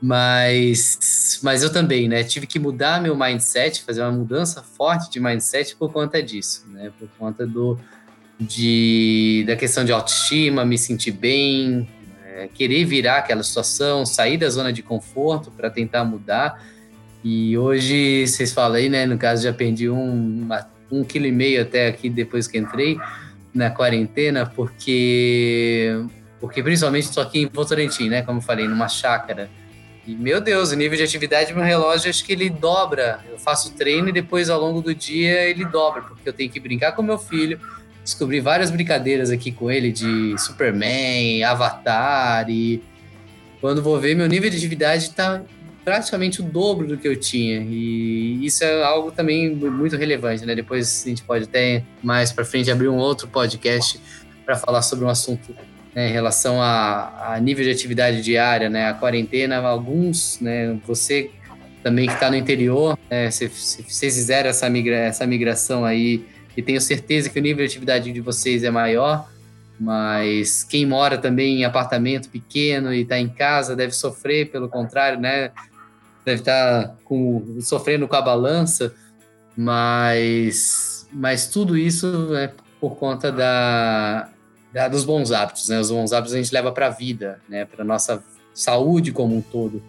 Mas, 0.00 1.38
mas 1.44 1.62
eu 1.62 1.72
também, 1.72 2.08
né? 2.08 2.24
Tive 2.24 2.44
que 2.44 2.58
mudar 2.58 3.00
meu 3.00 3.14
mindset, 3.16 3.84
fazer 3.84 4.02
uma 4.02 4.10
mudança 4.10 4.60
forte 4.60 5.08
de 5.08 5.20
mindset 5.20 5.76
por 5.76 5.92
conta 5.92 6.20
disso, 6.20 6.64
né? 6.70 6.90
Por 6.98 7.08
conta 7.16 7.46
do, 7.46 7.78
de, 8.40 9.44
da 9.46 9.54
questão 9.54 9.84
de 9.84 9.92
autoestima, 9.92 10.64
me 10.64 10.76
sentir 10.76 11.12
bem, 11.12 11.88
é, 12.24 12.48
querer 12.48 12.84
virar 12.84 13.18
aquela 13.18 13.44
situação, 13.44 14.04
sair 14.04 14.36
da 14.36 14.50
zona 14.50 14.72
de 14.72 14.82
conforto 14.82 15.52
para 15.52 15.70
tentar 15.70 16.04
mudar. 16.04 16.60
E 17.24 17.56
hoje, 17.56 18.26
vocês 18.26 18.52
falam 18.52 18.76
aí, 18.76 18.88
né? 18.88 19.06
No 19.06 19.16
caso, 19.16 19.44
já 19.44 19.52
perdi 19.52 19.88
um, 19.88 20.48
um 20.90 21.04
quilo 21.04 21.26
e 21.26 21.32
meio 21.32 21.62
até 21.62 21.86
aqui 21.86 22.10
depois 22.10 22.48
que 22.48 22.58
entrei 22.58 22.98
na 23.54 23.70
quarentena, 23.70 24.44
porque, 24.46 26.04
porque 26.40 26.62
principalmente 26.62 27.04
estou 27.04 27.22
aqui 27.22 27.40
em 27.40 27.46
Votorantim, 27.46 28.08
né? 28.08 28.22
Como 28.22 28.38
eu 28.38 28.42
falei, 28.42 28.66
numa 28.66 28.88
chácara. 28.88 29.48
E, 30.06 30.16
meu 30.16 30.40
Deus, 30.40 30.72
o 30.72 30.76
nível 30.76 30.96
de 30.96 31.04
atividade 31.04 31.52
do 31.52 31.56
meu 31.56 31.64
relógio, 31.64 32.10
acho 32.10 32.24
que 32.24 32.32
ele 32.32 32.50
dobra. 32.50 33.20
Eu 33.30 33.38
faço 33.38 33.72
treino 33.74 34.08
e 34.08 34.12
depois, 34.12 34.50
ao 34.50 34.60
longo 34.60 34.80
do 34.80 34.92
dia, 34.92 35.44
ele 35.44 35.64
dobra, 35.64 36.02
porque 36.02 36.28
eu 36.28 36.32
tenho 36.32 36.50
que 36.50 36.58
brincar 36.58 36.92
com 36.92 37.02
meu 37.02 37.18
filho, 37.18 37.60
descobri 38.02 38.40
várias 38.40 38.68
brincadeiras 38.68 39.30
aqui 39.30 39.52
com 39.52 39.70
ele 39.70 39.92
de 39.92 40.36
Superman, 40.38 41.44
Avatar 41.44 42.50
e 42.50 42.82
quando 43.60 43.80
vou 43.80 44.00
ver, 44.00 44.16
meu 44.16 44.26
nível 44.26 44.50
de 44.50 44.56
atividade 44.56 45.04
está 45.04 45.40
praticamente 45.84 46.40
o 46.40 46.44
dobro 46.44 46.86
do 46.86 46.96
que 46.96 47.06
eu 47.06 47.16
tinha. 47.16 47.60
E 47.60 48.44
isso 48.44 48.64
é 48.64 48.82
algo 48.82 49.10
também 49.10 49.54
muito 49.54 49.96
relevante, 49.96 50.44
né? 50.46 50.54
Depois 50.54 51.02
a 51.04 51.08
gente 51.08 51.22
pode 51.22 51.44
até 51.44 51.82
mais 52.02 52.32
para 52.32 52.44
frente 52.44 52.70
abrir 52.70 52.88
um 52.88 52.96
outro 52.96 53.28
podcast 53.28 54.00
para 54.44 54.56
falar 54.56 54.82
sobre 54.82 55.04
um 55.04 55.08
assunto 55.08 55.54
né, 55.94 56.08
em 56.08 56.12
relação 56.12 56.60
a, 56.60 57.34
a, 57.34 57.40
nível 57.40 57.64
de 57.64 57.70
atividade 57.70 58.22
diária, 58.22 58.70
né? 58.70 58.88
A 58.88 58.94
quarentena, 58.94 59.58
alguns, 59.58 60.40
né? 60.40 60.78
Você 60.86 61.30
também 61.82 62.06
que 62.06 62.14
está 62.14 62.30
no 62.30 62.36
interior, 62.36 62.96
né, 63.10 63.28
se, 63.30 63.48
vocês 63.48 64.14
fizeram 64.14 64.48
essa, 64.48 64.70
migra, 64.70 64.94
essa 64.94 65.26
migração 65.26 65.84
aí, 65.84 66.24
e 66.56 66.62
tenho 66.62 66.80
certeza 66.80 67.28
que 67.28 67.38
o 67.38 67.42
nível 67.42 67.66
de 67.66 67.70
atividade 67.70 68.12
de 68.12 68.20
vocês 68.20 68.62
é 68.62 68.70
maior, 68.70 69.28
mas 69.80 70.62
quem 70.62 70.86
mora 70.86 71.18
também 71.18 71.60
em 71.60 71.64
apartamento 71.64 72.28
pequeno 72.28 72.94
e 72.94 73.02
está 73.02 73.18
em 73.18 73.28
casa 73.28 73.74
deve 73.74 73.92
sofrer, 73.92 74.50
pelo 74.50 74.68
contrário, 74.68 75.18
né? 75.18 75.50
Deve 76.24 76.40
estar 76.40 76.96
com, 77.04 77.58
sofrendo 77.60 78.06
com 78.06 78.16
a 78.16 78.22
balança, 78.22 78.94
mas, 79.56 81.06
mas 81.12 81.46
tudo 81.48 81.76
isso 81.76 82.34
é 82.34 82.52
por 82.80 82.96
conta 82.96 83.30
da, 83.30 84.28
da 84.72 84.88
dos 84.88 85.04
bons 85.04 85.30
hábitos, 85.30 85.68
né? 85.68 85.78
Os 85.78 85.90
bons 85.90 86.12
hábitos 86.12 86.34
a 86.34 86.38
gente 86.38 86.52
leva 86.52 86.72
para 86.72 86.86
a 86.86 86.90
vida, 86.90 87.40
né? 87.48 87.64
Para 87.64 87.84
nossa 87.84 88.22
saúde 88.54 89.12
como 89.12 89.36
um 89.36 89.40
todo. 89.40 89.82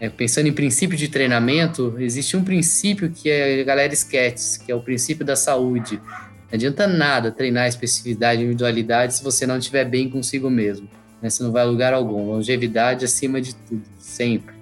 É, 0.00 0.08
pensando 0.08 0.48
em 0.48 0.52
princípio 0.52 0.98
de 0.98 1.08
treinamento, 1.08 1.94
existe 1.98 2.36
um 2.36 2.44
princípio 2.44 3.10
que 3.10 3.30
a 3.30 3.64
galera 3.64 3.92
esquece, 3.92 4.60
que 4.60 4.70
é 4.70 4.74
o 4.74 4.80
princípio 4.80 5.24
da 5.24 5.36
saúde. 5.36 5.96
Não 5.96 6.56
adianta 6.56 6.86
nada 6.86 7.30
treinar 7.30 7.68
especificidade 7.68 8.40
e 8.40 8.44
individualidade 8.44 9.14
se 9.14 9.24
você 9.24 9.46
não 9.46 9.58
estiver 9.58 9.84
bem 9.84 10.10
consigo 10.10 10.50
mesmo. 10.50 10.88
Né? 11.22 11.30
Você 11.30 11.42
não 11.42 11.52
vai 11.52 11.62
a 11.62 11.66
lugar 11.66 11.94
algum. 11.94 12.26
Longevidade 12.26 13.04
acima 13.04 13.40
de 13.40 13.54
tudo, 13.54 13.82
sempre. 13.98 14.53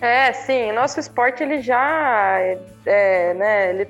É, 0.00 0.32
sim, 0.32 0.72
nosso 0.72 0.98
esporte 0.98 1.42
ele 1.42 1.60
já 1.60 2.38
é, 2.86 3.34
né, 3.34 3.70
ele 3.70 3.88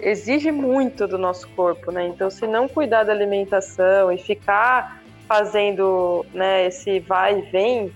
exige 0.00 0.50
muito 0.50 1.06
do 1.06 1.18
nosso 1.18 1.48
corpo, 1.50 1.92
né? 1.92 2.06
Então, 2.06 2.30
se 2.30 2.46
não 2.46 2.66
cuidar 2.66 3.04
da 3.04 3.12
alimentação 3.12 4.10
e 4.10 4.18
ficar 4.18 5.00
fazendo 5.26 6.24
né, 6.32 6.66
esse 6.66 6.98
vai 7.00 7.38
e 7.38 7.42
vem, 7.42 7.92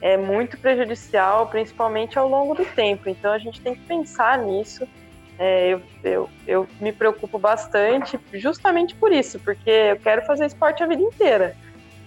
é 0.00 0.16
muito 0.16 0.58
prejudicial, 0.58 1.46
principalmente 1.46 2.18
ao 2.18 2.28
longo 2.28 2.54
do 2.54 2.64
tempo. 2.64 3.08
Então, 3.08 3.32
a 3.32 3.38
gente 3.38 3.60
tem 3.60 3.74
que 3.74 3.82
pensar 3.82 4.36
nisso. 4.38 4.86
É, 5.38 5.68
eu, 5.68 5.82
eu, 6.02 6.30
eu 6.46 6.68
me 6.80 6.92
preocupo 6.92 7.38
bastante 7.38 8.18
justamente 8.34 8.94
por 8.94 9.12
isso, 9.12 9.38
porque 9.38 9.70
eu 9.70 9.96
quero 9.96 10.22
fazer 10.26 10.46
esporte 10.46 10.82
a 10.82 10.86
vida 10.86 11.02
inteira. 11.02 11.56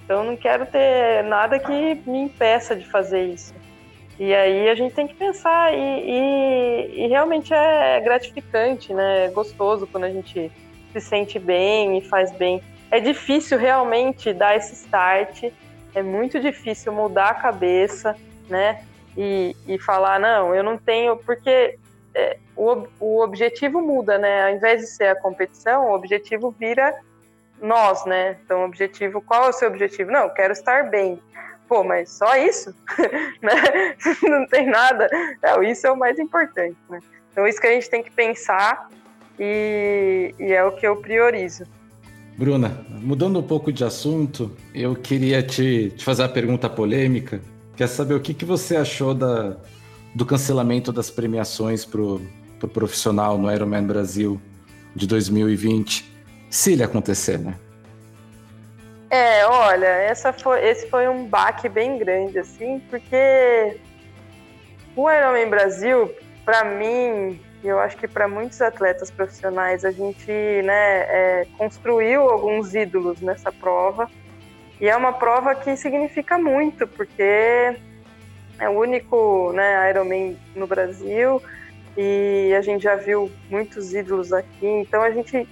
Então, 0.03 0.23
não 0.23 0.35
quero 0.35 0.65
ter 0.65 1.23
nada 1.23 1.57
que 1.57 2.01
me 2.05 2.19
impeça 2.19 2.75
de 2.75 2.85
fazer 2.85 3.23
isso. 3.23 3.53
E 4.17 4.33
aí 4.33 4.69
a 4.69 4.75
gente 4.75 4.95
tem 4.95 5.07
que 5.07 5.13
pensar 5.13 5.73
e, 5.73 5.77
e, 5.77 7.03
e, 7.03 7.07
realmente 7.07 7.53
é 7.53 7.99
gratificante, 7.99 8.93
né? 8.93 9.25
É 9.25 9.29
gostoso 9.29 9.85
quando 9.87 10.05
a 10.05 10.09
gente 10.09 10.51
se 10.93 11.01
sente 11.01 11.37
bem 11.37 11.97
e 11.97 12.01
faz 12.01 12.31
bem. 12.31 12.61
É 12.89 12.99
difícil 12.99 13.57
realmente 13.57 14.31
dar 14.31 14.55
esse 14.55 14.73
start 14.73 15.51
é 15.95 16.03
muito 16.03 16.39
difícil 16.41 16.91
mudar 16.91 17.29
a 17.29 17.33
cabeça, 17.33 18.15
né? 18.49 18.83
E, 19.17 19.55
e 19.65 19.79
falar, 19.79 20.19
não, 20.19 20.53
eu 20.53 20.61
não 20.61 20.77
tenho, 20.77 21.15
porque 21.15 21.79
é, 22.13 22.37
o, 22.55 22.85
o 22.99 23.23
objetivo 23.23 23.81
muda, 23.81 24.17
né? 24.17 24.49
Ao 24.49 24.55
invés 24.55 24.81
de 24.81 24.87
ser 24.87 25.07
a 25.07 25.15
competição, 25.15 25.89
o 25.89 25.95
objetivo 25.95 26.51
vira 26.51 26.93
nós, 27.61 28.05
né? 28.05 28.37
Então, 28.43 28.65
objetivo, 28.65 29.21
qual 29.21 29.45
é 29.45 29.49
o 29.49 29.53
seu 29.53 29.69
objetivo? 29.69 30.11
Não, 30.11 30.29
quero 30.29 30.51
estar 30.51 30.89
bem. 30.89 31.17
Pô, 31.67 31.83
mas 31.83 32.09
só 32.09 32.35
isso? 32.35 32.73
né? 33.41 33.95
Não 34.23 34.47
tem 34.47 34.67
nada. 34.67 35.07
Não, 35.41 35.63
isso 35.63 35.87
é 35.87 35.91
o 35.91 35.97
mais 35.97 36.19
importante, 36.19 36.77
né? 36.89 36.99
Então, 37.31 37.47
isso 37.47 37.59
que 37.59 37.67
a 37.67 37.71
gente 37.71 37.89
tem 37.89 38.01
que 38.01 38.11
pensar 38.11 38.89
e, 39.39 40.33
e 40.39 40.53
é 40.53 40.63
o 40.63 40.71
que 40.71 40.87
eu 40.87 40.95
priorizo. 40.95 41.63
Bruna, 42.37 42.85
mudando 42.89 43.39
um 43.39 43.43
pouco 43.43 43.71
de 43.71 43.83
assunto, 43.83 44.55
eu 44.73 44.95
queria 44.95 45.41
te, 45.41 45.91
te 45.95 46.03
fazer 46.03 46.23
a 46.23 46.29
pergunta 46.29 46.69
polêmica. 46.69 47.41
Quer 47.75 47.87
saber 47.87 48.13
o 48.13 48.19
que, 48.19 48.33
que 48.33 48.45
você 48.45 48.77
achou 48.77 49.13
da, 49.13 49.57
do 50.13 50.25
cancelamento 50.25 50.91
das 50.91 51.09
premiações 51.09 51.83
para 51.83 52.01
o 52.01 52.21
pro 52.59 52.67
profissional 52.67 53.37
no 53.37 53.51
Ironman 53.51 53.83
Brasil 53.83 54.39
de 54.95 55.07
2020, 55.07 56.05
se 56.49 56.73
ele 56.73 56.83
acontecer, 56.83 57.37
né? 57.37 57.55
É, 59.15 59.45
olha, 59.47 59.85
essa 59.85 60.33
foi, 60.33 60.67
esse 60.67 60.89
foi 60.89 61.07
um 61.07 61.25
baque 61.25 61.69
bem 61.69 61.97
grande, 61.97 62.37
assim, 62.37 62.81
porque 62.89 63.79
o 64.93 65.09
Ironman 65.09 65.49
Brasil, 65.49 66.13
para 66.43 66.65
mim, 66.65 67.39
e 67.63 67.67
eu 67.67 67.79
acho 67.79 67.95
que 67.95 68.09
para 68.09 68.27
muitos 68.27 68.61
atletas 68.61 69.09
profissionais, 69.09 69.85
a 69.85 69.91
gente 69.91 70.29
né, 70.29 70.99
é, 71.07 71.47
construiu 71.57 72.29
alguns 72.29 72.75
ídolos 72.75 73.21
nessa 73.21 73.53
prova. 73.53 74.11
E 74.81 74.89
é 74.89 74.95
uma 74.97 75.13
prova 75.13 75.55
que 75.55 75.77
significa 75.77 76.37
muito, 76.37 76.85
porque 76.85 77.23
é 78.59 78.67
o 78.67 78.77
único 78.77 79.53
né, 79.53 79.91
Ironman 79.91 80.37
no 80.53 80.67
Brasil 80.67 81.41
e 81.95 82.53
a 82.53 82.61
gente 82.61 82.83
já 82.83 82.97
viu 82.97 83.31
muitos 83.49 83.93
ídolos 83.93 84.33
aqui, 84.33 84.67
então 84.67 85.01
a 85.01 85.11
gente 85.11 85.47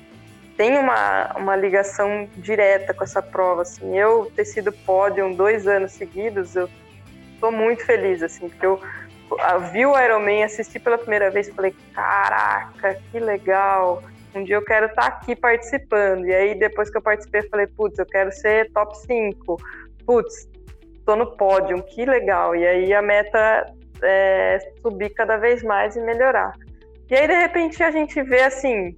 tem 0.57 0.77
uma, 0.77 1.33
uma 1.37 1.55
ligação 1.55 2.27
direta 2.37 2.93
com 2.93 3.03
essa 3.03 3.21
prova. 3.21 3.63
Assim. 3.63 3.97
Eu 3.97 4.31
ter 4.35 4.45
sido 4.45 4.71
pódio 4.71 5.33
dois 5.35 5.67
anos 5.67 5.91
seguidos, 5.93 6.55
eu 6.55 6.69
estou 7.33 7.51
muito 7.51 7.85
feliz, 7.85 8.21
assim, 8.21 8.49
porque 8.49 8.65
eu 8.65 8.79
vi 9.71 9.85
o 9.85 9.99
Iron 9.99 10.19
Man, 10.19 10.45
assisti 10.45 10.79
pela 10.79 10.97
primeira 10.97 11.29
vez 11.31 11.49
falei, 11.49 11.73
caraca, 11.93 12.99
que 13.11 13.19
legal. 13.19 14.03
Um 14.35 14.43
dia 14.43 14.55
eu 14.55 14.65
quero 14.65 14.87
estar 14.87 15.01
tá 15.01 15.07
aqui 15.07 15.35
participando. 15.35 16.25
E 16.25 16.33
aí, 16.33 16.55
depois 16.55 16.89
que 16.89 16.97
eu 16.97 17.01
participei, 17.01 17.41
eu 17.41 17.49
falei, 17.49 17.67
putz, 17.67 17.99
eu 17.99 18.05
quero 18.05 18.31
ser 18.31 18.71
top 18.71 18.97
5. 18.97 19.57
Putz, 20.05 20.49
tô 21.05 21.15
no 21.15 21.35
pódio, 21.37 21.81
que 21.83 22.05
legal. 22.05 22.55
E 22.55 22.65
aí 22.65 22.93
a 22.93 23.01
meta 23.01 23.73
é 24.01 24.59
subir 24.81 25.09
cada 25.11 25.37
vez 25.37 25.63
mais 25.63 25.95
e 25.95 26.01
melhorar. 26.01 26.53
E 27.09 27.15
aí, 27.15 27.27
de 27.27 27.35
repente, 27.35 27.83
a 27.83 27.91
gente 27.91 28.21
vê 28.23 28.41
assim 28.41 28.95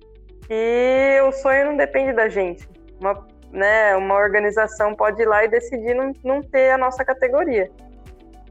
que 0.48 1.22
o 1.28 1.32
sonho 1.32 1.66
não 1.66 1.78
depende 1.78 2.14
da 2.14 2.30
gente. 2.30 2.68
Uma, 3.00 3.28
né, 3.52 3.96
uma 3.96 4.16
organização 4.16 4.96
pode 4.96 5.22
ir 5.22 5.26
lá 5.26 5.44
e 5.44 5.48
decidir 5.48 5.94
não, 5.94 6.12
não 6.24 6.42
ter 6.42 6.72
a 6.72 6.78
nossa 6.78 7.04
categoria 7.04 7.70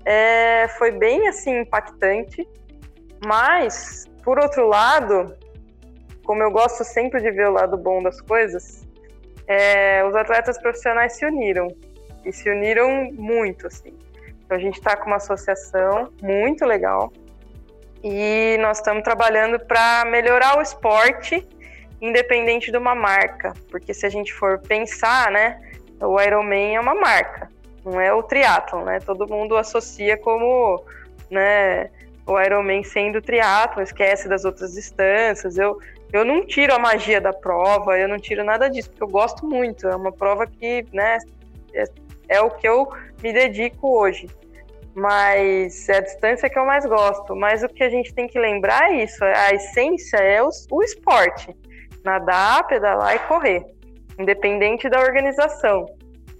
é, 0.04 0.68
foi 0.76 0.90
bem 0.90 1.26
assim 1.28 1.60
impactante, 1.60 2.46
mas 3.24 4.06
por 4.22 4.38
outro 4.38 4.66
lado, 4.66 5.34
como 6.24 6.42
eu 6.42 6.50
gosto 6.50 6.84
sempre 6.84 7.20
de 7.20 7.30
ver 7.30 7.48
o 7.48 7.52
lado 7.52 7.76
bom 7.76 8.02
das 8.02 8.20
coisas, 8.20 8.86
é, 9.46 10.04
os 10.04 10.14
atletas 10.14 10.58
profissionais 10.58 11.14
se 11.14 11.24
uniram 11.24 11.68
e 12.24 12.32
se 12.32 12.48
uniram 12.50 13.10
muito 13.12 13.66
assim. 13.66 13.96
Então 14.44 14.56
a 14.56 14.60
gente 14.60 14.78
está 14.78 14.96
com 14.96 15.06
uma 15.06 15.16
associação 15.16 16.12
muito 16.22 16.64
legal 16.64 17.12
e 18.02 18.58
nós 18.60 18.78
estamos 18.78 19.02
trabalhando 19.02 19.58
para 19.58 20.04
melhorar 20.06 20.58
o 20.58 20.62
esporte 20.62 21.46
independente 22.00 22.70
de 22.70 22.76
uma 22.76 22.94
marca, 22.94 23.52
porque 23.70 23.94
se 23.94 24.06
a 24.06 24.08
gente 24.08 24.32
for 24.32 24.58
pensar, 24.58 25.30
né, 25.30 25.60
o 26.00 26.20
Ironman 26.20 26.76
é 26.76 26.80
uma 26.80 26.94
marca 26.94 27.48
não 27.84 28.00
é 28.00 28.12
o 28.12 28.22
triatlon, 28.22 28.84
né? 28.84 28.98
Todo 29.00 29.28
mundo 29.28 29.56
associa 29.56 30.16
como, 30.16 30.82
né, 31.30 31.90
o 32.26 32.40
Ironman 32.40 32.82
sendo 32.82 33.20
triatlon, 33.20 33.82
esquece 33.82 34.28
das 34.28 34.44
outras 34.44 34.72
distâncias. 34.72 35.58
Eu, 35.58 35.78
eu 36.12 36.24
não 36.24 36.46
tiro 36.46 36.74
a 36.74 36.78
magia 36.78 37.20
da 37.20 37.32
prova, 37.32 37.98
eu 37.98 38.08
não 38.08 38.18
tiro 38.18 38.42
nada 38.42 38.70
disso, 38.70 38.88
porque 38.90 39.02
eu 39.02 39.08
gosto 39.08 39.46
muito. 39.46 39.86
É 39.86 39.94
uma 39.94 40.12
prova 40.12 40.46
que, 40.46 40.86
né, 40.92 41.18
é, 41.74 41.84
é 42.28 42.40
o 42.40 42.50
que 42.50 42.66
eu 42.66 42.88
me 43.22 43.32
dedico 43.32 43.98
hoje. 43.98 44.28
Mas 44.94 45.88
é 45.88 45.96
a 45.96 46.00
distância 46.00 46.48
que 46.48 46.58
eu 46.58 46.64
mais 46.64 46.86
gosto. 46.86 47.34
Mas 47.34 47.62
o 47.64 47.68
que 47.68 47.82
a 47.82 47.90
gente 47.90 48.14
tem 48.14 48.28
que 48.28 48.38
lembrar 48.38 48.92
é 48.92 49.02
isso: 49.02 49.24
a 49.24 49.52
essência 49.52 50.18
é 50.18 50.40
o, 50.40 50.48
o 50.70 50.82
esporte. 50.82 51.54
Nadar, 52.04 52.66
pedalar 52.66 53.16
e 53.16 53.18
correr, 53.20 53.64
independente 54.18 54.88
da 54.88 55.00
organização 55.00 55.86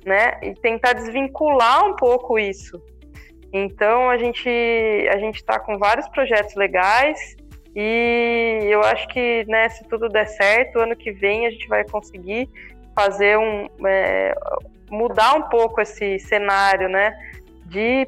né? 0.05 0.39
E 0.43 0.55
tentar 0.55 0.93
desvincular 0.93 1.85
um 1.87 1.97
pouco 1.97 2.39
isso. 2.39 2.81
Então 3.53 4.11
a 4.11 4.19
gente 4.19 4.49
a 5.13 5.19
gente 5.19 5.37
está 5.37 5.59
com 5.59 5.79
vários 5.79 6.07
projetos 6.09 6.55
legais 6.55 7.37
e 7.75 8.61
eu 8.65 8.83
acho 8.83 9.09
que 9.09 9.45
né, 9.49 9.69
se 9.69 9.85
tudo 9.85 10.09
der 10.09 10.27
certo, 10.27 10.81
ano 10.81 10.95
que 10.95 11.11
vem 11.11 11.47
a 11.47 11.51
gente 11.51 11.67
vai 11.69 11.85
conseguir 11.85 12.49
fazer 12.95 13.39
um 13.39 13.69
é, 13.87 14.35
mudar 14.91 15.35
um 15.35 15.43
pouco 15.43 15.81
esse 15.81 16.19
cenário, 16.19 16.89
né? 16.89 17.15
De 17.67 18.07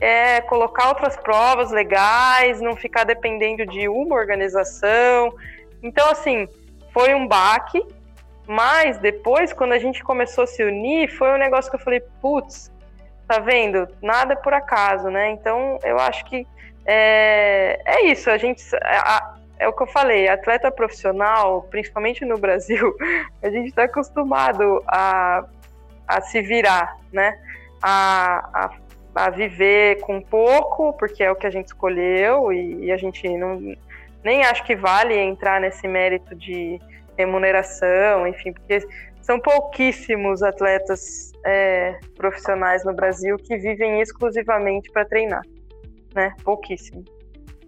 é, 0.00 0.40
colocar 0.42 0.88
outras 0.88 1.16
provas 1.16 1.70
legais, 1.70 2.60
não 2.60 2.76
ficar 2.76 3.04
dependendo 3.04 3.64
de 3.66 3.88
uma 3.88 4.16
organização. 4.16 5.32
Então, 5.82 6.10
assim, 6.10 6.48
foi 6.92 7.14
um 7.14 7.26
baque, 7.26 7.84
mas 8.46 8.98
depois, 8.98 9.52
quando 9.52 9.72
a 9.72 9.78
gente 9.78 10.02
começou 10.02 10.44
a 10.44 10.46
se 10.46 10.62
unir, 10.62 11.08
foi 11.08 11.30
um 11.30 11.38
negócio 11.38 11.70
que 11.70 11.76
eu 11.76 11.80
falei, 11.80 12.00
putz, 12.20 12.70
tá 13.26 13.40
vendo? 13.40 13.88
Nada 14.00 14.34
é 14.34 14.36
por 14.36 14.54
acaso, 14.54 15.10
né? 15.10 15.30
Então 15.30 15.78
eu 15.82 15.98
acho 15.98 16.24
que 16.26 16.46
é, 16.84 17.80
é 17.84 18.06
isso, 18.06 18.30
a 18.30 18.38
gente. 18.38 18.64
A, 18.82 19.34
é 19.58 19.66
o 19.66 19.72
que 19.72 19.82
eu 19.82 19.86
falei, 19.86 20.28
atleta 20.28 20.70
profissional, 20.70 21.62
principalmente 21.70 22.24
no 22.26 22.36
Brasil, 22.36 22.94
a 23.42 23.48
gente 23.48 23.68
está 23.68 23.84
acostumado 23.84 24.82
a, 24.86 25.44
a 26.06 26.20
se 26.20 26.42
virar, 26.42 26.98
né? 27.12 27.38
A, 27.82 28.70
a, 29.14 29.24
a, 29.26 29.30
viver 29.30 30.00
com 30.00 30.20
pouco, 30.20 30.92
porque 30.94 31.22
é 31.22 31.30
o 31.30 31.36
que 31.36 31.46
a 31.46 31.50
gente 31.50 31.66
escolheu, 31.66 32.52
e, 32.52 32.84
e 32.84 32.92
a 32.92 32.96
gente 32.98 33.26
não 33.36 33.74
nem 34.26 34.42
acho 34.42 34.64
que 34.64 34.74
vale 34.74 35.16
entrar 35.16 35.60
nesse 35.60 35.86
mérito 35.86 36.34
de 36.34 36.80
remuneração, 37.16 38.26
enfim, 38.26 38.52
porque 38.52 38.80
são 39.22 39.38
pouquíssimos 39.38 40.42
atletas 40.42 41.30
é, 41.44 41.96
profissionais 42.16 42.84
no 42.84 42.92
Brasil 42.92 43.36
que 43.36 43.56
vivem 43.56 44.00
exclusivamente 44.00 44.90
para 44.90 45.04
treinar, 45.04 45.42
né? 46.12 46.34
Pouquíssimo. 46.42 47.04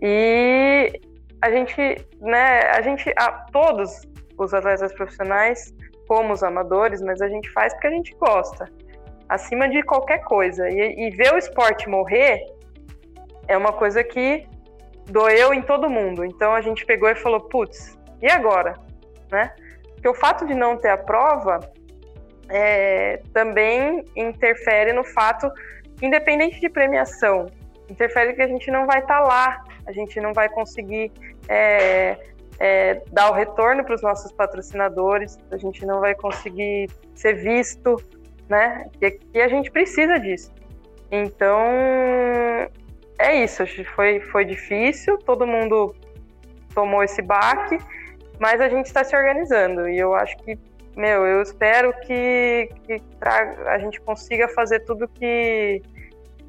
E 0.02 1.00
a 1.40 1.48
gente, 1.48 1.80
né? 2.20 2.62
A 2.76 2.80
gente, 2.82 3.08
a, 3.16 3.30
todos 3.52 4.02
os 4.36 4.52
atletas 4.52 4.92
profissionais, 4.92 5.72
como 6.08 6.32
os 6.32 6.42
amadores, 6.42 7.00
mas 7.00 7.22
a 7.22 7.28
gente 7.28 7.48
faz 7.52 7.72
porque 7.74 7.86
a 7.86 7.92
gente 7.92 8.16
gosta, 8.16 8.68
acima 9.28 9.68
de 9.68 9.80
qualquer 9.84 10.24
coisa. 10.24 10.68
E, 10.68 11.06
e 11.06 11.10
ver 11.10 11.32
o 11.32 11.38
esporte 11.38 11.88
morrer 11.88 12.44
é 13.46 13.56
uma 13.56 13.72
coisa 13.72 14.02
que 14.02 14.44
doeu 15.08 15.54
em 15.54 15.62
todo 15.62 15.88
mundo. 15.88 16.24
Então 16.24 16.54
a 16.54 16.60
gente 16.60 16.84
pegou 16.84 17.08
e 17.08 17.14
falou, 17.14 17.40
putz, 17.40 17.98
e 18.20 18.30
agora? 18.30 18.74
né? 19.30 19.52
Porque 19.94 20.08
o 20.08 20.14
fato 20.14 20.46
de 20.46 20.54
não 20.54 20.76
ter 20.76 20.88
a 20.88 20.96
prova 20.96 21.60
é, 22.48 23.20
também 23.32 24.04
interfere 24.16 24.92
no 24.92 25.04
fato, 25.04 25.50
independente 26.00 26.60
de 26.60 26.68
premiação, 26.68 27.46
interfere 27.88 28.34
que 28.34 28.42
a 28.42 28.46
gente 28.46 28.70
não 28.70 28.86
vai 28.86 29.00
estar 29.00 29.20
tá 29.22 29.26
lá, 29.26 29.64
a 29.86 29.92
gente 29.92 30.20
não 30.20 30.32
vai 30.32 30.48
conseguir 30.48 31.12
é, 31.48 32.16
é, 32.58 33.02
dar 33.10 33.30
o 33.30 33.34
retorno 33.34 33.84
para 33.84 33.94
os 33.94 34.02
nossos 34.02 34.32
patrocinadores, 34.32 35.38
a 35.50 35.56
gente 35.56 35.84
não 35.84 36.00
vai 36.00 36.14
conseguir 36.14 36.90
ser 37.14 37.34
visto, 37.34 37.96
né? 38.48 38.86
E, 39.00 39.18
e 39.34 39.40
a 39.40 39.48
gente 39.48 39.70
precisa 39.70 40.18
disso. 40.18 40.52
Então, 41.10 41.58
é 43.18 43.44
isso. 43.44 43.64
Foi, 43.94 44.20
foi 44.20 44.44
difícil, 44.44 45.18
todo 45.18 45.46
mundo 45.46 45.94
tomou 46.74 47.02
esse 47.02 47.22
baque 47.22 47.78
mas 48.38 48.60
a 48.60 48.68
gente 48.68 48.86
está 48.86 49.02
se 49.02 49.16
organizando 49.16 49.88
e 49.88 49.98
eu 49.98 50.14
acho 50.14 50.36
que, 50.38 50.58
meu, 50.96 51.26
eu 51.26 51.42
espero 51.42 51.92
que, 52.00 52.70
que 52.84 53.02
a 53.66 53.78
gente 53.78 54.00
consiga 54.00 54.48
fazer 54.48 54.80
tudo 54.80 55.08
que 55.08 55.82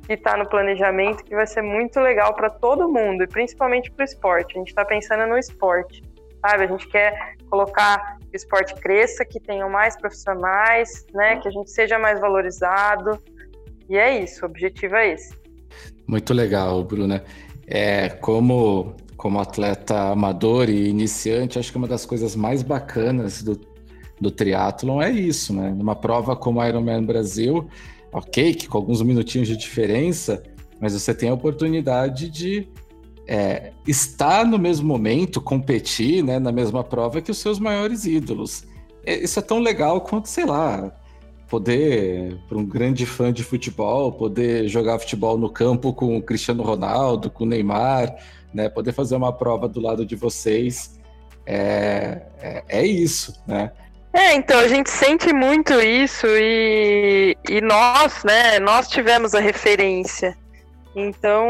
está 0.07 0.37
no 0.37 0.47
planejamento, 0.47 1.23
que 1.23 1.35
vai 1.35 1.45
ser 1.45 1.61
muito 1.61 1.99
legal 1.99 2.33
para 2.33 2.49
todo 2.49 2.87
mundo 2.87 3.23
e 3.23 3.27
principalmente 3.27 3.91
para 3.91 4.03
o 4.03 4.05
esporte. 4.05 4.55
A 4.55 4.59
gente 4.59 4.69
está 4.69 4.85
pensando 4.85 5.27
no 5.27 5.37
esporte, 5.37 6.03
sabe? 6.45 6.63
A 6.63 6.67
gente 6.67 6.87
quer 6.87 7.35
colocar 7.49 8.17
que 8.19 8.33
o 8.33 8.37
esporte 8.37 8.73
cresça, 8.75 9.25
que 9.25 9.39
tenham 9.39 9.69
mais 9.69 9.95
profissionais, 9.95 11.05
né? 11.13 11.37
Que 11.37 11.47
a 11.47 11.51
gente 11.51 11.69
seja 11.69 11.99
mais 11.99 12.19
valorizado. 12.19 13.21
E 13.87 13.97
é 13.97 14.19
isso, 14.19 14.45
o 14.45 14.49
objetivo 14.49 14.95
é 14.95 15.09
esse. 15.09 15.38
Muito 16.09 16.33
legal, 16.33 16.83
Bruna. 16.83 17.23
É, 17.67 18.09
como, 18.09 18.95
como 19.15 19.39
atleta 19.39 20.09
amador 20.09 20.67
e 20.67 20.89
iniciante, 20.89 21.59
acho 21.59 21.71
que 21.71 21.77
uma 21.77 21.87
das 21.87 22.03
coisas 22.03 22.35
mais 22.35 22.63
bacanas 22.63 23.43
do, 23.43 23.61
do 24.19 24.31
triatlon 24.31 25.03
é 25.03 25.11
isso, 25.11 25.53
né? 25.53 25.69
Numa 25.69 25.95
prova 25.95 26.35
como 26.35 26.65
Ironman 26.65 27.03
Brasil, 27.03 27.69
ok, 28.11 28.55
que 28.55 28.67
com 28.67 28.79
alguns 28.79 29.03
minutinhos 29.03 29.47
de 29.47 29.55
diferença, 29.55 30.41
mas 30.81 30.93
você 30.93 31.13
tem 31.13 31.29
a 31.29 31.33
oportunidade 31.35 32.27
de 32.27 32.67
é, 33.27 33.71
estar 33.87 34.47
no 34.47 34.57
mesmo 34.57 34.87
momento, 34.87 35.39
competir 35.39 36.23
né, 36.23 36.39
na 36.39 36.51
mesma 36.51 36.83
prova 36.83 37.21
que 37.21 37.29
os 37.29 37.37
seus 37.37 37.59
maiores 37.59 38.05
ídolos. 38.05 38.63
É, 39.05 39.15
isso 39.15 39.37
é 39.37 39.43
tão 39.43 39.59
legal 39.59 40.01
quanto, 40.01 40.27
sei 40.27 40.47
lá, 40.47 40.91
poder, 41.49 42.37
para 42.47 42.57
um 42.57 42.65
grande 42.65 43.05
fã 43.05 43.33
de 43.33 43.43
futebol, 43.43 44.11
poder 44.11 44.67
jogar 44.67 44.99
futebol 44.99 45.37
no 45.37 45.49
campo 45.49 45.91
com 45.91 46.15
o 46.15 46.21
Cristiano 46.21 46.61
Ronaldo, 46.63 47.29
com 47.29 47.43
o 47.43 47.47
Neymar, 47.47 48.15
né, 48.53 48.69
poder 48.69 48.93
fazer 48.93 49.15
uma 49.15 49.33
prova 49.33 49.67
do 49.67 49.81
lado 49.81 50.05
de 50.05 50.15
vocês. 50.15 50.99
É, 51.45 52.21
é, 52.39 52.63
é 52.69 52.85
isso, 52.85 53.41
né? 53.47 53.71
É, 54.13 54.33
então 54.33 54.59
a 54.59 54.67
gente 54.67 54.89
sente 54.89 55.31
muito 55.33 55.73
isso 55.73 56.25
e, 56.27 57.35
e 57.47 57.61
nós, 57.61 58.23
né, 58.23 58.59
nós 58.59 58.87
tivemos 58.87 59.33
a 59.33 59.39
referência. 59.39 60.37
Então, 60.95 61.47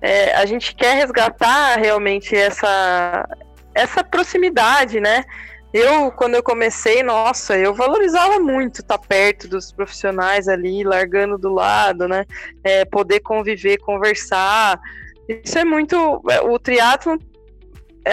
é, 0.00 0.34
a 0.34 0.44
gente 0.46 0.74
quer 0.74 0.94
resgatar 0.94 1.76
realmente 1.76 2.34
essa, 2.34 3.26
essa 3.74 4.04
proximidade, 4.04 5.00
né? 5.00 5.24
Eu, 5.72 6.10
quando 6.12 6.34
eu 6.34 6.42
comecei, 6.42 7.02
nossa, 7.02 7.58
eu 7.58 7.74
valorizava 7.74 8.38
muito 8.38 8.80
estar 8.80 8.98
perto 8.98 9.46
dos 9.46 9.70
profissionais 9.70 10.48
ali, 10.48 10.82
largando 10.82 11.36
do 11.36 11.52
lado, 11.52 12.08
né? 12.08 12.24
É, 12.64 12.84
poder 12.84 13.20
conviver, 13.20 13.78
conversar. 13.78 14.80
Isso 15.28 15.58
é 15.58 15.64
muito. 15.64 16.22
É, 16.30 16.40
o 16.40 16.58
triatlo 16.58 17.18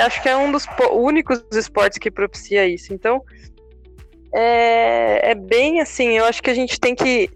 acho 0.02 0.22
que 0.22 0.30
é 0.30 0.36
um 0.36 0.52
dos 0.52 0.66
únicos 0.92 1.44
esportes 1.54 1.98
que 1.98 2.12
propicia 2.12 2.68
isso. 2.68 2.94
Então, 2.94 3.24
é, 4.34 5.32
é 5.32 5.36
bem 5.36 5.80
assim, 5.80 6.18
eu 6.18 6.26
acho 6.26 6.42
que 6.44 6.50
a 6.50 6.54
gente 6.54 6.80
tem 6.80 6.94
que 6.94 7.30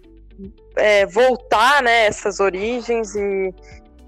é, 0.75 1.05
voltar 1.05 1.81
né, 1.81 2.05
essas 2.05 2.39
origens 2.39 3.15
e, 3.15 3.53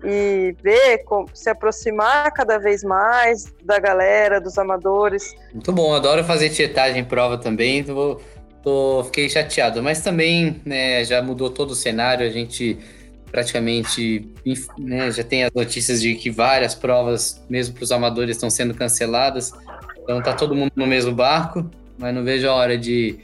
e 0.04 0.56
ver, 0.62 1.04
se 1.34 1.50
aproximar 1.50 2.32
cada 2.32 2.58
vez 2.58 2.84
mais 2.84 3.54
da 3.64 3.80
galera, 3.80 4.42
dos 4.42 4.58
amadores. 4.58 5.34
Muito 5.54 5.72
bom, 5.72 5.94
adoro 5.94 6.24
fazer 6.24 6.50
tietagem 6.50 7.02
em 7.02 7.06
prova 7.06 7.38
também, 7.38 7.84
tô, 7.84 8.20
tô, 8.64 9.04
fiquei 9.06 9.30
chateado, 9.30 9.82
mas 9.84 10.02
também 10.02 10.60
né, 10.66 11.04
já 11.04 11.22
mudou 11.22 11.50
todo 11.50 11.72
o 11.72 11.76
cenário, 11.76 12.26
a 12.26 12.30
gente 12.30 12.78
praticamente 13.32 14.30
né, 14.78 15.10
já 15.10 15.24
tem 15.24 15.46
as 15.46 15.52
notícias 15.54 16.02
de 16.02 16.16
que 16.16 16.30
várias 16.30 16.76
provas, 16.76 17.42
mesmo 17.50 17.76
para 17.76 17.84
os 17.84 17.92
amadores, 17.92 18.36
estão 18.36 18.50
sendo 18.50 18.74
canceladas, 18.74 19.54
então 20.04 20.22
tá 20.22 20.34
todo 20.34 20.56
mundo 20.56 20.72
no 20.76 20.88
mesmo 20.88 21.14
barco, 21.14 21.70
mas 21.98 22.14
não 22.14 22.24
vejo 22.24 22.50
a 22.50 22.54
hora 22.54 22.78
de, 22.78 23.18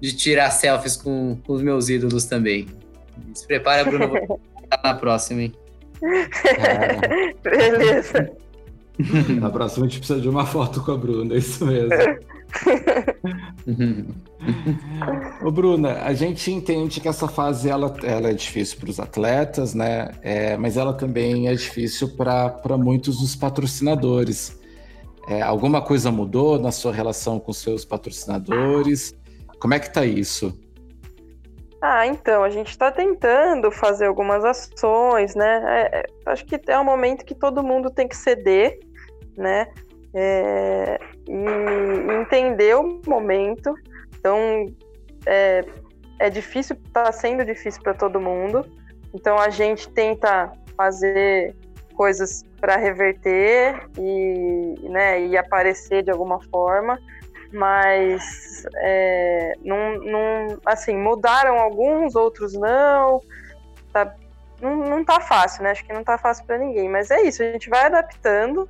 de 0.00 0.16
tirar 0.16 0.50
selfies 0.50 0.96
com, 0.96 1.36
com 1.46 1.52
os 1.52 1.62
meus 1.62 1.88
ídolos 1.88 2.24
também. 2.24 2.66
Se 3.34 3.46
prepara, 3.46 3.84
Bruno, 3.84 4.08
vou 4.08 4.40
na 4.82 4.94
próxima, 4.94 5.42
hein? 5.42 5.54
Beleza. 7.42 8.30
Na 9.40 9.50
próxima 9.50 9.86
a 9.86 9.88
gente 9.88 9.98
precisa 9.98 10.20
de 10.20 10.28
uma 10.28 10.44
foto 10.44 10.82
com 10.82 10.92
a 10.92 10.96
Bruna, 10.96 11.34
é 11.34 11.38
isso 11.38 11.64
mesmo. 11.64 11.92
Ô, 15.42 15.50
Bruna, 15.50 16.02
a 16.02 16.12
gente 16.12 16.50
entende 16.50 17.00
que 17.00 17.08
essa 17.08 17.26
fase 17.26 17.70
ela, 17.70 17.94
ela 18.02 18.28
é 18.28 18.34
difícil 18.34 18.78
para 18.78 18.90
os 18.90 19.00
atletas, 19.00 19.74
né? 19.74 20.10
É, 20.20 20.56
mas 20.56 20.76
ela 20.76 20.92
também 20.92 21.48
é 21.48 21.54
difícil 21.54 22.14
para 22.16 22.76
muitos 22.76 23.20
dos 23.20 23.34
patrocinadores. 23.34 24.60
É, 25.28 25.40
alguma 25.40 25.80
coisa 25.80 26.10
mudou 26.10 26.58
na 26.58 26.72
sua 26.72 26.92
relação 26.92 27.38
com 27.38 27.52
seus 27.52 27.84
patrocinadores? 27.84 29.14
Como 29.58 29.72
é 29.72 29.78
que 29.78 29.86
está 29.86 30.04
isso? 30.04 30.58
Ah, 31.84 32.06
então, 32.06 32.44
a 32.44 32.48
gente 32.48 32.68
está 32.68 32.92
tentando 32.92 33.68
fazer 33.72 34.06
algumas 34.06 34.44
ações, 34.44 35.34
né? 35.34 35.62
É, 35.66 35.98
é, 35.98 36.06
acho 36.26 36.46
que 36.46 36.60
é 36.68 36.78
um 36.78 36.84
momento 36.84 37.24
que 37.24 37.34
todo 37.34 37.60
mundo 37.60 37.90
tem 37.90 38.06
que 38.06 38.16
ceder, 38.16 38.78
né? 39.36 39.66
É, 40.14 41.00
e 41.28 42.12
entender 42.20 42.76
o 42.76 43.00
momento. 43.04 43.74
Então, 44.16 44.72
é, 45.26 45.64
é 46.20 46.30
difícil, 46.30 46.76
está 46.86 47.10
sendo 47.10 47.44
difícil 47.44 47.82
para 47.82 47.94
todo 47.94 48.20
mundo. 48.20 48.64
Então, 49.12 49.36
a 49.36 49.50
gente 49.50 49.88
tenta 49.90 50.52
fazer 50.76 51.56
coisas 51.96 52.44
para 52.60 52.76
reverter 52.76 53.88
e, 53.98 54.88
né, 54.88 55.26
e 55.26 55.36
aparecer 55.36 56.04
de 56.04 56.12
alguma 56.12 56.40
forma 56.44 56.96
mas 57.52 58.64
é, 58.76 59.54
não, 59.62 59.98
não, 59.98 60.58
assim, 60.64 60.96
mudaram 60.96 61.58
alguns, 61.58 62.14
outros 62.14 62.54
não, 62.54 63.20
tá, 63.92 64.14
não, 64.60 64.76
não 64.76 65.04
tá 65.04 65.20
fácil, 65.20 65.62
né? 65.62 65.70
Acho 65.70 65.84
que 65.84 65.92
não 65.92 66.02
tá 66.02 66.16
fácil 66.16 66.44
para 66.46 66.58
ninguém, 66.58 66.88
mas 66.88 67.10
é 67.10 67.22
isso, 67.22 67.42
a 67.42 67.46
gente 67.46 67.68
vai 67.68 67.86
adaptando 67.86 68.68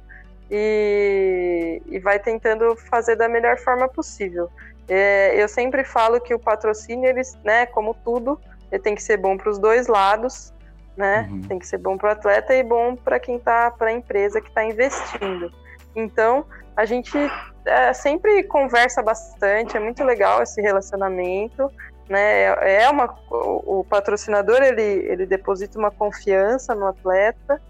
e, 0.50 1.80
e 1.86 1.98
vai 1.98 2.18
tentando 2.18 2.76
fazer 2.76 3.16
da 3.16 3.28
melhor 3.28 3.58
forma 3.58 3.88
possível. 3.88 4.50
É, 4.88 5.40
eu 5.40 5.48
sempre 5.48 5.84
falo 5.84 6.20
que 6.20 6.34
o 6.34 6.38
patrocínio, 6.38 7.08
eles, 7.08 7.38
né, 7.44 7.66
como 7.66 7.94
tudo, 7.94 8.38
ele 8.70 8.82
tem 8.82 8.94
que 8.94 9.02
ser 9.02 9.16
bom 9.16 9.36
para 9.36 9.50
os 9.50 9.58
dois 9.58 9.86
lados, 9.86 10.52
né? 10.96 11.28
Uhum. 11.30 11.42
Tem 11.42 11.58
que 11.58 11.66
ser 11.66 11.78
bom 11.78 11.96
para 11.96 12.08
o 12.08 12.12
atleta 12.12 12.54
e 12.54 12.62
bom 12.62 12.96
para 12.96 13.18
quem 13.18 13.38
tá, 13.38 13.70
para 13.70 13.88
a 13.88 13.92
empresa 13.92 14.40
que 14.40 14.48
está 14.48 14.64
investindo. 14.64 15.52
Então, 15.94 16.44
a 16.76 16.84
gente 16.84 17.16
é, 17.64 17.92
sempre 17.92 18.42
conversa 18.44 19.02
bastante, 19.02 19.76
é 19.76 19.80
muito 19.80 20.02
legal 20.02 20.42
esse 20.42 20.60
relacionamento, 20.60 21.70
né? 22.08 22.44
É, 22.44 22.82
é 22.84 22.90
uma, 22.90 23.14
o, 23.30 23.84
patrocinador 23.88 24.62
ele, 24.62 24.82
ele 24.82 25.26
deposita 25.26 25.78
uma 25.78 25.90
confiança 25.90 26.74
no 26.74 26.86
atleta, 26.86 27.60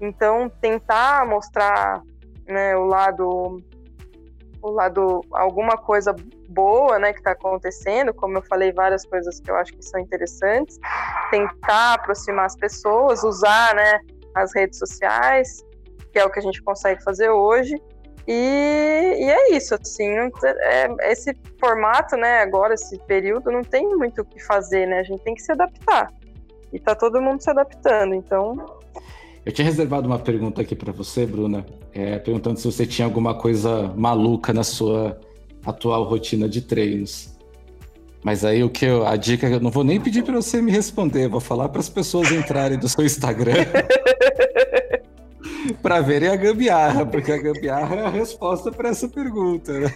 então 0.00 0.50
tentar 0.60 1.26
mostrar 1.26 2.02
né, 2.46 2.76
o 2.76 2.84
lado 2.84 3.62
o 4.62 4.70
lado 4.70 5.20
alguma 5.30 5.76
coisa 5.76 6.14
boa, 6.48 6.98
né, 6.98 7.12
que 7.12 7.20
está 7.20 7.32
acontecendo, 7.32 8.12
como 8.12 8.38
eu 8.38 8.42
falei 8.42 8.72
várias 8.72 9.04
coisas 9.06 9.38
que 9.38 9.48
eu 9.48 9.54
acho 9.54 9.72
que 9.72 9.82
são 9.82 10.00
interessantes, 10.00 10.78
tentar 11.30 11.94
aproximar 11.94 12.46
as 12.46 12.56
pessoas, 12.56 13.22
usar, 13.22 13.74
né, 13.76 14.00
as 14.34 14.52
redes 14.54 14.78
sociais, 14.78 15.64
que 16.12 16.18
é 16.18 16.24
o 16.24 16.30
que 16.30 16.40
a 16.40 16.42
gente 16.42 16.60
consegue 16.62 17.00
fazer 17.04 17.30
hoje, 17.30 17.80
e, 18.26 18.32
e 18.32 19.30
é 19.30 19.56
isso, 19.56 19.74
assim, 19.74 20.08
é, 20.08 21.12
esse 21.12 21.36
formato, 21.60 22.16
né, 22.16 22.40
agora, 22.40 22.74
esse 22.74 22.98
período, 23.00 23.52
não 23.52 23.62
tem 23.62 23.88
muito 23.96 24.22
o 24.22 24.24
que 24.24 24.42
fazer, 24.44 24.86
né? 24.86 24.98
A 24.98 25.02
gente 25.04 25.20
tem 25.22 25.34
que 25.34 25.42
se 25.42 25.52
adaptar. 25.52 26.12
E 26.72 26.80
tá 26.80 26.94
todo 26.94 27.22
mundo 27.22 27.40
se 27.40 27.48
adaptando, 27.48 28.14
então. 28.14 28.54
Eu 29.44 29.52
tinha 29.52 29.64
reservado 29.64 30.08
uma 30.08 30.18
pergunta 30.18 30.60
aqui 30.60 30.74
para 30.74 30.92
você, 30.92 31.24
Bruna, 31.24 31.64
é, 31.94 32.18
perguntando 32.18 32.58
se 32.58 32.64
você 32.64 32.84
tinha 32.84 33.06
alguma 33.06 33.34
coisa 33.34 33.92
maluca 33.96 34.52
na 34.52 34.64
sua 34.64 35.20
atual 35.64 36.02
rotina 36.02 36.48
de 36.48 36.62
treinos. 36.62 37.36
Mas 38.24 38.44
aí 38.44 38.64
o 38.64 38.68
que 38.68 38.84
eu, 38.84 39.06
a 39.06 39.14
dica 39.14 39.46
eu 39.46 39.60
não 39.60 39.70
vou 39.70 39.84
nem 39.84 40.00
pedir 40.00 40.24
para 40.24 40.34
você 40.34 40.60
me 40.60 40.72
responder, 40.72 41.28
vou 41.28 41.38
falar 41.38 41.68
para 41.68 41.80
as 41.80 41.88
pessoas 41.88 42.32
entrarem 42.32 42.76
do 42.76 42.88
seu 42.88 43.04
Instagram 43.04 43.54
para 45.82 46.00
verem 46.00 46.28
a 46.28 46.36
gambiarra, 46.36 47.06
porque 47.06 47.32
a 47.32 47.38
gambiarra 47.38 47.96
é 47.96 48.04
a 48.06 48.10
resposta 48.10 48.70
para 48.70 48.90
essa 48.90 49.08
pergunta, 49.08 49.72
né? 49.72 49.92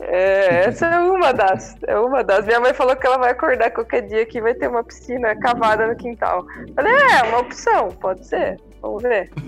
É, 0.00 0.66
essa 0.66 0.86
é 0.86 0.98
uma 0.98 1.32
das. 1.32 1.76
É 1.86 1.98
uma 1.98 2.22
das. 2.24 2.44
Minha 2.44 2.60
mãe 2.60 2.74
falou 2.74 2.96
que 2.96 3.06
ela 3.06 3.18
vai 3.18 3.30
acordar 3.30 3.70
qualquer 3.70 4.02
dia 4.02 4.26
que 4.26 4.40
vai 4.40 4.52
ter 4.54 4.68
uma 4.68 4.82
piscina 4.82 5.34
cavada 5.36 5.86
no 5.86 5.96
quintal. 5.96 6.44
Falei, 6.74 6.92
é, 6.92 7.22
uma 7.28 7.38
opção, 7.38 7.88
pode 8.00 8.26
ser. 8.26 8.60
Vamos 8.80 9.02
ver. 9.02 9.30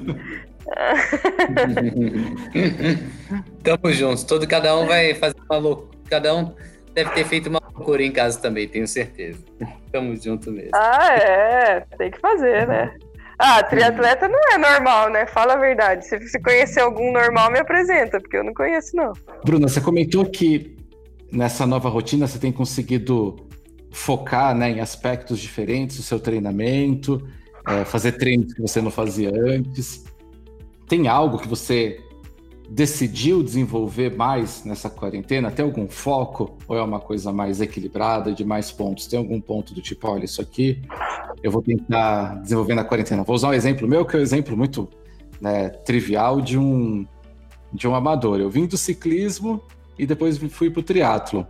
Tamo 3.63 3.93
juntos. 3.93 4.25
Todo, 4.25 4.47
cada 4.47 4.77
um 4.77 4.87
vai 4.87 5.15
fazer 5.15 5.37
uma 5.51 5.59
loucura. 5.59 5.95
Cada 6.09 6.35
um 6.35 6.55
deve 6.95 7.11
ter 7.11 7.25
feito 7.25 7.49
uma 7.49 7.61
loucura 7.75 8.03
em 8.03 8.13
casa 8.13 8.41
também, 8.41 8.69
tenho 8.69 8.87
certeza. 8.87 9.43
Tamo 9.91 10.15
junto 10.17 10.53
mesmo. 10.53 10.71
Ah, 10.75 11.15
é. 11.15 11.81
Tem 11.99 12.11
que 12.11 12.19
fazer, 12.21 12.67
né? 12.69 12.95
Ah, 13.39 13.63
triatleta 13.63 14.29
não 14.29 14.39
é 14.53 14.59
normal, 14.59 15.11
né? 15.11 15.27
Fala 15.27 15.55
a 15.55 15.57
verdade. 15.57 16.07
Se 16.07 16.19
você 16.19 16.41
conhecer 16.41 16.81
algum 16.81 17.13
normal, 17.13 17.51
me 17.51 17.59
apresenta, 17.59 18.21
porque 18.21 18.37
eu 18.37 18.45
não 18.45 18.55
conheço, 18.55 18.97
não. 18.97 19.13
Bruna, 19.45 19.69
você 19.69 19.81
comentou 19.81 20.25
que 20.27 20.77
nessa 21.33 21.67
nova 21.67 21.89
rotina 21.89 22.27
você 22.27 22.39
tem 22.39 22.53
conseguido 22.53 23.37
focar 23.91 24.55
né, 24.55 24.71
em 24.71 24.81
aspectos 24.81 25.39
diferentes 25.39 25.97
do 25.97 26.03
seu 26.03 26.19
treinamento, 26.19 27.27
é, 27.67 27.85
fazer 27.85 28.13
treinos 28.13 28.53
que 28.53 28.61
você 28.61 28.81
não 28.81 28.91
fazia 28.91 29.31
antes. 29.31 30.05
Tem 30.89 31.09
algo 31.09 31.39
que 31.39 31.49
você 31.49 31.99
decidiu 32.69 33.43
desenvolver 33.43 34.17
mais 34.17 34.65
nessa 34.65 34.89
quarentena? 34.89 35.51
Tem 35.51 35.65
algum 35.65 35.89
foco 35.89 36.57
ou 36.67 36.77
é 36.77 36.83
uma 36.83 37.01
coisa 37.01 37.33
mais 37.33 37.61
equilibrada, 37.61 38.33
de 38.33 38.45
mais 38.45 38.71
pontos? 38.71 39.07
Tem 39.07 39.19
algum 39.19 39.41
ponto 39.41 39.75
do 39.75 39.81
tipo, 39.81 40.09
olha, 40.09 40.25
isso 40.25 40.41
aqui 40.41 40.83
eu 41.43 41.51
vou 41.51 41.63
tentar 41.63 42.41
desenvolver 42.41 42.75
na 42.75 42.85
quarentena? 42.85 43.23
Vou 43.23 43.37
usar 43.37 43.49
um 43.49 43.53
exemplo 43.53 43.87
meu, 43.87 44.05
que 44.05 44.17
é 44.17 44.19
um 44.19 44.23
exemplo 44.23 44.57
muito 44.57 44.89
né, 45.41 45.69
trivial 45.69 46.41
de 46.41 46.59
um, 46.59 47.07
de 47.73 47.87
um 47.87 47.95
amador. 47.95 48.41
Eu 48.41 48.51
vim 48.51 48.67
do 48.67 48.77
ciclismo 48.77 49.61
e 49.99 50.07
depois 50.07 50.39
fui 50.39 50.71
para 50.71 50.81
o 50.81 50.83
triatlo. 50.83 51.47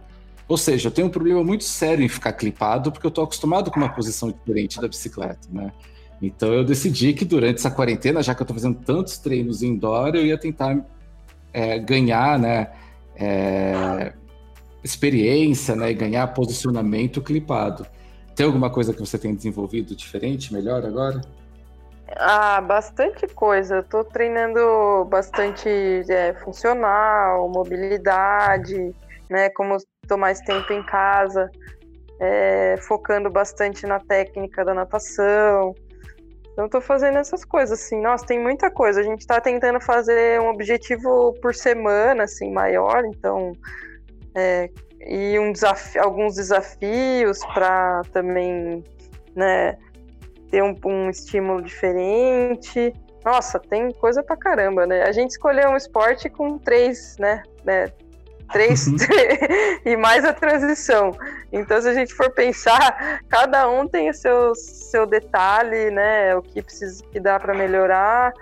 Ou 0.47 0.57
seja, 0.57 0.89
eu 0.89 0.93
tenho 0.93 1.07
um 1.07 1.11
problema 1.11 1.43
muito 1.43 1.65
sério 1.65 2.05
em 2.05 2.09
ficar 2.09 2.33
clipado, 2.33 2.93
porque 2.93 3.07
eu 3.07 3.09
estou 3.09 3.25
acostumado 3.25 3.71
com 3.71 3.79
uma 3.79 3.89
posição 3.89 4.31
diferente 4.31 4.81
da 4.81 4.89
bicicleta, 4.89 5.49
né? 5.51 5.73
Então 6.21 6.53
eu 6.53 6.65
decidi 6.65 7.13
que 7.13 7.25
durante 7.25 7.59
essa 7.59 7.71
quarentena, 7.71 8.23
já 8.23 8.35
que 8.35 8.43
eu 8.43 8.45
estou 8.45 8.55
fazendo 8.55 8.79
tantos 8.85 9.19
treinos 9.19 9.63
indoor, 9.63 10.15
eu 10.15 10.25
ia 10.25 10.39
tentar 10.39 10.85
é, 11.55 11.79
ganhar, 11.79 12.39
né? 12.39 12.73
É, 13.17 14.13
experiência, 14.83 15.77
né? 15.77 15.93
E 15.93 15.95
ganhar 15.95 16.27
posicionamento 16.35 17.23
clipado. 17.23 17.87
Tem 18.35 18.45
alguma 18.45 18.69
coisa 18.69 18.93
que 18.93 18.99
você 18.99 19.17
tem 19.17 19.35
desenvolvido 19.35 19.95
diferente, 19.95 20.53
melhor 20.53 20.85
agora? 20.85 21.21
Ah, 22.17 22.61
bastante 22.61 23.27
coisa. 23.29 23.77
Eu 23.77 23.83
tô 23.85 24.05
treinando 24.05 25.05
bastante 25.09 25.69
é, 26.11 26.35
funcional, 26.35 27.49
mobilidade, 27.49 28.95
né? 29.31 29.49
Como 29.51 29.77
estou 30.03 30.19
mais 30.19 30.41
tempo 30.41 30.73
em 30.73 30.85
casa, 30.85 31.49
é, 32.21 32.77
focando 32.89 33.31
bastante 33.31 33.87
na 33.87 34.01
técnica 34.01 34.65
da 34.65 34.75
natação. 34.75 35.75
Então, 36.55 36.67
estou 36.67 36.81
fazendo 36.81 37.19
essas 37.19 37.45
coisas, 37.45 37.81
assim. 37.81 38.01
Nossa, 38.01 38.25
tem 38.25 38.41
muita 38.41 38.71
coisa. 38.71 39.01
A 39.01 39.03
gente 39.03 39.21
está 39.21 39.41
tentando 39.41 39.81
fazer 39.81 40.41
um 40.41 40.51
objetivo 40.51 41.35
por 41.43 41.53
semana, 41.53 42.23
assim, 42.23 42.53
maior. 42.53 43.05
Então, 43.05 43.51
é, 44.37 44.71
e 45.05 45.37
um 45.39 45.51
desafio, 45.51 46.01
alguns 46.01 46.37
desafios 46.37 47.41
para 47.53 48.03
também, 48.13 48.85
né, 49.35 49.77
ter 50.49 50.63
um, 50.63 50.75
um, 50.85 51.11
estímulo 51.11 51.61
diferente. 51.61 52.93
Nossa, 53.25 53.59
tem 53.59 53.91
coisa 53.93 54.23
pra 54.23 54.37
caramba, 54.37 54.87
né? 54.87 55.03
A 55.03 55.11
gente 55.11 55.31
escolheu 55.31 55.71
um 55.71 55.77
esporte 55.77 56.31
com 56.31 56.57
três, 56.57 57.17
né, 57.19 57.43
né 57.65 57.87
Três 58.53 58.87
uhum. 58.87 58.97
e 59.85 59.97
mais 59.97 60.25
a 60.25 60.33
transição. 60.33 61.17
Então, 61.53 61.81
se 61.81 61.89
a 61.89 61.95
gente 61.95 62.15
for 62.15 62.31
pensar, 62.31 63.21
cada 63.29 63.69
um 63.69 63.87
tem 63.89 64.11
o 64.11 64.15
seu, 64.15 64.55
seu 64.55 65.07
detalhe, 65.07 65.91
né? 65.91 66.37
O 66.37 66.43
que 66.43 66.63
precisa 66.63 67.03
que 67.11 67.19
dá 67.19 67.39
para 67.39 67.55
melhorar. 67.55 68.33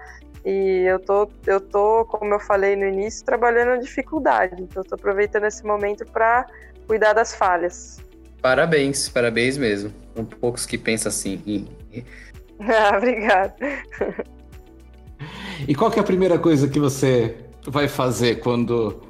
E 0.45 0.85
eu 0.87 0.99
tô, 0.99 1.31
eu 1.47 1.61
tô, 1.61 2.05
como 2.07 2.35
eu 2.35 2.41
falei 2.41 2.75
no 2.75 2.85
início, 2.85 3.25
trabalhando 3.25 3.71
na 3.71 3.77
dificuldade. 3.77 4.61
Então, 4.61 4.83
estou 4.83 4.97
aproveitando 4.97 5.45
esse 5.45 5.65
momento 5.65 6.05
para 6.07 6.47
cuidar 6.87 7.13
das 7.13 7.35
falhas. 7.35 8.01
Parabéns, 8.41 9.09
parabéns 9.09 9.57
mesmo. 9.57 9.93
São 10.15 10.25
poucos 10.25 10.67
que 10.67 10.77
pensam 10.77 11.11
assim. 11.11 11.69
ah, 12.61 12.97
obrigada. 12.97 13.55
E 15.69 15.75
qual 15.75 15.91
que 15.91 15.99
é 15.99 16.03
a 16.03 16.05
primeira 16.05 16.39
coisa 16.39 16.69
que 16.69 16.81
você 16.81 17.37
vai 17.67 17.87
fazer 17.87 18.41
quando 18.41 19.01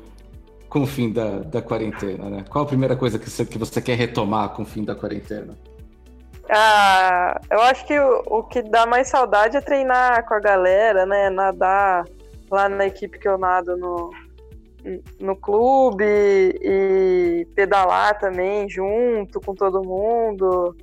com 0.72 0.84
o 0.84 0.86
fim 0.86 1.12
da, 1.12 1.40
da 1.40 1.60
quarentena, 1.60 2.30
né? 2.30 2.44
Qual 2.48 2.64
a 2.64 2.66
primeira 2.66 2.96
coisa 2.96 3.18
que 3.18 3.28
você, 3.28 3.44
que 3.44 3.58
você 3.58 3.78
quer 3.78 3.94
retomar 3.94 4.54
com 4.54 4.62
o 4.62 4.64
fim 4.64 4.82
da 4.82 4.94
quarentena? 4.94 5.54
Ah, 6.48 7.38
eu 7.50 7.60
acho 7.60 7.86
que 7.86 8.00
o, 8.00 8.22
o 8.26 8.42
que 8.44 8.62
dá 8.62 8.86
mais 8.86 9.08
saudade 9.08 9.54
é 9.54 9.60
treinar 9.60 10.26
com 10.26 10.32
a 10.32 10.40
galera, 10.40 11.04
né? 11.04 11.28
Nadar 11.28 12.06
lá 12.50 12.70
na 12.70 12.86
equipe 12.86 13.18
que 13.18 13.28
eu 13.28 13.36
nado 13.36 13.76
no, 13.76 14.10
no 15.20 15.36
clube 15.36 16.06
e 16.06 17.46
pedalar 17.54 18.18
também 18.18 18.66
junto 18.66 19.42
com 19.42 19.54
todo 19.54 19.84
mundo. 19.84 20.74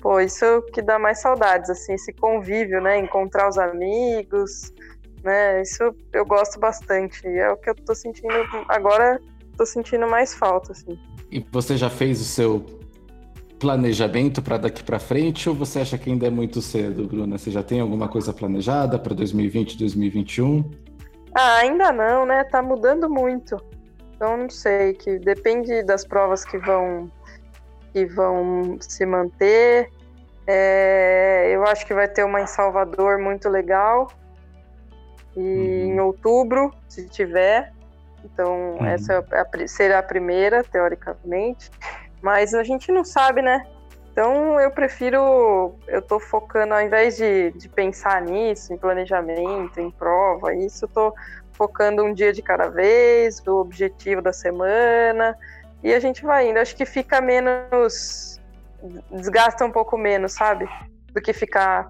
Pô, 0.00 0.18
isso 0.18 0.44
é 0.44 0.56
o 0.56 0.62
que 0.62 0.82
dá 0.82 0.98
mais 0.98 1.20
saudades, 1.20 1.70
assim, 1.70 1.92
esse 1.92 2.12
convívio, 2.12 2.80
né? 2.80 2.98
Encontrar 2.98 3.48
os 3.48 3.56
amigos, 3.56 4.72
né? 5.28 5.62
Isso 5.62 5.94
eu 6.12 6.24
gosto 6.24 6.58
bastante. 6.58 7.26
É 7.26 7.50
o 7.50 7.56
que 7.56 7.68
eu 7.70 7.74
tô 7.74 7.94
sentindo 7.94 8.34
agora, 8.68 9.20
tô 9.56 9.66
sentindo 9.66 10.08
mais 10.08 10.34
falta, 10.34 10.72
assim. 10.72 10.98
E 11.30 11.44
você 11.52 11.76
já 11.76 11.90
fez 11.90 12.20
o 12.20 12.24
seu 12.24 12.64
planejamento 13.58 14.40
para 14.40 14.56
daqui 14.56 14.82
para 14.82 14.98
frente 14.98 15.48
ou 15.48 15.54
você 15.54 15.80
acha 15.80 15.98
que 15.98 16.10
ainda 16.10 16.26
é 16.26 16.30
muito 16.30 16.62
cedo, 16.62 17.06
Bruna? 17.06 17.36
Você 17.36 17.50
já 17.50 17.62
tem 17.62 17.80
alguma 17.80 18.08
coisa 18.08 18.32
planejada 18.32 18.98
para 18.98 19.14
2020, 19.14 19.76
2021? 19.76 20.64
Ah, 21.34 21.56
ainda 21.58 21.92
não, 21.92 22.24
né? 22.24 22.44
Tá 22.44 22.62
mudando 22.62 23.10
muito. 23.10 23.56
Então 24.14 24.36
não 24.36 24.50
sei, 24.50 24.94
que 24.94 25.18
depende 25.18 25.82
das 25.82 26.04
provas 26.06 26.44
que 26.44 26.56
vão 26.58 27.10
que 27.92 28.06
vão 28.06 28.76
se 28.80 29.04
manter. 29.04 29.90
É, 30.46 31.50
eu 31.52 31.62
acho 31.64 31.86
que 31.86 31.92
vai 31.92 32.08
ter 32.08 32.24
uma 32.24 32.40
em 32.40 32.46
Salvador 32.46 33.18
muito 33.18 33.48
legal 33.48 34.08
e 35.38 35.40
uhum. 35.40 35.94
em 35.94 36.00
outubro, 36.00 36.74
se 36.88 37.08
tiver. 37.08 37.72
Então, 38.24 38.72
uhum. 38.72 38.86
essa 38.86 39.24
é 39.30 39.66
será 39.66 40.00
a 40.00 40.02
primeira, 40.02 40.64
teoricamente. 40.64 41.70
Mas 42.20 42.52
a 42.52 42.64
gente 42.64 42.90
não 42.90 43.04
sabe, 43.04 43.40
né? 43.40 43.64
Então, 44.10 44.58
eu 44.60 44.70
prefiro. 44.72 45.76
Eu 45.86 46.02
tô 46.02 46.18
focando, 46.18 46.74
ao 46.74 46.82
invés 46.82 47.16
de, 47.16 47.52
de 47.52 47.68
pensar 47.68 48.20
nisso, 48.20 48.72
em 48.72 48.76
planejamento, 48.76 49.78
em 49.78 49.90
prova, 49.92 50.52
isso, 50.52 50.86
eu 50.86 50.88
tô 50.88 51.14
focando 51.52 52.04
um 52.04 52.12
dia 52.12 52.32
de 52.32 52.42
cada 52.42 52.68
vez, 52.68 53.40
o 53.46 53.60
objetivo 53.60 54.20
da 54.20 54.32
semana. 54.32 55.38
E 55.82 55.94
a 55.94 56.00
gente 56.00 56.24
vai 56.24 56.50
indo. 56.50 56.58
Acho 56.58 56.74
que 56.74 56.84
fica 56.84 57.20
menos. 57.20 58.40
Desgasta 59.10 59.64
um 59.64 59.70
pouco 59.70 59.96
menos, 59.96 60.32
sabe? 60.32 60.68
Do 61.12 61.20
que 61.20 61.32
ficar 61.32 61.88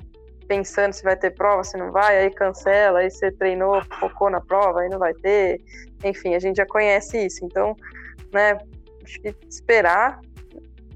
pensando 0.48 0.94
se 0.94 1.04
vai 1.04 1.14
ter 1.14 1.30
prova, 1.30 1.62
se 1.62 1.76
não 1.76 1.92
vai, 1.92 2.18
aí 2.18 2.30
cancela, 2.30 3.00
aí 3.00 3.10
você 3.10 3.30
treinou, 3.30 3.82
focou 4.00 4.30
na 4.30 4.40
prova, 4.40 4.80
aí 4.80 4.88
não 4.88 4.98
vai 4.98 5.12
ter. 5.14 5.60
Enfim, 6.02 6.34
a 6.34 6.38
gente 6.38 6.56
já 6.56 6.66
conhece 6.66 7.26
isso. 7.26 7.44
Então, 7.44 7.76
né, 8.32 8.58
acho 9.04 9.20
que 9.20 9.34
esperar 9.48 10.20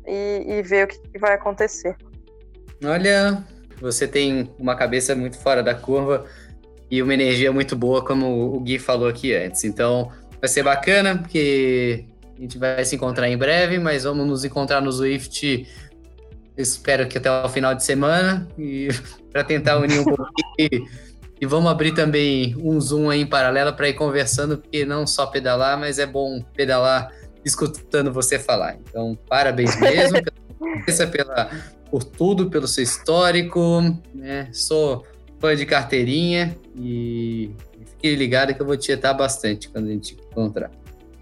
e, 0.06 0.44
e 0.46 0.62
ver 0.62 0.86
o 0.86 0.88
que 0.88 1.18
vai 1.18 1.34
acontecer. 1.34 1.94
Olha, 2.82 3.44
você 3.80 4.08
tem 4.08 4.50
uma 4.58 4.74
cabeça 4.74 5.14
muito 5.14 5.38
fora 5.38 5.62
da 5.62 5.74
curva 5.74 6.24
e 6.90 7.02
uma 7.02 7.14
energia 7.14 7.52
muito 7.52 7.76
boa, 7.76 8.04
como 8.04 8.54
o 8.54 8.60
Gui 8.60 8.78
falou 8.78 9.08
aqui 9.08 9.34
antes. 9.34 9.64
Então, 9.64 10.10
vai 10.40 10.48
ser 10.48 10.62
bacana, 10.62 11.18
porque 11.18 12.06
a 12.36 12.40
gente 12.40 12.58
vai 12.58 12.84
se 12.84 12.96
encontrar 12.96 13.28
em 13.28 13.36
breve, 13.36 13.78
mas 13.78 14.04
vamos 14.04 14.26
nos 14.26 14.44
encontrar 14.44 14.80
no 14.80 14.90
Swift 14.90 15.68
espero 16.56 17.06
que 17.08 17.18
até 17.18 17.30
o 17.30 17.48
final 17.48 17.74
de 17.74 17.84
semana 17.84 18.46
e 18.58 18.88
para 19.32 19.44
tentar 19.44 19.78
unir 19.78 20.00
um 20.00 20.04
pouco 20.04 20.28
e, 20.58 20.84
e, 21.40 21.46
vamos 21.46 21.70
abrir 21.70 21.92
também 21.92 22.56
um 22.58 22.80
Zoom 22.80 23.10
aí 23.10 23.20
em 23.20 23.26
paralelo 23.26 23.72
para 23.72 23.88
ir 23.88 23.94
conversando, 23.94 24.58
porque 24.58 24.84
não 24.84 25.06
só 25.06 25.26
pedalar, 25.26 25.78
mas 25.78 25.98
é 25.98 26.06
bom 26.06 26.42
pedalar 26.54 27.10
escutando 27.44 28.12
você 28.12 28.38
falar. 28.38 28.76
Então, 28.76 29.18
parabéns 29.28 29.78
mesmo 29.80 30.18
pela, 30.86 31.06
pela, 31.08 31.50
por 31.90 32.04
tudo, 32.04 32.48
pelo 32.48 32.68
seu 32.68 32.84
histórico, 32.84 33.60
né? 34.14 34.48
Sou 34.52 35.04
fã 35.40 35.56
de 35.56 35.66
carteirinha 35.66 36.56
e 36.76 37.50
fique 37.86 38.14
ligado 38.14 38.54
que 38.54 38.62
eu 38.62 38.66
vou 38.66 38.76
te 38.76 38.86
tietar 38.86 39.16
bastante 39.16 39.68
quando 39.68 39.88
a 39.88 39.90
gente 39.90 40.16
encontrar. 40.30 40.70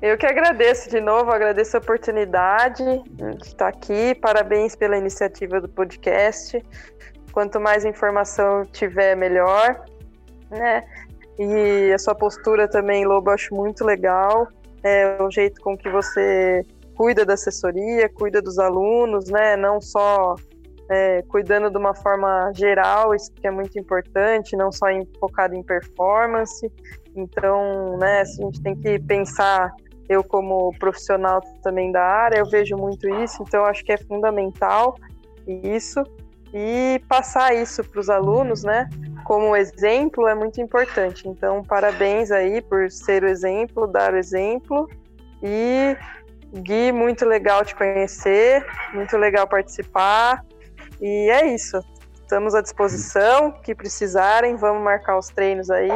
Eu 0.02 0.16
que 0.16 0.24
agradeço 0.24 0.88
de 0.88 0.98
novo, 0.98 1.30
agradeço 1.30 1.76
a 1.76 1.80
oportunidade 1.80 2.82
de 2.82 3.46
estar 3.46 3.68
aqui. 3.68 4.14
Parabéns 4.14 4.74
pela 4.74 4.96
iniciativa 4.96 5.60
do 5.60 5.68
podcast. 5.68 6.58
Quanto 7.32 7.60
mais 7.60 7.84
informação 7.84 8.64
tiver, 8.64 9.14
melhor. 9.14 9.84
Né? 10.50 10.82
E 11.38 11.92
a 11.92 11.98
sua 11.98 12.14
postura 12.14 12.66
também, 12.66 13.04
Lobo, 13.04 13.30
acho 13.30 13.54
muito 13.54 13.84
legal. 13.84 14.48
É 14.82 15.22
o 15.22 15.30
jeito 15.30 15.60
com 15.60 15.76
que 15.76 15.90
você 15.90 16.64
cuida 16.96 17.26
da 17.26 17.34
assessoria, 17.34 18.08
cuida 18.08 18.40
dos 18.40 18.58
alunos, 18.58 19.28
né? 19.30 19.54
Não 19.54 19.82
só 19.82 20.34
é, 20.90 21.20
cuidando 21.28 21.70
de 21.70 21.76
uma 21.76 21.94
forma 21.94 22.50
geral, 22.54 23.14
isso 23.14 23.30
que 23.34 23.46
é 23.46 23.50
muito 23.50 23.78
importante, 23.78 24.56
não 24.56 24.72
só 24.72 24.88
em, 24.88 25.06
focado 25.20 25.54
em 25.54 25.62
performance. 25.62 26.72
Então, 27.14 27.98
né, 27.98 28.22
a 28.22 28.24
gente 28.24 28.62
tem 28.62 28.74
que 28.74 28.98
pensar 29.00 29.70
eu 30.10 30.24
como 30.24 30.74
profissional 30.76 31.40
também 31.62 31.92
da 31.92 32.02
área, 32.02 32.38
eu 32.38 32.50
vejo 32.50 32.76
muito 32.76 33.08
isso, 33.22 33.44
então 33.46 33.64
acho 33.64 33.84
que 33.84 33.92
é 33.92 33.96
fundamental 33.96 34.96
isso 35.46 36.02
e 36.52 37.00
passar 37.08 37.54
isso 37.54 37.84
para 37.84 38.00
os 38.00 38.10
alunos, 38.10 38.64
né? 38.64 38.88
Como 39.24 39.54
exemplo 39.54 40.26
é 40.26 40.34
muito 40.34 40.60
importante. 40.60 41.28
Então, 41.28 41.62
parabéns 41.62 42.32
aí 42.32 42.60
por 42.60 42.90
ser 42.90 43.22
o 43.22 43.28
exemplo, 43.28 43.86
dar 43.86 44.12
o 44.12 44.16
exemplo 44.16 44.90
e 45.40 45.96
Gui, 46.52 46.90
muito 46.90 47.24
legal 47.24 47.64
te 47.64 47.76
conhecer, 47.76 48.66
muito 48.92 49.16
legal 49.16 49.46
participar. 49.46 50.44
E 51.00 51.30
é 51.30 51.54
isso. 51.54 51.80
Estamos 52.20 52.52
à 52.52 52.60
disposição, 52.60 53.52
que 53.52 53.76
precisarem, 53.76 54.56
vamos 54.56 54.82
marcar 54.82 55.16
os 55.16 55.28
treinos 55.28 55.70
aí 55.70 55.90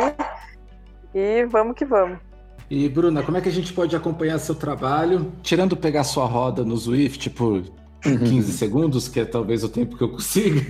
E 1.13 1.45
vamos 1.47 1.75
que 1.75 1.85
vamos. 1.85 2.34
E 2.71 2.89
Bruna, 2.89 3.23
como 3.23 3.37
é 3.37 3.41
que 3.41 3.49
a 3.49 3.53
gente 3.53 3.73
pode 3.73 3.95
acompanhar 3.95 4.39
seu 4.39 4.55
trabalho? 4.55 5.33
Tirando 5.43 5.77
pegar 5.77 6.05
sua 6.05 6.25
roda 6.25 6.65
no 6.65 6.77
Zwift 6.77 7.31
por 7.31 7.63
15 8.03 8.53
segundos, 8.53 9.09
que 9.09 9.21
é 9.21 9.25
talvez 9.25 9.65
o 9.65 9.69
tempo 9.69 9.97
que 9.97 10.05
eu 10.05 10.11
consiga. 10.11 10.61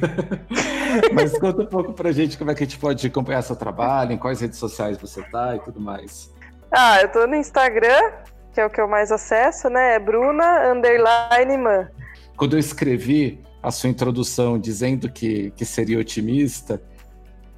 Mas 1.13 1.37
conta 1.39 1.63
um 1.63 1.67
pouco 1.67 1.93
pra 1.93 2.13
gente 2.13 2.39
como 2.39 2.51
é 2.51 2.55
que 2.55 2.63
a 2.63 2.67
gente 2.67 2.79
pode 2.79 3.07
acompanhar 3.07 3.43
seu 3.43 3.57
trabalho, 3.57 4.13
em 4.13 4.19
quais 4.19 4.41
redes 4.41 4.59
sociais 4.59 4.99
você 4.99 5.23
tá 5.23 5.57
e 5.57 5.61
tudo 5.61 5.81
mais. 5.81 6.33
Ah, 6.71 7.01
eu 7.01 7.09
tô 7.09 7.27
no 7.27 7.35
Instagram, 7.37 8.13
que 8.53 8.61
é 8.61 8.67
o 8.67 8.71
que 8.71 8.81
eu 8.81 8.89
mais 8.89 9.11
acesso, 9.11 9.69
né? 9.69 9.95
É 9.95 9.99
Bruna 9.99 10.73
Underline 10.73 11.57
Man. 11.57 11.89
Quando 12.37 12.55
eu 12.55 12.59
escrevi 12.59 13.41
a 13.63 13.71
sua 13.71 13.89
introdução 13.89 14.59
dizendo 14.59 15.11
que, 15.11 15.53
que 15.53 15.65
seria 15.65 15.99
otimista, 15.99 16.83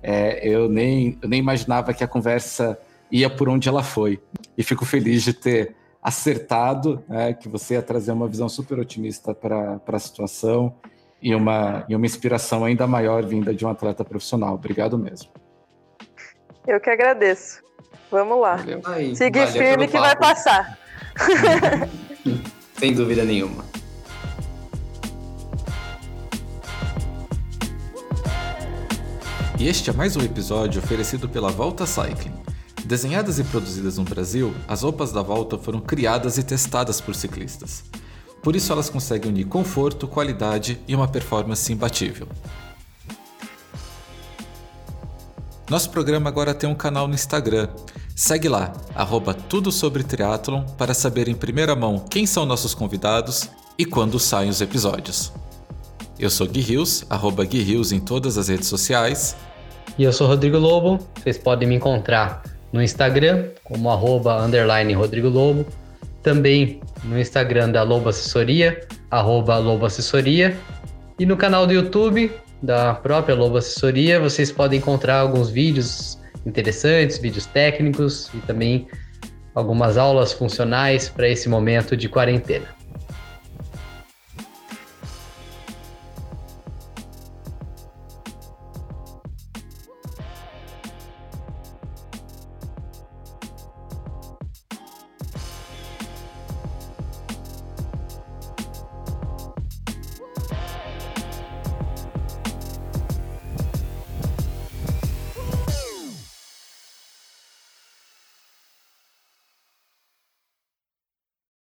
é, 0.02 0.46
eu, 0.46 0.68
nem, 0.68 1.18
eu 1.20 1.28
nem 1.28 1.40
imaginava 1.40 1.92
que 1.92 2.04
a 2.04 2.08
conversa 2.08 2.78
ia 3.10 3.28
por 3.28 3.48
onde 3.48 3.68
ela 3.68 3.82
foi. 3.82 4.20
E 4.56 4.62
fico 4.62 4.84
feliz 4.84 5.22
de 5.22 5.32
ter 5.32 5.74
acertado, 6.02 7.02
né, 7.08 7.32
que 7.32 7.48
você 7.48 7.74
ia 7.74 7.82
trazer 7.82 8.12
uma 8.12 8.28
visão 8.28 8.48
super 8.48 8.78
otimista 8.78 9.34
para 9.34 9.80
a 9.86 9.98
situação 9.98 10.74
e 11.20 11.34
uma, 11.34 11.84
e 11.88 11.96
uma 11.96 12.06
inspiração 12.06 12.64
ainda 12.64 12.86
maior 12.86 13.24
vinda 13.24 13.54
de 13.54 13.64
um 13.66 13.68
atleta 13.68 14.04
profissional. 14.04 14.54
Obrigado 14.54 14.96
mesmo. 14.96 15.30
Eu 16.66 16.80
que 16.80 16.90
agradeço. 16.90 17.62
Vamos 18.10 18.40
lá. 18.40 18.58
Seguir 19.14 19.48
firme 19.48 19.88
que 19.88 19.98
vai 19.98 20.16
passar. 20.16 20.78
Sem 22.78 22.94
dúvida 22.94 23.24
nenhuma. 23.24 23.64
E 29.58 29.68
este 29.68 29.88
é 29.88 29.92
mais 29.92 30.14
um 30.16 30.20
episódio 30.20 30.82
oferecido 30.82 31.28
pela 31.28 31.48
Volta 31.50 31.86
Cycling. 31.86 32.45
Desenhadas 32.86 33.40
e 33.40 33.44
produzidas 33.44 33.98
no 33.98 34.04
Brasil, 34.04 34.54
as 34.68 34.82
roupas 34.82 35.10
da 35.10 35.20
Volta 35.20 35.58
foram 35.58 35.80
criadas 35.80 36.38
e 36.38 36.42
testadas 36.44 37.00
por 37.00 37.16
ciclistas. 37.16 37.82
Por 38.40 38.54
isso 38.54 38.72
elas 38.72 38.88
conseguem 38.88 39.32
unir 39.32 39.46
conforto, 39.46 40.06
qualidade 40.06 40.80
e 40.86 40.94
uma 40.94 41.08
performance 41.08 41.72
imbatível. 41.72 42.28
Nosso 45.68 45.90
programa 45.90 46.28
agora 46.28 46.54
tem 46.54 46.70
um 46.70 46.76
canal 46.76 47.08
no 47.08 47.14
Instagram. 47.14 47.68
Segue 48.14 48.48
lá, 48.48 48.72
arroba 48.94 49.34
tudo 49.34 49.72
sobre 49.72 50.04
triatlon, 50.04 50.62
para 50.78 50.94
saber 50.94 51.26
em 51.26 51.34
primeira 51.34 51.74
mão 51.74 51.98
quem 51.98 52.24
são 52.24 52.46
nossos 52.46 52.72
convidados 52.72 53.50
e 53.76 53.84
quando 53.84 54.20
saem 54.20 54.48
os 54.48 54.60
episódios. 54.60 55.32
Eu 56.20 56.30
sou 56.30 56.46
Gui 56.46 56.60
Rios, 56.60 57.04
arroba 57.10 57.44
Gui 57.44 57.64
Rios 57.64 57.90
em 57.90 57.98
todas 57.98 58.38
as 58.38 58.46
redes 58.46 58.68
sociais. 58.68 59.34
E 59.98 60.04
eu 60.04 60.12
sou 60.12 60.28
Rodrigo 60.28 60.56
Lobo. 60.56 61.00
Vocês 61.20 61.36
podem 61.36 61.68
me 61.68 61.74
encontrar 61.74 62.55
no 62.76 62.82
Instagram 62.82 63.46
como 63.64 63.90
arroba 63.90 64.44
underline 64.44 64.92
Rodrigo 64.92 65.28
Lobo. 65.28 65.66
Também 66.22 66.80
no 67.04 67.18
Instagram 67.18 67.70
da 67.70 67.82
Lobo 67.82 68.08
Assessoria, 68.08 68.86
arroba 69.10 69.58
Lobo 69.58 69.86
Assessoria. 69.86 70.56
E 71.18 71.24
no 71.24 71.36
canal 71.36 71.66
do 71.66 71.72
YouTube 71.72 72.30
da 72.62 72.94
própria 72.94 73.34
Lobo 73.34 73.56
Assessoria, 73.56 74.20
vocês 74.20 74.52
podem 74.52 74.78
encontrar 74.78 75.20
alguns 75.20 75.50
vídeos 75.50 76.18
interessantes, 76.44 77.18
vídeos 77.18 77.46
técnicos 77.46 78.30
e 78.34 78.38
também 78.38 78.86
algumas 79.54 79.96
aulas 79.96 80.32
funcionais 80.32 81.08
para 81.08 81.28
esse 81.28 81.48
momento 81.48 81.96
de 81.96 82.08
quarentena. 82.08 82.66